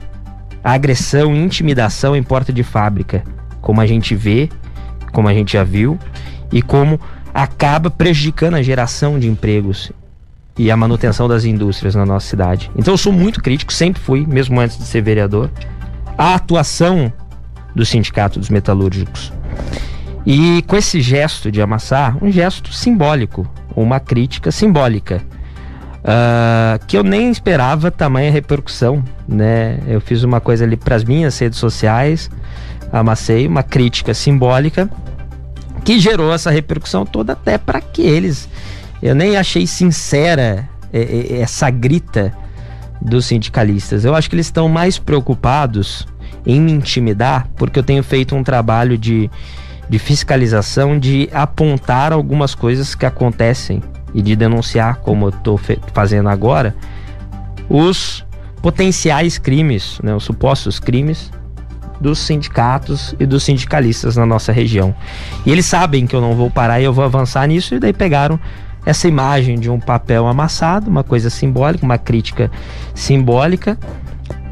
agressão, 0.63 1.35
intimidação 1.35 2.15
em 2.15 2.23
porta 2.23 2.53
de 2.53 2.63
fábrica, 2.63 3.25
como 3.63 3.81
a 3.81 3.87
gente 3.87 4.15
vê, 4.15 4.51
como 5.11 5.27
a 5.27 5.33
gente 5.33 5.55
já 5.55 5.65
viu, 5.65 5.99
e 6.53 6.61
como 6.61 7.01
acaba 7.33 7.91
prejudicando 7.91 8.57
a 8.57 8.63
geração 8.63 9.19
de 9.19 9.27
empregos 9.27 9.91
e 10.59 10.71
a 10.71 10.77
manutenção 10.77 11.29
das 11.29 11.45
indústrias 11.45 11.95
na 11.95 12.05
nossa 12.05 12.27
cidade. 12.27 12.71
Então 12.77 12.95
eu 12.95 12.99
sou 12.99 13.13
muito 13.13 13.43
crítico, 13.43 13.73
sempre 13.73 14.01
fui, 14.01 14.27
mesmo 14.27 14.61
antes 14.61 14.77
de 14.79 14.85
ser 14.85 15.03
vereador, 15.03 15.51
à 16.19 16.35
atuação 16.35 17.13
do 17.75 17.85
Sindicato 17.85 18.39
dos 18.39 18.51
Metalúrgicos. 18.51 19.33
E 20.27 20.63
com 20.67 20.77
esse 20.77 21.01
gesto 21.01 21.51
de 21.51 21.63
amassar, 21.63 22.23
um 22.23 22.31
gesto 22.31 22.73
simbólico, 22.73 23.49
uma 23.75 23.99
crítica 23.99 24.51
simbólica, 24.51 25.23
uh, 26.01 26.85
que 26.87 26.97
eu 26.97 27.03
nem 27.03 27.31
esperava 27.31 27.91
tamanha 27.91 28.31
repercussão, 28.31 29.03
né? 29.27 29.79
Eu 29.87 30.01
fiz 30.01 30.23
uma 30.23 30.41
coisa 30.41 30.65
ali 30.65 30.77
para 30.77 30.97
as 30.97 31.05
minhas 31.05 31.39
redes 31.39 31.59
sociais, 31.59 32.31
amassei 32.93 33.47
uma 33.47 33.63
crítica 33.63 34.13
simbólica 34.13 34.91
que 35.85 35.99
gerou 35.99 36.33
essa 36.33 36.51
repercussão 36.51 37.07
toda 37.07 37.33
até 37.33 37.57
para 37.57 37.81
que 37.81 38.03
eles 38.03 38.49
eu 39.03 39.15
nem 39.15 39.37
achei 39.37 39.67
sincera 39.67 40.69
é, 40.93 41.01
é, 41.01 41.41
essa 41.41 41.71
grita 41.71 42.33
dos 43.01 43.27
sindicalistas. 43.27 44.05
Eu 44.05 44.15
acho 44.15 44.29
que 44.29 44.37
eles 44.37 44.47
estão 44.47 44.69
mais 44.69 44.99
preocupados 44.99 46.07
em 46.45 46.61
me 46.61 46.73
intimidar, 46.73 47.49
porque 47.57 47.79
eu 47.79 47.83
tenho 47.83 48.03
feito 48.03 48.35
um 48.35 48.43
trabalho 48.43 48.99
de, 48.99 49.31
de 49.89 49.99
fiscalização, 49.99 50.99
de 50.99 51.29
apontar 51.33 52.13
algumas 52.13 52.55
coisas 52.55 52.95
que 52.95 53.07
acontecem 53.07 53.83
e 54.15 54.21
de 54.21 54.35
denunciar, 54.37 54.97
como 54.97 55.27
eu 55.27 55.29
estou 55.31 55.61
fazendo 55.93 56.29
agora, 56.29 56.75
os 57.69 58.25
potenciais 58.61 59.39
crimes, 59.39 59.99
né, 60.03 60.15
os 60.15 60.25
supostos 60.25 60.79
crimes 60.79 61.31
dos 62.01 62.19
sindicatos 62.19 63.15
e 63.21 63.27
dos 63.27 63.43
sindicalistas 63.43 64.17
na 64.17 64.27
nossa 64.27 64.53
região. 64.53 64.95
E 65.45 65.51
eles 65.53 65.67
sabem 65.67 66.07
que 66.07 66.17
eu 66.17 66.21
não 66.21 66.35
vou 66.35 66.51
parar 66.51 66.81
e 66.81 66.85
eu 66.85 66.93
vou 66.93 67.05
avançar 67.05 67.47
nisso, 67.47 67.75
e 67.75 67.79
daí 67.79 67.93
pegaram 67.93 68.41
essa 68.85 69.07
imagem 69.09 69.59
de 69.59 69.71
um 69.71 69.79
papel 69.79 70.27
amassado, 70.27 70.89
uma 70.89 71.05
coisa 71.05 71.31
simbólica, 71.31 71.85
uma 71.85 71.99
crítica 71.99 72.51
simbólica, 72.95 73.79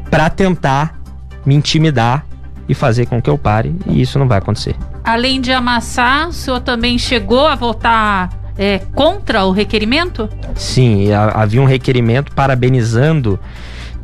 para 0.09 0.29
tentar 0.29 0.99
me 1.45 1.55
intimidar 1.55 2.25
e 2.67 2.73
fazer 2.73 3.07
com 3.07 3.21
que 3.21 3.29
eu 3.29 3.37
pare, 3.37 3.75
e 3.87 4.01
isso 4.01 4.19
não 4.19 4.27
vai 4.27 4.37
acontecer. 4.37 4.75
Além 5.03 5.41
de 5.41 5.51
amassar, 5.51 6.27
o 6.27 6.33
senhor 6.33 6.59
também 6.59 6.97
chegou 6.97 7.47
a 7.47 7.55
votar 7.55 8.29
é, 8.57 8.79
contra 8.93 9.45
o 9.45 9.51
requerimento? 9.51 10.29
Sim, 10.53 11.11
havia 11.13 11.61
um 11.61 11.65
requerimento 11.65 12.31
parabenizando 12.33 13.39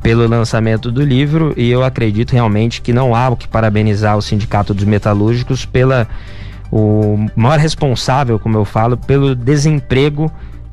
pelo 0.02 0.28
lançamento 0.28 0.92
do 0.92 1.04
livro 1.04 1.54
e 1.58 1.70
eu 1.70 1.84
acredito 1.84 2.32
realmente 2.32 2.82
que 2.82 2.94
não 2.94 3.14
há 3.14 3.30
o 3.30 3.36
que 3.36 3.48
parabenizar 3.48 4.16
o 4.18 4.22
Sindicato 4.22 4.74
dos 4.74 4.86
Metalúrgicos 4.86 5.66
pela 5.66 6.08
o 6.78 7.26
maior 7.38 7.58
responsável, 7.58 8.38
como 8.38 8.58
eu 8.58 8.66
falo, 8.66 8.98
pelo 8.98 9.34
desemprego 9.34 10.30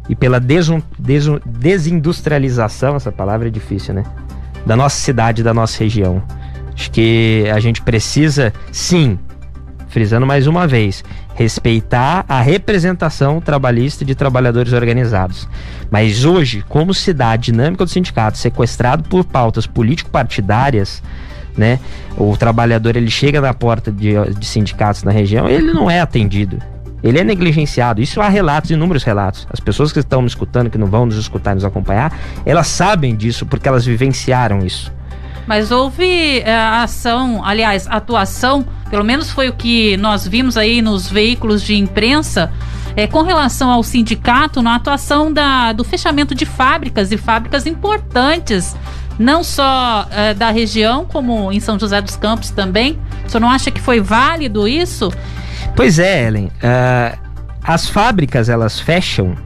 e 0.09 0.17
pela 0.17 0.41
desindustrialização, 0.41 2.97
essa 2.97 3.13
palavra 3.13 3.47
é 3.47 3.51
difícil, 3.53 3.95
né? 3.95 4.03
Da 4.67 4.75
nossa 4.75 4.97
cidade, 4.97 5.45
da 5.45 5.55
nossa 5.55 5.79
região. 5.79 6.21
Acho 6.75 6.91
que 6.91 7.45
a 7.55 7.61
gente 7.61 7.81
precisa, 7.83 8.53
sim, 8.73 9.17
frisando 9.87 10.27
mais 10.27 10.49
uma 10.49 10.67
vez, 10.67 11.05
respeitar 11.37 12.25
a 12.29 12.41
representação 12.41 13.41
trabalhista 13.41 14.05
de 14.05 14.17
trabalhadores 14.17 14.73
organizados. 14.73 15.49
Mas 15.89 16.25
hoje, 16.25 16.65
como 16.69 16.93
se 16.93 17.13
dá 17.13 17.31
a 17.31 17.37
dinâmica 17.37 17.85
do 17.85 17.91
sindicato 17.91 18.39
sequestrado 18.39 19.05
por 19.05 19.23
pautas 19.23 19.69
político-partidárias, 19.69 21.01
né? 21.57 21.79
O 22.17 22.37
trabalhador 22.37 22.97
ele 22.97 23.11
chega 23.11 23.41
na 23.41 23.53
porta 23.53 23.91
de, 23.91 24.13
de 24.39 24.47
sindicatos 24.47 25.03
na 25.03 25.11
região, 25.11 25.49
ele 25.49 25.73
não 25.73 25.91
é 25.91 26.01
atendido. 26.01 26.59
Ele 27.03 27.19
é 27.19 27.25
negligenciado. 27.25 28.01
Isso 28.01 28.21
há 28.21 28.29
relatos, 28.29 28.71
inúmeros 28.71 29.03
relatos. 29.03 29.47
As 29.53 29.59
pessoas 29.59 29.93
que 29.93 29.99
estão 29.99 30.23
me 30.23 30.29
escutando, 30.29 30.71
que 30.71 30.79
não 30.79 30.87
vão 30.87 31.05
nos 31.05 31.17
escutar, 31.17 31.55
nos 31.55 31.65
acompanhar, 31.65 32.17
elas 32.47 32.69
sabem 32.69 33.17
disso 33.17 33.45
porque 33.45 33.69
elas 33.69 33.85
vivenciaram 33.85 34.65
isso. 34.65 34.93
Mas 35.47 35.73
houve 35.73 36.39
é, 36.41 36.55
ação, 36.57 37.45
aliás, 37.45 37.89
atuação, 37.89 38.65
pelo 38.89 39.05
menos 39.05 39.31
foi 39.31 39.49
o 39.49 39.53
que 39.53 39.97
nós 39.97 40.27
vimos 40.27 40.57
aí 40.57 40.81
nos 40.81 41.11
veículos 41.11 41.63
de 41.63 41.75
imprensa, 41.75 42.53
é, 42.95 43.09
com 43.09 43.23
relação 43.23 43.71
ao 43.71 43.83
sindicato, 43.83 44.63
na 44.63 44.77
atuação 44.77 45.33
da, 45.33 45.73
do 45.73 45.83
fechamento 45.83 46.35
de 46.35 46.47
fábricas 46.47 47.11
e 47.11 47.17
fábricas 47.17 47.67
importantes 47.67 48.77
não 49.19 49.45
só 49.45 50.07
uh, 50.07 50.35
da 50.35 50.51
região, 50.51 51.05
como 51.05 51.53
em 51.53 51.61
São 51.61 51.79
José 51.79 52.01
dos 52.01 52.17
Campos 52.17 52.51
também. 52.51 52.99
O 53.27 53.31
senhor 53.31 53.41
não 53.41 53.51
acha 53.51 53.71
que 53.71 53.81
foi 53.81 54.01
válido 54.01 54.67
isso? 54.67 55.13
Pois 55.77 55.99
é, 55.99 56.27
Ellen. 56.27 56.47
Uh, 56.47 57.19
as 57.63 57.89
fábricas 57.89 58.49
elas 58.49 58.81
fecham 58.81 59.37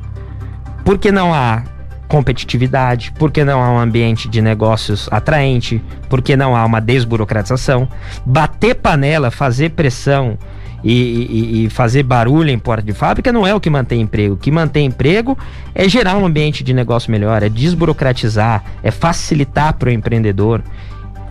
porque 0.85 1.13
não 1.13 1.35
há 1.35 1.63
competitividade, 2.09 3.13
porque 3.19 3.45
não 3.45 3.63
há 3.63 3.73
um 3.73 3.79
ambiente 3.79 4.29
de 4.29 4.41
negócios 4.41 5.09
atraente, 5.11 5.83
porque 6.09 6.37
não 6.37 6.57
há 6.57 6.65
uma 6.65 6.81
desburocratização. 6.81 7.89
Bater 8.25 8.77
panela, 8.77 9.31
fazer 9.31 9.71
pressão 9.71 10.39
e, 10.87 10.93
e, 10.93 11.65
e, 11.65 11.71
fazer 11.71 12.05
barulho 12.05 12.51
em 12.51 12.59
porta 12.59 12.85
de 12.85 12.93
fábrica 12.93 13.33
não 13.33 13.45
é 13.45 13.53
o 13.53 13.61
que 13.61 13.69
mantém 13.69 14.01
emprego. 14.01 14.35
O 14.35 14.37
que 14.37 14.53
mantém 14.53 14.87
emprego 14.87 15.37
é 15.75 15.89
gerar 15.89 16.17
um 16.17 16.25
ambiente 16.25 16.63
de 16.63 16.73
negócio 16.73 17.11
melhor, 17.11 17.43
é 17.43 17.49
desburocratizar, 17.49 18.63
é 18.85 18.93
facilitar 18.93 19.75
para 19.75 19.89
o 19.89 19.93
empreendedor. 19.93 20.63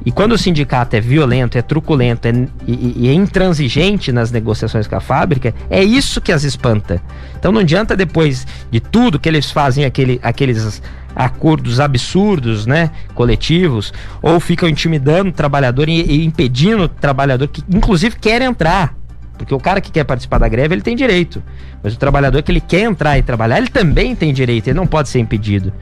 E 0.05 0.11
quando 0.11 0.33
o 0.33 0.37
sindicato 0.37 0.97
é 0.97 0.99
violento, 0.99 1.57
é 1.57 1.61
truculento 1.61 2.27
é, 2.27 2.31
e, 2.67 3.05
e, 3.05 3.07
é 3.07 3.13
intransigente 3.13 4.11
nas 4.11 4.29
negociações 4.29 4.87
com 4.87 4.95
a 4.97 4.99
fábrica, 4.99 5.53
é 5.69 5.81
isso 5.81 6.19
que 6.19 6.33
as 6.33 6.43
espanta. 6.43 7.01
Então 7.39 7.51
não 7.51 7.61
adianta 7.61 7.95
depois 7.95 8.45
de 8.69 8.81
tudo 8.81 9.17
que 9.17 9.29
eles 9.29 9.49
fazem 9.49 9.85
aquele, 9.85 10.19
aqueles 10.21 10.81
acordos 11.15 11.79
absurdos, 11.79 12.65
né, 12.65 12.91
coletivos, 13.15 13.93
ou 14.21 14.37
ficam 14.39 14.67
intimidando 14.67 15.29
o 15.29 15.33
trabalhador 15.33 15.87
e, 15.87 16.01
e 16.01 16.25
impedindo 16.25 16.83
o 16.83 16.89
trabalhador 16.89 17.47
que 17.47 17.63
inclusive 17.69 18.17
quer 18.17 18.41
entrar. 18.41 18.93
Porque 19.37 19.53
o 19.53 19.59
cara 19.59 19.81
que 19.81 19.91
quer 19.91 20.03
participar 20.03 20.37
da 20.37 20.47
greve, 20.47 20.75
ele 20.75 20.81
tem 20.81 20.95
direito. 20.95 21.43
Mas 21.83 21.93
o 21.93 21.97
trabalhador 21.97 22.41
que 22.41 22.51
ele 22.51 22.61
quer 22.61 22.81
entrar 22.81 23.17
e 23.17 23.21
trabalhar, 23.21 23.57
ele 23.57 23.67
também 23.67 24.15
tem 24.15 24.33
direito, 24.33 24.67
ele 24.67 24.77
não 24.77 24.87
pode 24.87 25.09
ser 25.09 25.19
impedido. 25.19 25.73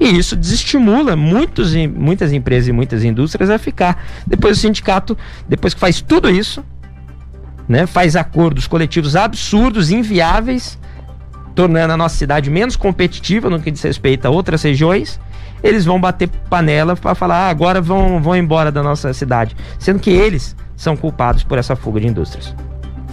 E 0.00 0.16
isso 0.16 0.36
desestimula 0.36 1.16
muitos, 1.16 1.74
muitas 1.74 2.32
empresas 2.32 2.68
e 2.68 2.72
muitas 2.72 3.02
indústrias 3.02 3.50
a 3.50 3.58
ficar. 3.58 4.04
Depois 4.26 4.58
o 4.58 4.60
sindicato, 4.60 5.18
depois 5.48 5.74
que 5.74 5.80
faz 5.80 6.00
tudo 6.00 6.30
isso, 6.30 6.64
né, 7.68 7.86
faz 7.86 8.14
acordos 8.14 8.66
coletivos 8.66 9.16
absurdos, 9.16 9.90
inviáveis, 9.90 10.78
tornando 11.54 11.92
a 11.92 11.96
nossa 11.96 12.16
cidade 12.16 12.48
menos 12.48 12.76
competitiva 12.76 13.50
no 13.50 13.60
que 13.60 13.70
diz 13.70 13.82
respeito 13.82 14.26
a 14.26 14.30
outras 14.30 14.62
regiões, 14.62 15.18
eles 15.62 15.84
vão 15.84 16.00
bater 16.00 16.28
panela 16.48 16.94
para 16.94 17.16
falar, 17.16 17.46
ah, 17.46 17.50
agora 17.50 17.80
vão, 17.80 18.22
vão 18.22 18.36
embora 18.36 18.70
da 18.70 18.82
nossa 18.82 19.12
cidade. 19.12 19.56
Sendo 19.78 19.98
que 19.98 20.10
eles 20.10 20.54
são 20.76 20.96
culpados 20.96 21.42
por 21.42 21.58
essa 21.58 21.74
fuga 21.74 22.00
de 22.00 22.06
indústrias. 22.06 22.54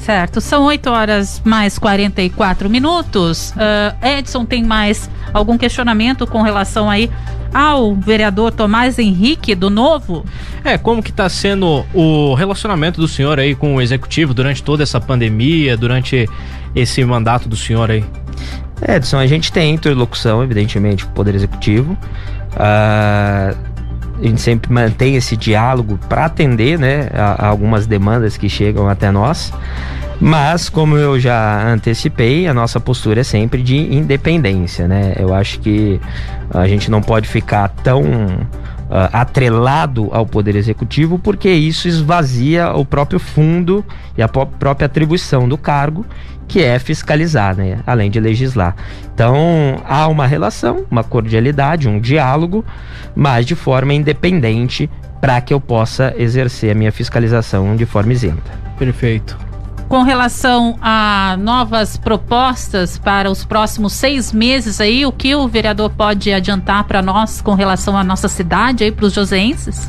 Certo, 0.05 0.39
são 0.39 0.65
8 0.65 0.87
horas 0.87 1.41
mais 1.43 1.79
44 1.79 2.69
minutos. 2.69 3.49
Uh, 3.53 4.05
Edson, 4.05 4.45
tem 4.45 4.63
mais 4.63 5.09
algum 5.33 5.57
questionamento 5.57 6.27
com 6.27 6.43
relação 6.43 6.91
aí 6.91 7.09
ao 7.51 7.95
vereador 7.95 8.51
Tomás 8.51 8.99
Henrique 8.99 9.55
do 9.55 9.67
Novo? 9.71 10.23
É, 10.63 10.77
como 10.77 11.01
que 11.01 11.09
está 11.09 11.27
sendo 11.27 11.83
o 11.91 12.35
relacionamento 12.35 13.01
do 13.01 13.07
senhor 13.07 13.39
aí 13.39 13.55
com 13.55 13.73
o 13.73 13.81
executivo 13.81 14.31
durante 14.31 14.61
toda 14.61 14.83
essa 14.83 15.01
pandemia, 15.01 15.75
durante 15.75 16.29
esse 16.75 17.03
mandato 17.03 17.49
do 17.49 17.55
senhor 17.55 17.89
aí? 17.89 18.05
Edson, 18.87 19.17
a 19.17 19.25
gente 19.25 19.51
tem 19.51 19.73
interlocução, 19.73 20.43
evidentemente, 20.43 21.03
com 21.03 21.13
o 21.13 21.15
Poder 21.15 21.33
Executivo. 21.33 21.97
Uh, 22.53 23.74
a 24.25 24.29
gente 24.29 24.41
sempre 24.41 24.73
mantém 24.73 25.15
esse 25.15 25.37
diálogo 25.37 25.99
para 26.09 26.25
atender 26.25 26.79
né, 26.79 27.09
a, 27.13 27.45
a 27.45 27.47
algumas 27.47 27.85
demandas 27.85 28.37
que 28.37 28.49
chegam 28.49 28.89
até 28.89 29.11
nós. 29.11 29.53
Mas, 30.19 30.69
como 30.69 30.97
eu 30.97 31.19
já 31.19 31.67
antecipei, 31.67 32.47
a 32.47 32.53
nossa 32.53 32.79
postura 32.79 33.21
é 33.21 33.23
sempre 33.23 33.61
de 33.61 33.75
independência, 33.75 34.87
né? 34.87 35.13
Eu 35.19 35.33
acho 35.33 35.59
que 35.59 35.99
a 36.49 36.67
gente 36.67 36.89
não 36.89 37.01
pode 37.01 37.27
ficar 37.27 37.67
tão 37.67 38.01
atrelado 39.11 40.09
ao 40.11 40.25
Poder 40.25 40.55
Executivo, 40.55 41.17
porque 41.17 41.49
isso 41.49 41.87
esvazia 41.87 42.71
o 42.71 42.85
próprio 42.85 43.19
fundo 43.19 43.83
e 44.17 44.21
a 44.21 44.27
própria 44.27 44.85
atribuição 44.85 45.47
do 45.47 45.57
cargo, 45.57 46.05
que 46.47 46.63
é 46.63 46.77
fiscalizar, 46.77 47.55
né? 47.55 47.79
Além 47.87 48.11
de 48.11 48.19
legislar. 48.19 48.75
Então, 49.13 49.81
há 49.85 50.07
uma 50.07 50.27
relação, 50.27 50.85
uma 50.91 51.03
cordialidade, 51.03 51.89
um 51.89 51.99
diálogo, 51.99 52.63
mas 53.15 53.45
de 53.45 53.55
forma 53.55 53.93
independente 53.93 54.89
para 55.19 55.41
que 55.41 55.53
eu 55.53 55.59
possa 55.59 56.13
exercer 56.17 56.71
a 56.71 56.75
minha 56.75 56.91
fiscalização 56.91 57.75
de 57.75 57.85
forma 57.85 58.13
isenta. 58.13 58.51
Perfeito 58.77 59.44
com 59.87 60.03
relação 60.03 60.77
a 60.81 61.37
novas 61.39 61.97
propostas 61.97 62.97
para 62.97 63.29
os 63.29 63.45
próximos 63.45 63.93
seis 63.93 64.31
meses 64.31 64.81
aí, 64.81 65.05
o 65.05 65.11
que 65.11 65.35
o 65.35 65.47
vereador 65.47 65.89
pode 65.89 66.31
adiantar 66.33 66.83
para 66.85 67.01
nós 67.01 67.41
com 67.41 67.53
relação 67.53 67.97
à 67.97 68.03
nossa 68.03 68.27
cidade 68.27 68.83
aí, 68.83 68.91
para 68.91 69.05
os 69.05 69.13
joseenses? 69.13 69.87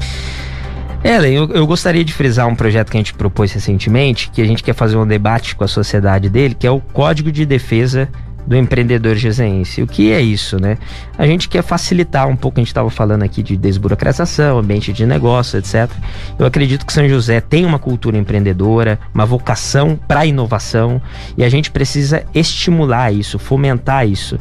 Ellen, 1.05 1.35
eu, 1.35 1.49
eu, 1.51 1.67
gostaria 1.67 2.05
de 2.05 2.13
frisar 2.13 2.49
um 2.49 2.55
projeto 2.57 2.91
que 2.91 2.97
a 2.97 3.01
gente 3.01 3.15
propôs 3.15 3.53
recentemente, 3.53 4.31
que 4.31 4.43
a 4.43 4.45
gente 4.45 4.63
quer 4.63 4.75
fazer 4.75 4.97
um 4.97 5.07
debate 5.07 5.55
com 5.55 5.63
a 5.63 5.69
sociedade 5.69 6.29
dele, 6.29 6.55
que 6.55 6.67
é 6.67 6.71
o 6.71 6.81
Código 6.81 7.31
de 7.31 7.47
Defesa 7.47 8.09
do 8.47 8.57
empreendedor 8.57 9.17
geseense. 9.17 9.83
O 9.83 9.87
que 9.87 10.13
é 10.13 10.21
isso, 10.21 10.61
né? 10.61 10.79
A 11.19 11.27
gente 11.27 11.49
quer 11.49 11.63
facilitar 11.63 12.29
um 12.29 12.37
pouco, 12.37 12.59
a 12.59 12.61
gente 12.61 12.69
estava 12.69 12.89
falando 12.91 13.23
aqui 13.23 13.43
de 13.43 13.57
desburocratização, 13.57 14.59
ambiente 14.59 14.93
de 14.93 15.05
negócio, 15.05 15.59
etc. 15.59 15.91
Eu 16.39 16.47
acredito 16.47 16.87
que 16.87 16.93
São 16.93 17.09
José 17.09 17.41
tem 17.41 17.65
uma 17.65 17.79
cultura 17.79 18.17
empreendedora, 18.17 18.99
uma 19.13 19.27
vocação 19.27 19.99
para 20.07 20.27
inovação 20.27 21.01
e 21.37 21.45
a 21.45 21.49
gente 21.49 21.71
precisa 21.71 22.25
estimular 22.35 23.13
isso, 23.13 23.39
fomentar 23.39 24.07
isso 24.07 24.39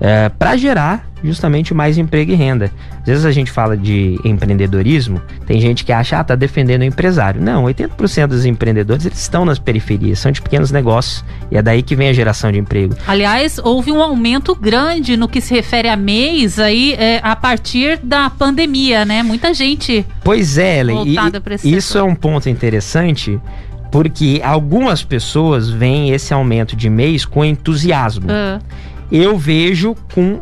é, 0.00 0.28
para 0.28 0.56
gerar 0.56 1.08
justamente 1.22 1.74
mais 1.74 1.98
emprego 1.98 2.32
e 2.32 2.34
renda. 2.34 2.70
Às 3.00 3.06
vezes 3.06 3.24
a 3.24 3.32
gente 3.32 3.50
fala 3.50 3.76
de 3.76 4.18
empreendedorismo, 4.24 5.20
tem 5.46 5.60
gente 5.60 5.84
que 5.84 5.92
acha, 5.92 6.18
ah, 6.18 6.24
tá 6.24 6.34
defendendo 6.34 6.82
o 6.82 6.84
empresário. 6.84 7.40
Não, 7.40 7.64
80% 7.64 8.28
dos 8.28 8.44
empreendedores 8.44 9.04
eles 9.04 9.18
estão 9.18 9.44
nas 9.44 9.58
periferias, 9.58 10.18
são 10.18 10.30
de 10.30 10.40
pequenos 10.40 10.70
negócios 10.70 11.24
e 11.50 11.56
é 11.56 11.62
daí 11.62 11.82
que 11.82 11.96
vem 11.96 12.08
a 12.08 12.12
geração 12.12 12.52
de 12.52 12.58
emprego. 12.58 12.94
Aliás, 13.06 13.58
houve 13.58 13.90
um 13.90 14.02
aumento 14.02 14.54
grande 14.54 15.16
no 15.16 15.28
que 15.28 15.40
se 15.40 15.54
refere 15.54 15.88
a 15.88 15.96
mês 15.96 16.58
aí 16.58 16.94
é, 16.94 17.20
a 17.22 17.34
partir 17.34 17.98
da 18.02 18.30
pandemia, 18.30 19.04
né? 19.04 19.22
Muita 19.22 19.52
gente. 19.52 20.06
Pois 20.22 20.58
é, 20.58 20.80
Ellen, 20.80 21.04
e, 21.04 21.16
isso 21.76 21.94
setor. 21.94 21.98
é 22.00 22.02
um 22.02 22.14
ponto 22.14 22.48
interessante 22.48 23.40
porque 23.90 24.40
algumas 24.44 25.02
pessoas 25.02 25.70
veem 25.70 26.10
esse 26.10 26.32
aumento 26.34 26.76
de 26.76 26.90
mês 26.90 27.24
com 27.24 27.44
entusiasmo. 27.44 28.26
Uh 28.26 28.62
eu 29.10 29.38
vejo 29.38 29.94
com 30.14 30.40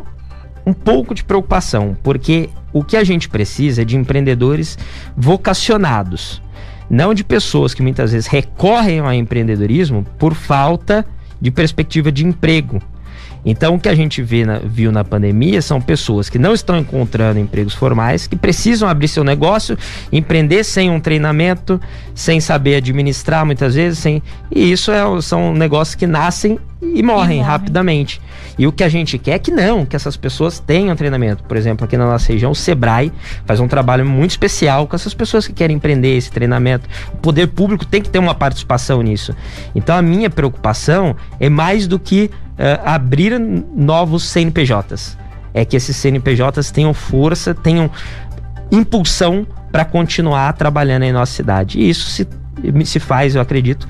um 0.65 0.73
pouco 0.73 1.15
de 1.15 1.23
preocupação, 1.23 1.97
porque 2.03 2.49
o 2.73 2.83
que 2.83 2.97
a 2.97 3.03
gente 3.03 3.29
precisa 3.29 3.81
é 3.81 3.85
de 3.85 3.95
empreendedores 3.95 4.77
vocacionados, 5.15 6.41
não 6.89 7.13
de 7.13 7.23
pessoas 7.23 7.73
que 7.73 7.81
muitas 7.81 8.11
vezes 8.11 8.27
recorrem 8.27 8.99
ao 8.99 9.13
empreendedorismo 9.13 10.05
por 10.17 10.33
falta 10.33 11.05
de 11.39 11.51
perspectiva 11.51 12.11
de 12.11 12.25
emprego. 12.25 12.81
Então, 13.45 13.75
o 13.75 13.79
que 13.79 13.87
a 13.87 13.95
gente 13.95 14.21
vê 14.21 14.45
na, 14.45 14.59
viu 14.59 14.91
na 14.91 15.05
pandemia 15.05 15.61
são 15.61 15.79
pessoas 15.79 16.27
que 16.27 16.37
não 16.37 16.53
estão 16.53 16.77
encontrando 16.77 17.39
empregos 17.39 17.73
formais, 17.73 18.27
que 18.27 18.35
precisam 18.35 18.89
abrir 18.89 19.07
seu 19.07 19.23
negócio, 19.23 19.77
empreender 20.11 20.65
sem 20.65 20.89
um 20.89 20.99
treinamento, 20.99 21.79
sem 22.13 22.41
saber 22.41 22.75
administrar 22.75 23.45
muitas 23.45 23.75
vezes, 23.75 23.99
sem... 23.99 24.21
e 24.51 24.69
isso 24.69 24.91
é, 24.91 25.21
são 25.21 25.53
negócios 25.53 25.95
que 25.95 26.05
nascem 26.05 26.59
e 26.81 27.01
morrem, 27.01 27.39
e 27.39 27.41
rapidamente. 27.41 28.19
E 28.57 28.65
o 28.65 28.71
que 28.71 28.83
a 28.83 28.89
gente 28.89 29.17
quer 29.17 29.33
é 29.33 29.39
que 29.39 29.51
não, 29.51 29.85
que 29.85 29.95
essas 29.95 30.17
pessoas 30.17 30.59
tenham 30.59 30.95
treinamento. 30.95 31.43
Por 31.43 31.55
exemplo, 31.55 31.85
aqui 31.85 31.95
na 31.95 32.05
nossa 32.05 32.31
região, 32.31 32.51
o 32.51 32.55
Sebrae 32.55 33.11
faz 33.45 33.59
um 33.59 33.67
trabalho 33.67 34.05
muito 34.05 34.31
especial 34.31 34.87
com 34.87 34.95
essas 34.95 35.13
pessoas 35.13 35.45
que 35.45 35.53
querem 35.53 35.75
empreender 35.75 36.17
esse 36.17 36.31
treinamento. 36.31 36.89
O 37.13 37.17
poder 37.17 37.47
público 37.47 37.85
tem 37.85 38.01
que 38.01 38.09
ter 38.09 38.19
uma 38.19 38.33
participação 38.33 39.01
nisso. 39.01 39.35
Então 39.75 39.95
a 39.95 40.01
minha 40.01 40.29
preocupação 40.29 41.15
é 41.39 41.49
mais 41.49 41.87
do 41.87 41.99
que 41.99 42.31
uh, 42.33 42.81
abrir 42.83 43.39
novos 43.39 44.23
CNPJs. 44.23 45.17
É 45.53 45.63
que 45.63 45.75
esses 45.75 45.95
CNPJs 45.95 46.71
tenham 46.71 46.93
força, 46.93 47.53
tenham 47.53 47.89
impulsão 48.71 49.45
para 49.71 49.85
continuar 49.85 50.53
trabalhando 50.53 51.03
em 51.03 51.11
nossa 51.11 51.31
cidade. 51.31 51.79
E 51.79 51.89
isso 51.89 52.09
se, 52.09 52.27
se 52.85 52.99
faz, 52.99 53.35
eu 53.35 53.41
acredito, 53.41 53.87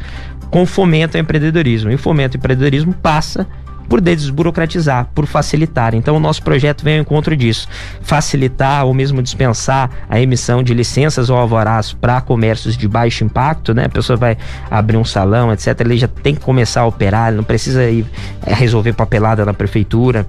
com 0.51 0.65
fomento 0.65 1.17
ao 1.17 1.21
empreendedorismo. 1.21 1.91
E 1.91 1.95
o 1.95 1.97
fomento 1.97 2.35
ao 2.35 2.39
empreendedorismo 2.39 2.93
passa 2.93 3.47
por 3.87 4.01
desburocratizar, 4.01 5.09
por 5.13 5.25
facilitar. 5.25 5.95
Então 5.95 6.15
o 6.15 6.19
nosso 6.19 6.41
projeto 6.43 6.83
vem 6.83 6.95
ao 6.95 7.01
encontro 7.01 7.35
disso, 7.35 7.67
facilitar 8.01 8.85
ou 8.85 8.93
mesmo 8.93 9.21
dispensar 9.21 9.89
a 10.09 10.19
emissão 10.19 10.61
de 10.61 10.73
licenças 10.73 11.29
ou 11.29 11.37
alvarás 11.37 11.93
para 11.93 12.19
comércios 12.21 12.75
de 12.77 12.87
baixo 12.87 13.23
impacto, 13.23 13.73
né? 13.73 13.85
A 13.85 13.89
pessoa 13.89 14.17
vai 14.17 14.37
abrir 14.69 14.97
um 14.97 15.05
salão, 15.05 15.51
etc. 15.51 15.79
Ele 15.81 15.97
já 15.97 16.07
tem 16.07 16.35
que 16.35 16.41
começar 16.41 16.81
a 16.81 16.85
operar, 16.85 17.29
ele 17.29 17.37
não 17.37 17.43
precisa 17.43 17.83
ir 17.89 18.05
é, 18.45 18.53
resolver 18.53 18.93
papelada 18.93 19.45
na 19.45 19.53
prefeitura. 19.53 20.25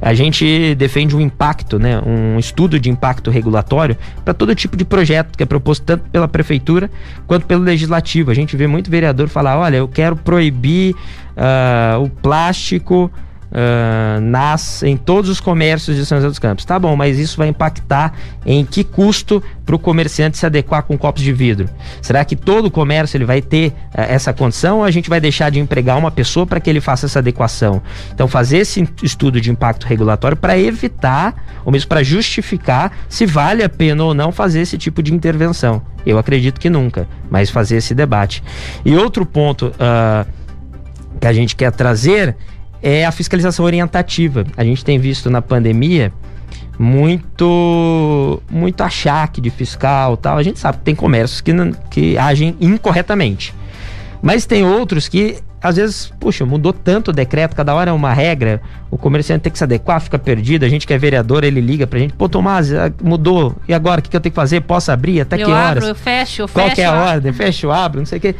A 0.00 0.14
gente 0.14 0.74
defende 0.74 1.14
um 1.14 1.20
impacto, 1.20 1.78
né? 1.78 2.00
Um 2.04 2.38
estudo 2.38 2.78
de 2.78 2.90
impacto 2.90 3.30
regulatório 3.30 3.96
para 4.24 4.34
todo 4.34 4.54
tipo 4.54 4.76
de 4.76 4.84
projeto 4.84 5.36
que 5.36 5.42
é 5.42 5.46
proposto 5.46 5.84
tanto 5.84 6.04
pela 6.10 6.28
prefeitura 6.28 6.90
quanto 7.26 7.46
pelo 7.46 7.62
legislativo. 7.62 8.30
A 8.30 8.34
gente 8.34 8.56
vê 8.56 8.66
muito 8.66 8.90
vereador 8.90 9.28
falar, 9.28 9.58
olha, 9.58 9.76
eu 9.76 9.88
quero 9.88 10.16
proibir 10.16 10.94
uh, 11.36 12.02
o 12.02 12.08
plástico 12.08 13.10
uh, 13.52 14.20
nas, 14.20 14.82
em 14.82 14.96
todos 14.96 15.30
os 15.30 15.40
comércios 15.40 15.96
de 15.96 16.06
São 16.06 16.18
José 16.18 16.28
dos 16.28 16.38
Campos. 16.38 16.64
Tá 16.64 16.78
bom, 16.78 16.96
mas 16.96 17.18
isso 17.18 17.36
vai 17.36 17.48
impactar 17.48 18.14
em 18.44 18.64
que 18.64 18.82
custo 18.82 19.42
para 19.64 19.76
o 19.76 19.78
comerciante 19.78 20.38
se 20.38 20.44
adequar 20.44 20.82
com 20.82 20.98
copos 20.98 21.22
de 21.22 21.32
vidro? 21.32 21.68
Será 22.00 22.24
que 22.24 22.34
todo 22.34 22.66
o 22.66 22.70
comércio 22.70 23.16
ele 23.16 23.24
vai 23.24 23.40
ter 23.40 23.68
uh, 23.68 23.72
essa 23.94 24.32
condição 24.32 24.78
ou 24.78 24.84
a 24.84 24.90
gente 24.90 25.08
vai 25.08 25.20
deixar 25.20 25.50
de 25.50 25.60
empregar 25.60 25.98
uma 25.98 26.10
pessoa 26.10 26.46
para 26.46 26.58
que 26.58 26.68
ele 26.68 26.80
faça 26.80 27.06
essa 27.06 27.18
adequação? 27.18 27.82
Então, 28.12 28.26
fazer 28.26 28.58
esse 28.58 28.88
estudo 29.02 29.40
de 29.40 29.50
impacto 29.50 29.86
regulatório 29.86 30.36
para 30.36 30.58
evitar, 30.58 31.34
ou 31.64 31.70
mesmo 31.70 31.88
para 31.88 32.02
justificar 32.02 32.92
se 33.08 33.26
vale 33.26 33.62
a 33.62 33.68
pena 33.68 34.02
ou 34.04 34.14
não 34.14 34.32
fazer 34.32 34.60
esse 34.60 34.78
tipo 34.78 35.02
de 35.02 35.14
intervenção. 35.14 35.82
Eu 36.04 36.18
acredito 36.18 36.58
que 36.58 36.68
nunca, 36.68 37.06
mas 37.30 37.48
fazer 37.48 37.76
esse 37.76 37.94
debate. 37.94 38.42
E 38.84 38.96
outro 38.96 39.24
ponto 39.24 39.66
uh, 39.66 40.26
que 41.22 41.26
a 41.28 41.32
gente 41.32 41.54
quer 41.54 41.70
trazer 41.70 42.34
é 42.82 43.06
a 43.06 43.12
fiscalização 43.12 43.64
orientativa. 43.64 44.44
A 44.56 44.64
gente 44.64 44.84
tem 44.84 44.98
visto 44.98 45.30
na 45.30 45.40
pandemia 45.40 46.12
muito 46.76 48.42
muito 48.50 48.82
achaque 48.82 49.40
de 49.40 49.48
fiscal 49.48 50.16
tal. 50.16 50.36
A 50.36 50.42
gente 50.42 50.58
sabe 50.58 50.78
que 50.78 50.84
tem 50.84 50.96
comércios 50.96 51.40
que, 51.40 51.52
que 51.90 52.18
agem 52.18 52.56
incorretamente. 52.60 53.54
Mas 54.20 54.46
tem 54.46 54.64
outros 54.64 55.06
que, 55.06 55.38
às 55.60 55.76
vezes, 55.76 56.12
puxa, 56.18 56.44
mudou 56.44 56.72
tanto 56.72 57.12
o 57.12 57.12
decreto, 57.12 57.54
cada 57.54 57.72
hora 57.72 57.90
é 57.90 57.92
uma 57.92 58.12
regra, 58.12 58.60
o 58.90 58.98
comerciante 58.98 59.42
tem 59.42 59.52
que 59.52 59.58
se 59.58 59.64
adequar, 59.64 60.00
fica 60.00 60.18
perdido. 60.18 60.64
A 60.64 60.68
gente 60.68 60.86
que 60.88 60.92
é 60.92 60.98
vereador, 60.98 61.44
ele 61.44 61.60
liga 61.60 61.86
pra 61.86 62.00
gente, 62.00 62.14
pô, 62.14 62.28
Tomás, 62.28 62.72
ah, 62.72 62.92
mudou, 63.02 63.54
e 63.68 63.74
agora 63.74 64.00
o 64.00 64.02
que, 64.02 64.10
que 64.10 64.16
eu 64.16 64.20
tenho 64.20 64.32
que 64.32 64.36
fazer? 64.36 64.60
Posso 64.60 64.90
abrir? 64.90 65.20
Até 65.20 65.36
eu 65.36 65.46
que 65.46 65.52
horas? 65.52 65.78
Abro, 65.78 65.86
eu 65.86 65.94
fecho, 65.94 66.42
eu 66.42 66.48
Qual 66.48 66.64
fecho. 66.66 66.76
que 66.76 66.82
é 66.82 66.86
a 66.86 66.92
ordem? 66.92 67.32
Fecho, 67.32 67.70
abro, 67.70 68.00
não 68.00 68.06
sei 68.06 68.18
o 68.18 68.20
que. 68.20 68.34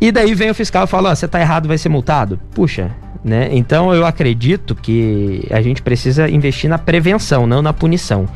E 0.00 0.10
daí 0.10 0.34
vem 0.34 0.50
o 0.50 0.54
fiscal 0.54 0.84
e 0.84 0.86
fala: 0.86 1.10
Ó, 1.10 1.14
você 1.14 1.28
tá 1.28 1.40
errado, 1.40 1.68
vai 1.68 1.76
ser 1.76 1.88
multado. 1.88 2.40
Puxa, 2.54 2.90
né? 3.22 3.48
Então 3.52 3.94
eu 3.94 4.06
acredito 4.06 4.74
que 4.74 5.46
a 5.50 5.60
gente 5.60 5.82
precisa 5.82 6.28
investir 6.28 6.70
na 6.70 6.78
prevenção, 6.78 7.46
não 7.46 7.60
na 7.60 7.72
punição. 7.72 8.28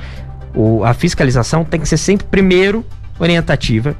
O, 0.55 0.85
a 0.85 0.95
fiscalização 0.95 1.65
tem 1.65 1.81
que 1.81 1.89
ser 1.89 1.97
sempre 1.97 2.27
primeiro 2.27 2.85
orientativa, 3.19 3.97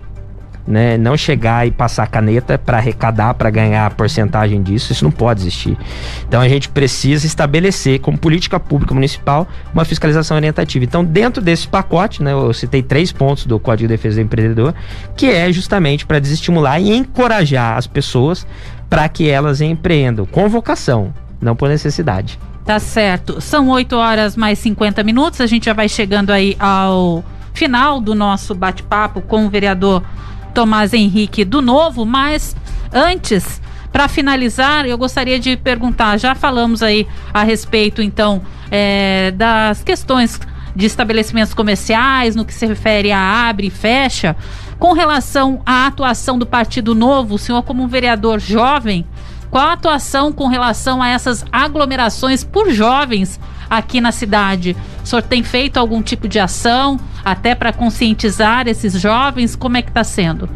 né? 0.67 0.97
Não 0.97 1.17
chegar 1.17 1.67
e 1.67 1.71
passar 1.71 2.07
caneta 2.07 2.59
para 2.59 2.79
arrecadar, 2.79 3.35
para 3.35 3.51
ganhar 3.51 3.87
a 3.87 3.91
porcentagem 3.91 4.63
disso, 4.63 4.93
isso 4.93 5.05
não 5.05 5.11
pode 5.11 5.43
existir. 5.43 5.77
Então 6.27 6.41
a 6.41 6.49
gente 6.49 6.69
precisa 6.69 7.27
estabelecer 7.27 8.01
como 8.01 8.17
política 8.17 8.59
pública 8.59 8.95
municipal 8.95 9.47
uma 9.73 9.85
fiscalização 9.85 10.37
orientativa. 10.37 10.85
Então 10.85 11.05
dentro 11.05 11.43
desse 11.43 11.69
pacote, 11.69 12.23
né, 12.23 12.33
eu 12.33 12.53
citei 12.53 12.83
três 12.83 13.13
pontos 13.13 13.47
do 13.47 13.59
Código 13.59 13.89
de 13.89 13.95
Defesa 13.95 14.17
do 14.17 14.23
Empreendedor, 14.23 14.75
que 15.17 15.27
é 15.27 15.53
justamente 15.53 16.07
para 16.07 16.19
desestimular 16.19 16.81
e 16.81 16.95
encorajar 16.95 17.77
as 17.77 17.87
pessoas 17.87 18.47
para 18.89 19.09
que 19.09 19.29
elas 19.29 19.61
empreendam 19.61 20.25
com 20.25 20.49
vocação, 20.49 21.13
não 21.41 21.55
por 21.55 21.69
necessidade. 21.69 22.39
Tá 22.65 22.79
certo. 22.79 23.41
São 23.41 23.69
8 23.69 23.95
horas 23.95 24.37
mais 24.37 24.59
50 24.59 25.03
minutos. 25.03 25.41
A 25.41 25.47
gente 25.47 25.67
já 25.67 25.75
vai 25.75 25.89
chegando 25.89 26.31
aí 26.31 26.57
ao 26.59 27.23
final 27.53 28.01
do 28.01 28.15
nosso 28.15 28.55
bate-papo 28.55 29.21
com 29.21 29.47
o 29.47 29.51
vereador 29.51 30.03
Tomás 30.55 30.95
Henrique 30.95 31.45
do 31.45 31.61
Novo, 31.61 32.07
mas 32.07 32.57
antes, 32.93 33.61
para 33.93 34.07
finalizar, 34.07 34.87
eu 34.87 34.97
gostaria 34.97 35.39
de 35.39 35.57
perguntar, 35.57 36.17
já 36.17 36.35
falamos 36.35 36.83
aí 36.83 37.07
a 37.33 37.43
respeito, 37.43 38.01
então, 38.01 38.41
é, 38.71 39.33
das 39.33 39.83
questões 39.83 40.41
de 40.75 40.87
estabelecimentos 40.87 41.55
comerciais, 41.55 42.35
no 42.37 42.45
que 42.45 42.55
se 42.55 42.67
refere 42.67 43.13
a 43.13 43.49
abre 43.49 43.67
e 43.67 43.71
fecha, 43.71 44.37
com 44.79 44.93
relação 44.93 45.61
à 45.67 45.87
atuação 45.87 46.39
do 46.39 46.47
Partido 46.47 46.95
Novo, 46.95 47.35
o 47.35 47.39
senhor 47.39 47.63
como 47.63 47.83
um 47.83 47.89
vereador 47.89 48.39
jovem, 48.39 49.05
qual 49.51 49.69
a 49.69 49.73
atuação 49.73 50.33
com 50.33 50.47
relação 50.49 51.03
a 51.03 51.09
essas 51.09 51.45
aglomerações 51.53 52.43
por 52.43 52.71
jovens 52.71 53.39
aqui 53.69 54.01
na 54.01 54.13
cidade? 54.13 54.77
O 55.03 55.07
senhor 55.07 55.23
tem 55.23 55.43
feito 55.43 55.79
algum 55.79 56.03
tipo 56.03 56.29
de 56.29 56.39
ação 56.39 56.99
até 57.25 57.55
para 57.55 57.73
conscientizar 57.73 58.69
esses 58.69 59.01
jovens? 59.01 59.57
Como 59.57 59.77
é 59.77 59.83
que 59.83 59.91
está 59.91 60.05
sendo? 60.05 60.49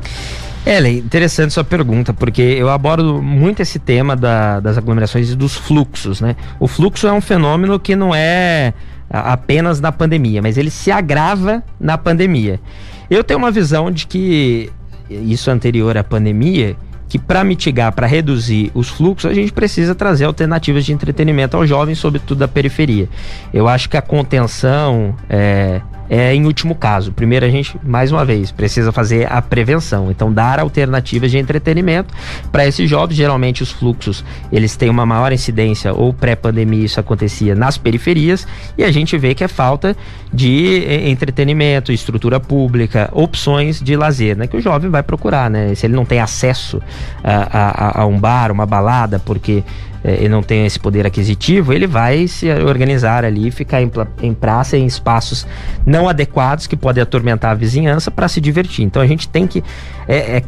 Ellen, 0.66 0.98
interessante 0.98 1.54
sua 1.54 1.64
pergunta, 1.64 2.12
porque 2.12 2.42
eu 2.42 2.68
abordo 2.68 3.22
muito 3.22 3.62
esse 3.62 3.78
tema 3.78 4.14
da, 4.14 4.60
das 4.60 4.76
aglomerações 4.76 5.30
e 5.30 5.36
dos 5.36 5.56
fluxos, 5.56 6.20
né? 6.20 6.36
O 6.60 6.68
fluxo 6.68 7.06
é 7.06 7.12
um 7.12 7.20
fenômeno 7.20 7.80
que 7.80 7.96
não 7.96 8.14
é 8.14 8.74
apenas 9.08 9.80
na 9.80 9.90
pandemia, 9.90 10.42
mas 10.42 10.58
ele 10.58 10.70
se 10.70 10.90
agrava 10.90 11.62
na 11.80 11.96
pandemia. 11.96 12.60
Eu 13.08 13.24
tenho 13.24 13.38
uma 13.38 13.50
visão 13.50 13.90
de 13.90 14.06
que 14.06 14.70
isso 15.08 15.50
anterior 15.50 15.96
à 15.96 16.04
pandemia, 16.04 16.76
que 17.08 17.18
para 17.18 17.42
mitigar, 17.42 17.92
para 17.92 18.06
reduzir 18.06 18.70
os 18.74 18.88
fluxos, 18.88 19.30
a 19.30 19.34
gente 19.34 19.52
precisa 19.52 19.94
trazer 19.94 20.26
alternativas 20.26 20.84
de 20.84 20.92
entretenimento 20.92 21.56
aos 21.56 21.68
jovens, 21.68 21.98
sobretudo 21.98 22.38
da 22.38 22.48
periferia. 22.48 23.08
Eu 23.52 23.66
acho 23.66 23.88
que 23.88 23.96
a 23.96 24.02
contenção 24.02 25.16
é, 25.28 25.80
é 26.08 26.34
em 26.34 26.46
último 26.46 26.74
caso. 26.74 27.12
Primeiro, 27.12 27.44
a 27.44 27.48
gente, 27.48 27.78
mais 27.82 28.10
uma 28.10 28.24
vez, 28.24 28.50
precisa 28.50 28.92
fazer 28.92 29.30
a 29.30 29.40
prevenção. 29.42 30.10
Então, 30.10 30.32
dar 30.32 30.58
alternativas 30.58 31.30
de 31.30 31.38
entretenimento 31.38 32.14
para 32.50 32.66
esses 32.66 32.88
jovens. 32.88 33.16
Geralmente, 33.16 33.62
os 33.62 33.70
fluxos 33.70 34.24
eles 34.50 34.76
têm 34.76 34.88
uma 34.88 35.04
maior 35.04 35.32
incidência, 35.32 35.92
ou 35.92 36.12
pré-pandemia 36.12 36.84
isso 36.84 37.00
acontecia 37.00 37.54
nas 37.54 37.76
periferias, 37.76 38.46
e 38.76 38.84
a 38.84 38.90
gente 38.90 39.16
vê 39.18 39.34
que 39.34 39.44
é 39.44 39.48
falta 39.48 39.96
de 40.32 40.84
eh, 40.84 41.08
entretenimento, 41.10 41.92
estrutura 41.92 42.38
pública, 42.38 43.08
opções 43.12 43.80
de 43.80 43.96
lazer, 43.96 44.36
né? 44.36 44.46
Que 44.46 44.56
o 44.56 44.60
jovem 44.60 44.90
vai 44.90 45.02
procurar, 45.02 45.50
né? 45.50 45.74
Se 45.74 45.86
ele 45.86 45.94
não 45.94 46.04
tem 46.04 46.20
acesso 46.20 46.80
a, 47.22 47.98
a, 47.98 48.02
a 48.02 48.06
um 48.06 48.18
bar, 48.18 48.50
uma 48.52 48.66
balada, 48.66 49.18
porque 49.18 49.62
é, 49.62 49.87
ele 50.04 50.28
não 50.28 50.42
tem 50.42 50.64
esse 50.64 50.78
poder 50.78 51.06
aquisitivo, 51.06 51.72
ele 51.72 51.86
vai 51.86 52.28
se 52.28 52.50
organizar 52.50 53.24
ali, 53.24 53.50
ficar 53.50 53.82
em, 53.82 53.90
em 54.22 54.32
praça, 54.32 54.76
em 54.76 54.86
espaços 54.86 55.46
não 55.84 56.08
adequados 56.08 56.66
que 56.66 56.76
podem 56.76 57.02
atormentar 57.02 57.52
a 57.52 57.54
vizinhança 57.54 58.10
para 58.10 58.28
se 58.28 58.40
divertir. 58.40 58.84
Então 58.84 59.02
a 59.02 59.06
gente 59.06 59.28
tem 59.28 59.46
que 59.46 59.62
é, 60.06 60.16
é, 60.16 60.42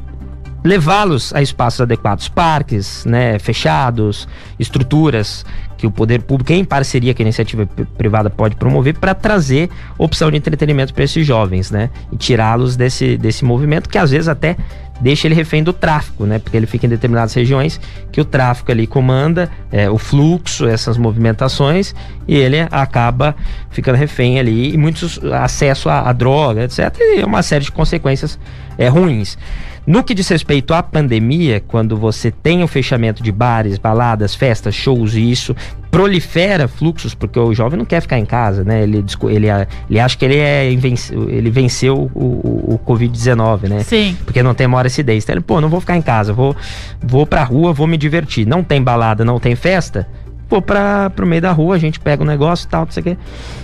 levá-los 0.65 1.35
a 1.35 1.43
espaços 1.43 1.81
adequados, 1.81 2.29
parques, 2.29 3.05
né, 3.05 3.39
fechados, 3.39 4.29
estruturas 4.59 5.45
que 5.81 5.87
o 5.87 5.91
poder 5.91 6.21
público, 6.21 6.53
em 6.53 6.63
parceria 6.63 7.15
com 7.15 7.23
a 7.23 7.25
iniciativa 7.25 7.67
privada, 7.97 8.29
pode 8.29 8.55
promover 8.55 8.99
para 8.99 9.15
trazer 9.15 9.71
opção 9.97 10.31
de 10.31 10.37
entretenimento 10.37 10.93
para 10.93 11.05
esses 11.05 11.27
jovens, 11.27 11.71
né, 11.71 11.89
e 12.13 12.17
tirá-los 12.19 12.77
desse, 12.77 13.17
desse 13.17 13.47
movimento 13.47 13.89
que 13.89 13.97
às 13.97 14.11
vezes 14.11 14.29
até 14.29 14.57
deixa 15.01 15.27
ele 15.27 15.35
refém 15.35 15.63
do 15.63 15.73
tráfico, 15.73 16.27
né? 16.27 16.39
Porque 16.39 16.55
ele 16.55 16.67
fica 16.67 16.85
em 16.85 16.89
determinadas 16.91 17.33
regiões 17.33 17.81
que 18.13 18.21
o 18.21 18.25
tráfico 18.27 18.71
ali 18.71 18.87
comanda 18.87 19.51
é, 19.73 19.89
o 19.89 19.97
fluxo, 19.97 20.67
essas 20.67 20.99
movimentações, 20.99 21.95
e 22.29 22.37
ele 22.37 22.61
acaba 22.71 23.35
ficando 23.71 23.97
refém 23.97 24.39
ali 24.39 24.75
e 24.75 24.77
muitos 24.77 25.19
acesso 25.33 25.89
à, 25.89 26.13
droga, 26.13 26.65
etc. 26.65 26.95
E 27.01 27.25
uma 27.25 27.43
série 27.43 27.65
de 27.65 27.73
consequências 27.73 28.39
é, 28.77 28.89
ruins. 28.89 29.39
No 29.87 30.05
que 30.05 30.15
diz 30.15 30.29
respeito 30.29 30.75
à 30.75 30.83
pandemia, 30.83 31.63
quando 31.67 31.97
você 31.97 32.31
tem 32.31 32.63
o 32.63 32.69
fechamento 32.69 33.23
de 33.23 33.33
bares, 33.33 33.79
baladas, 33.79 34.35
festas, 34.35 34.75
shows 34.75 35.15
e 35.15 35.31
isso 35.31 35.57
prolifera 35.91 36.69
fluxos, 36.69 37.15
porque 37.15 37.39
o 37.39 37.53
jovem 37.53 37.79
não 37.79 37.85
quer 37.85 38.01
ficar 38.01 38.19
em 38.19 38.25
casa, 38.25 38.63
né? 38.63 38.83
Ele, 38.83 39.05
ele, 39.25 39.47
ele 39.89 40.01
acha 40.01 40.17
que 40.17 40.25
ele, 40.25 40.37
é 40.37 40.67
ele 40.67 41.51
venceu 41.51 42.11
o, 42.15 42.21
o, 42.21 42.75
o 42.75 42.81
Covid-19, 42.87 43.69
né? 43.69 43.83
Sim. 43.83 44.17
Porque 44.25 44.43
não 44.43 44.55
tem 44.55 44.69
maior 44.69 44.87
acidez. 44.87 45.25
Então 45.25 45.35
ele, 45.35 45.43
pô, 45.43 45.61
não 45.61 45.69
vou 45.69 45.81
ficar 45.81 45.97
em 45.97 46.03
casa, 46.03 46.33
vou, 46.33 46.55
vou 47.03 47.27
pra 47.27 47.43
rua, 47.43 47.73
vou 47.73 47.87
me 47.87 47.97
divertir. 47.97 48.47
Não 48.47 48.63
tem 48.63 48.81
balada, 48.83 49.25
não 49.25 49.41
tem 49.41 49.57
festa, 49.57 50.07
pô, 50.49 50.63
para 50.63 51.11
pro 51.11 51.27
meio 51.27 51.43
da 51.43 51.53
rua, 51.53 51.75
a 51.75 51.79
gente 51.79 51.99
pega 51.99 52.23
um 52.23 52.27
negócio 52.27 52.67
e 52.67 52.69
tal, 52.69 52.85
não 52.85 52.93
sei 52.93 53.01
o 53.01 53.05
quê. 53.05 53.17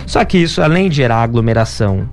Só 0.05 0.23
que 0.25 0.37
isso, 0.37 0.61
além 0.61 0.89
de 0.89 0.97
gerar 0.97 1.23
aglomeração 1.23 2.09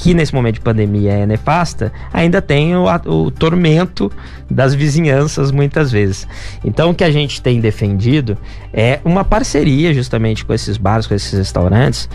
que 0.00 0.14
nesse 0.14 0.34
momento 0.34 0.54
de 0.54 0.60
pandemia 0.62 1.12
é 1.12 1.26
nefasta, 1.26 1.92
ainda 2.10 2.40
tem 2.40 2.74
o, 2.74 2.86
o 3.06 3.30
tormento 3.30 4.10
das 4.50 4.74
vizinhanças 4.74 5.50
muitas 5.50 5.92
vezes. 5.92 6.26
Então 6.64 6.90
o 6.90 6.94
que 6.94 7.04
a 7.04 7.10
gente 7.10 7.42
tem 7.42 7.60
defendido 7.60 8.36
é 8.72 8.98
uma 9.04 9.24
parceria 9.24 9.92
justamente 9.92 10.42
com 10.42 10.54
esses 10.54 10.78
bares, 10.78 11.06
com 11.06 11.14
esses 11.14 11.36
restaurantes 11.38 12.08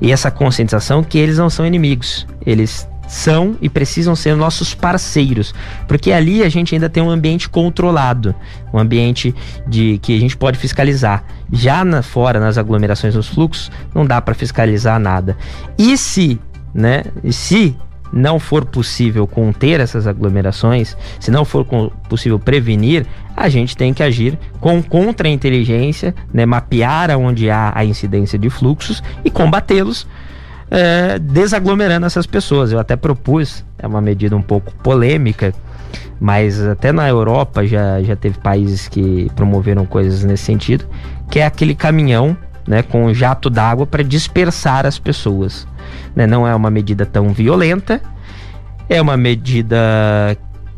e 0.00 0.12
essa 0.12 0.30
conscientização 0.30 1.02
que 1.02 1.18
eles 1.18 1.36
não 1.36 1.50
são 1.50 1.66
inimigos. 1.66 2.28
Eles 2.46 2.88
são 3.08 3.56
e 3.60 3.68
precisam 3.68 4.14
ser 4.14 4.36
nossos 4.36 4.72
parceiros, 4.72 5.52
porque 5.88 6.12
ali 6.12 6.44
a 6.44 6.48
gente 6.48 6.76
ainda 6.76 6.88
tem 6.88 7.02
um 7.02 7.10
ambiente 7.10 7.48
controlado, 7.48 8.32
um 8.72 8.78
ambiente 8.78 9.34
de 9.66 9.98
que 9.98 10.16
a 10.16 10.20
gente 10.20 10.36
pode 10.36 10.56
fiscalizar. 10.58 11.24
Já 11.52 11.84
na, 11.84 12.02
fora 12.02 12.38
nas 12.38 12.56
aglomerações, 12.56 13.16
nos 13.16 13.26
fluxos, 13.26 13.70
não 13.92 14.06
dá 14.06 14.20
para 14.20 14.32
fiscalizar 14.32 15.00
nada. 15.00 15.36
E 15.76 15.98
se 15.98 16.40
né? 16.74 17.04
E 17.22 17.32
se 17.32 17.76
não 18.12 18.38
for 18.38 18.64
possível 18.64 19.26
conter 19.26 19.80
essas 19.80 20.06
aglomerações, 20.06 20.96
se 21.18 21.30
não 21.30 21.44
for 21.44 21.64
possível 22.08 22.38
prevenir, 22.38 23.06
a 23.34 23.48
gente 23.48 23.76
tem 23.76 23.94
que 23.94 24.02
agir 24.02 24.38
com 24.60 24.82
contra-inteligência, 24.82 26.14
né? 26.32 26.44
mapear 26.44 27.16
onde 27.18 27.48
há 27.48 27.72
a 27.74 27.84
incidência 27.84 28.38
de 28.38 28.50
fluxos 28.50 29.02
e 29.24 29.30
combatê-los, 29.30 30.06
é, 30.70 31.18
desaglomerando 31.18 32.04
essas 32.04 32.26
pessoas. 32.26 32.70
Eu 32.70 32.78
até 32.78 32.96
propus, 32.96 33.64
é 33.78 33.86
uma 33.86 34.02
medida 34.02 34.36
um 34.36 34.42
pouco 34.42 34.72
polêmica, 34.82 35.54
mas 36.20 36.60
até 36.60 36.92
na 36.92 37.08
Europa 37.08 37.66
já, 37.66 38.02
já 38.02 38.14
teve 38.14 38.38
países 38.38 38.88
que 38.88 39.30
promoveram 39.34 39.86
coisas 39.86 40.22
nesse 40.22 40.44
sentido, 40.44 40.84
que 41.30 41.38
é 41.38 41.46
aquele 41.46 41.74
caminhão 41.74 42.36
né, 42.66 42.82
com 42.82 43.12
jato 43.12 43.50
d'água 43.50 43.86
para 43.86 44.04
dispersar 44.04 44.86
as 44.86 44.98
pessoas. 44.98 45.66
Né? 46.14 46.26
Não 46.26 46.46
é 46.46 46.54
uma 46.54 46.70
medida 46.70 47.06
tão 47.06 47.28
violenta, 47.30 48.00
é 48.88 49.00
uma 49.00 49.16
medida 49.16 49.76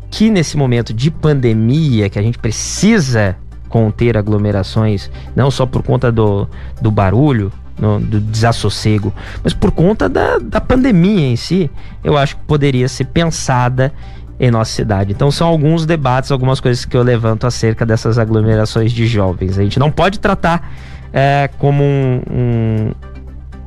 que 0.09 0.29
nesse 0.29 0.55
momento 0.55 0.93
de 0.93 1.11
pandemia, 1.11 2.09
que 2.09 2.17
a 2.17 2.21
gente 2.21 2.37
precisa 2.37 3.35
conter 3.67 4.17
aglomerações, 4.17 5.11
não 5.35 5.51
só 5.51 5.65
por 5.65 5.83
conta 5.83 6.11
do, 6.11 6.47
do 6.81 6.89
barulho, 6.89 7.51
no, 7.77 7.99
do 7.99 8.19
desassossego, 8.19 9.13
mas 9.43 9.53
por 9.53 9.71
conta 9.71 10.07
da, 10.07 10.37
da 10.37 10.61
pandemia 10.61 11.27
em 11.27 11.35
si, 11.35 11.69
eu 12.03 12.17
acho 12.17 12.37
que 12.37 12.43
poderia 12.43 12.87
ser 12.87 13.05
pensada 13.05 13.91
em 14.39 14.51
nossa 14.51 14.71
cidade. 14.71 15.11
Então 15.11 15.31
são 15.31 15.47
alguns 15.47 15.85
debates, 15.85 16.31
algumas 16.31 16.59
coisas 16.59 16.85
que 16.85 16.95
eu 16.95 17.03
levanto 17.03 17.47
acerca 17.47 17.85
dessas 17.85 18.17
aglomerações 18.17 18.91
de 18.91 19.07
jovens. 19.07 19.57
A 19.57 19.63
gente 19.63 19.79
não 19.79 19.91
pode 19.91 20.19
tratar 20.19 20.71
é, 21.13 21.49
como 21.57 21.83
um, 21.83 22.21
um, 22.29 22.91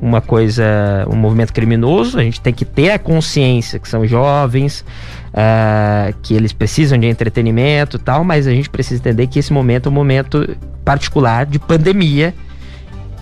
uma 0.01 0.21
coisa, 0.21 0.63
um 1.11 1.15
movimento 1.15 1.53
criminoso. 1.53 2.19
A 2.19 2.23
gente 2.23 2.41
tem 2.41 2.53
que 2.53 2.65
ter 2.65 2.91
a 2.91 2.99
consciência 2.99 3.79
que 3.79 3.87
são 3.87 4.05
jovens, 4.05 4.85
é, 5.33 6.13
que 6.21 6.33
eles 6.33 6.53
precisam 6.53 6.97
de 6.97 7.07
entretenimento 7.07 7.97
e 7.97 7.99
tal, 7.99 8.23
mas 8.23 8.47
a 8.47 8.51
gente 8.51 8.69
precisa 8.69 8.99
entender 9.01 9.27
que 9.27 9.39
esse 9.39 9.51
momento 9.51 9.87
é 9.87 9.89
um 9.89 9.95
momento 9.95 10.57
particular 10.83 11.45
de 11.45 11.59
pandemia, 11.59 12.33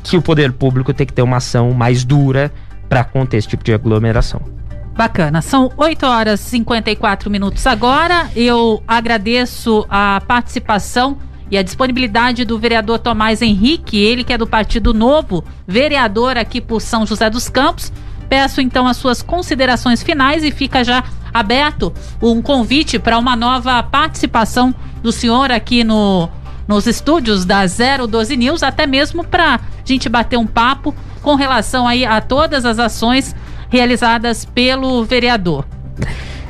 que 0.03 0.15
o 0.15 0.21
poder 0.21 0.51
público 0.53 0.93
tem 0.93 1.05
que 1.05 1.13
ter 1.13 1.21
uma 1.21 1.37
ação 1.37 1.71
mais 1.73 2.03
dura 2.03 2.51
para 2.87 3.03
conter 3.03 3.37
esse 3.37 3.47
tipo 3.47 3.63
de 3.63 3.73
aglomeração. 3.73 4.41
Bacana. 4.95 5.43
São 5.43 5.71
8 5.77 6.05
horas 6.07 6.39
e 6.41 6.49
54 6.49 7.29
minutos 7.29 7.67
agora. 7.67 8.29
Eu 8.35 8.81
agradeço 8.87 9.85
a 9.89 10.19
participação 10.25 11.19
e 11.49 11.57
a 11.57 11.63
disponibilidade 11.63 12.43
do 12.43 12.59
vereador 12.59 12.99
Tomás 12.99 13.41
Henrique, 13.41 13.97
ele 13.97 14.23
que 14.23 14.33
é 14.33 14.37
do 14.37 14.47
Partido 14.47 14.93
Novo, 14.93 15.43
vereador 15.67 16.37
aqui 16.37 16.59
por 16.59 16.81
São 16.81 17.05
José 17.05 17.29
dos 17.29 17.47
Campos. 17.49 17.91
Peço 18.27 18.59
então 18.59 18.85
as 18.85 18.97
suas 18.97 19.21
considerações 19.21 20.03
finais 20.03 20.43
e 20.43 20.51
fica 20.51 20.83
já 20.83 21.03
aberto 21.33 21.93
um 22.21 22.41
convite 22.41 22.99
para 22.99 23.17
uma 23.17 23.35
nova 23.35 23.81
participação 23.83 24.75
do 25.01 25.11
senhor 25.11 25.51
aqui 25.51 25.83
no 25.83 26.29
nos 26.67 26.85
estúdios 26.85 27.45
da 27.45 27.63
012 27.65 28.35
News, 28.35 28.61
até 28.61 28.85
mesmo 28.85 29.23
para 29.23 29.55
a 29.55 29.59
gente 29.85 30.09
bater 30.09 30.37
um 30.37 30.45
papo 30.45 30.93
com 31.21 31.35
relação 31.35 31.87
aí 31.87 32.05
a 32.05 32.19
todas 32.19 32.65
as 32.65 32.77
ações 32.77 33.33
realizadas 33.69 34.43
pelo 34.43 35.03
vereador. 35.05 35.65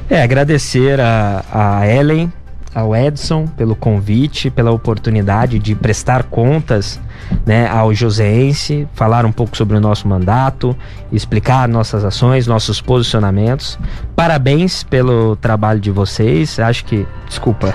É, 0.09 0.23
agradecer 0.23 0.99
a, 0.99 1.43
a 1.51 1.87
Ellen 1.87 2.33
ao 2.77 2.95
Edson 2.95 3.47
pelo 3.47 3.75
convite, 3.75 4.51
pela 4.51 4.69
oportunidade 4.69 5.57
de 5.57 5.73
prestar 5.73 6.21
contas 6.25 6.99
né, 7.43 7.67
ao 7.67 7.91
Joseense, 7.91 8.87
falar 8.93 9.25
um 9.25 9.31
pouco 9.31 9.57
sobre 9.57 9.75
o 9.75 9.79
nosso 9.79 10.07
mandato, 10.07 10.77
explicar 11.11 11.67
nossas 11.67 12.05
ações, 12.05 12.45
nossos 12.45 12.79
posicionamentos. 12.79 13.79
Parabéns 14.15 14.83
pelo 14.83 15.35
trabalho 15.37 15.79
de 15.79 15.89
vocês. 15.89 16.59
Acho 16.59 16.85
que. 16.85 17.07
Desculpa. 17.27 17.73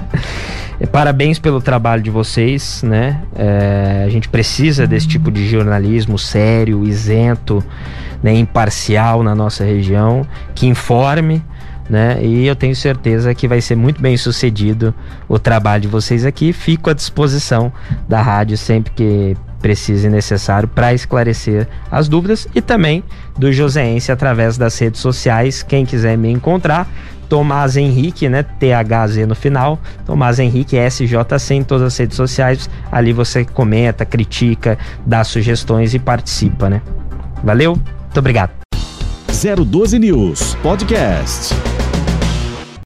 Parabéns 0.90 1.38
pelo 1.38 1.60
trabalho 1.60 2.02
de 2.02 2.10
vocês, 2.10 2.82
né? 2.82 3.20
É, 3.34 4.04
a 4.06 4.08
gente 4.08 4.30
precisa 4.30 4.86
desse 4.86 5.08
tipo 5.08 5.30
de 5.30 5.46
jornalismo 5.46 6.18
sério, 6.18 6.84
isento, 6.84 7.62
né, 8.22 8.34
imparcial 8.34 9.22
na 9.22 9.34
nossa 9.34 9.62
região, 9.62 10.26
que 10.54 10.66
informe 10.66 11.42
né? 11.88 12.18
E 12.22 12.46
eu 12.46 12.56
tenho 12.56 12.74
certeza 12.74 13.34
que 13.34 13.46
vai 13.48 13.60
ser 13.60 13.76
muito 13.76 14.00
bem 14.00 14.16
sucedido 14.16 14.94
o 15.28 15.38
trabalho 15.38 15.82
de 15.82 15.88
vocês 15.88 16.24
aqui. 16.24 16.52
Fico 16.52 16.90
à 16.90 16.92
disposição 16.92 17.72
da 18.08 18.20
rádio 18.20 18.56
sempre 18.56 18.92
que 18.92 19.36
precise 19.60 20.06
e 20.06 20.10
necessário 20.10 20.68
para 20.68 20.92
esclarecer 20.94 21.66
as 21.90 22.08
dúvidas 22.08 22.46
e 22.54 22.60
também 22.60 23.02
do 23.36 23.52
Joseense 23.52 24.12
através 24.12 24.56
das 24.56 24.78
redes 24.78 25.00
sociais. 25.00 25.62
Quem 25.62 25.84
quiser 25.84 26.16
me 26.16 26.30
encontrar, 26.30 26.88
Tomás 27.28 27.76
Henrique, 27.76 28.28
né? 28.28 28.42
THZ 28.42 29.26
no 29.26 29.34
final. 29.34 29.78
Tomás 30.04 30.38
Henrique 30.38 30.76
SJC 30.76 31.54
em 31.54 31.62
todas 31.62 31.88
as 31.88 31.96
redes 31.96 32.16
sociais. 32.16 32.70
Ali 32.90 33.12
você 33.12 33.44
comenta, 33.44 34.04
critica, 34.04 34.78
dá 35.04 35.24
sugestões 35.24 35.94
e 35.94 35.98
participa, 35.98 36.70
né? 36.70 36.82
Valeu, 37.42 37.72
muito 37.72 38.18
obrigado. 38.18 38.50
012 39.28 39.98
News 39.98 40.54
Podcast. 40.62 41.75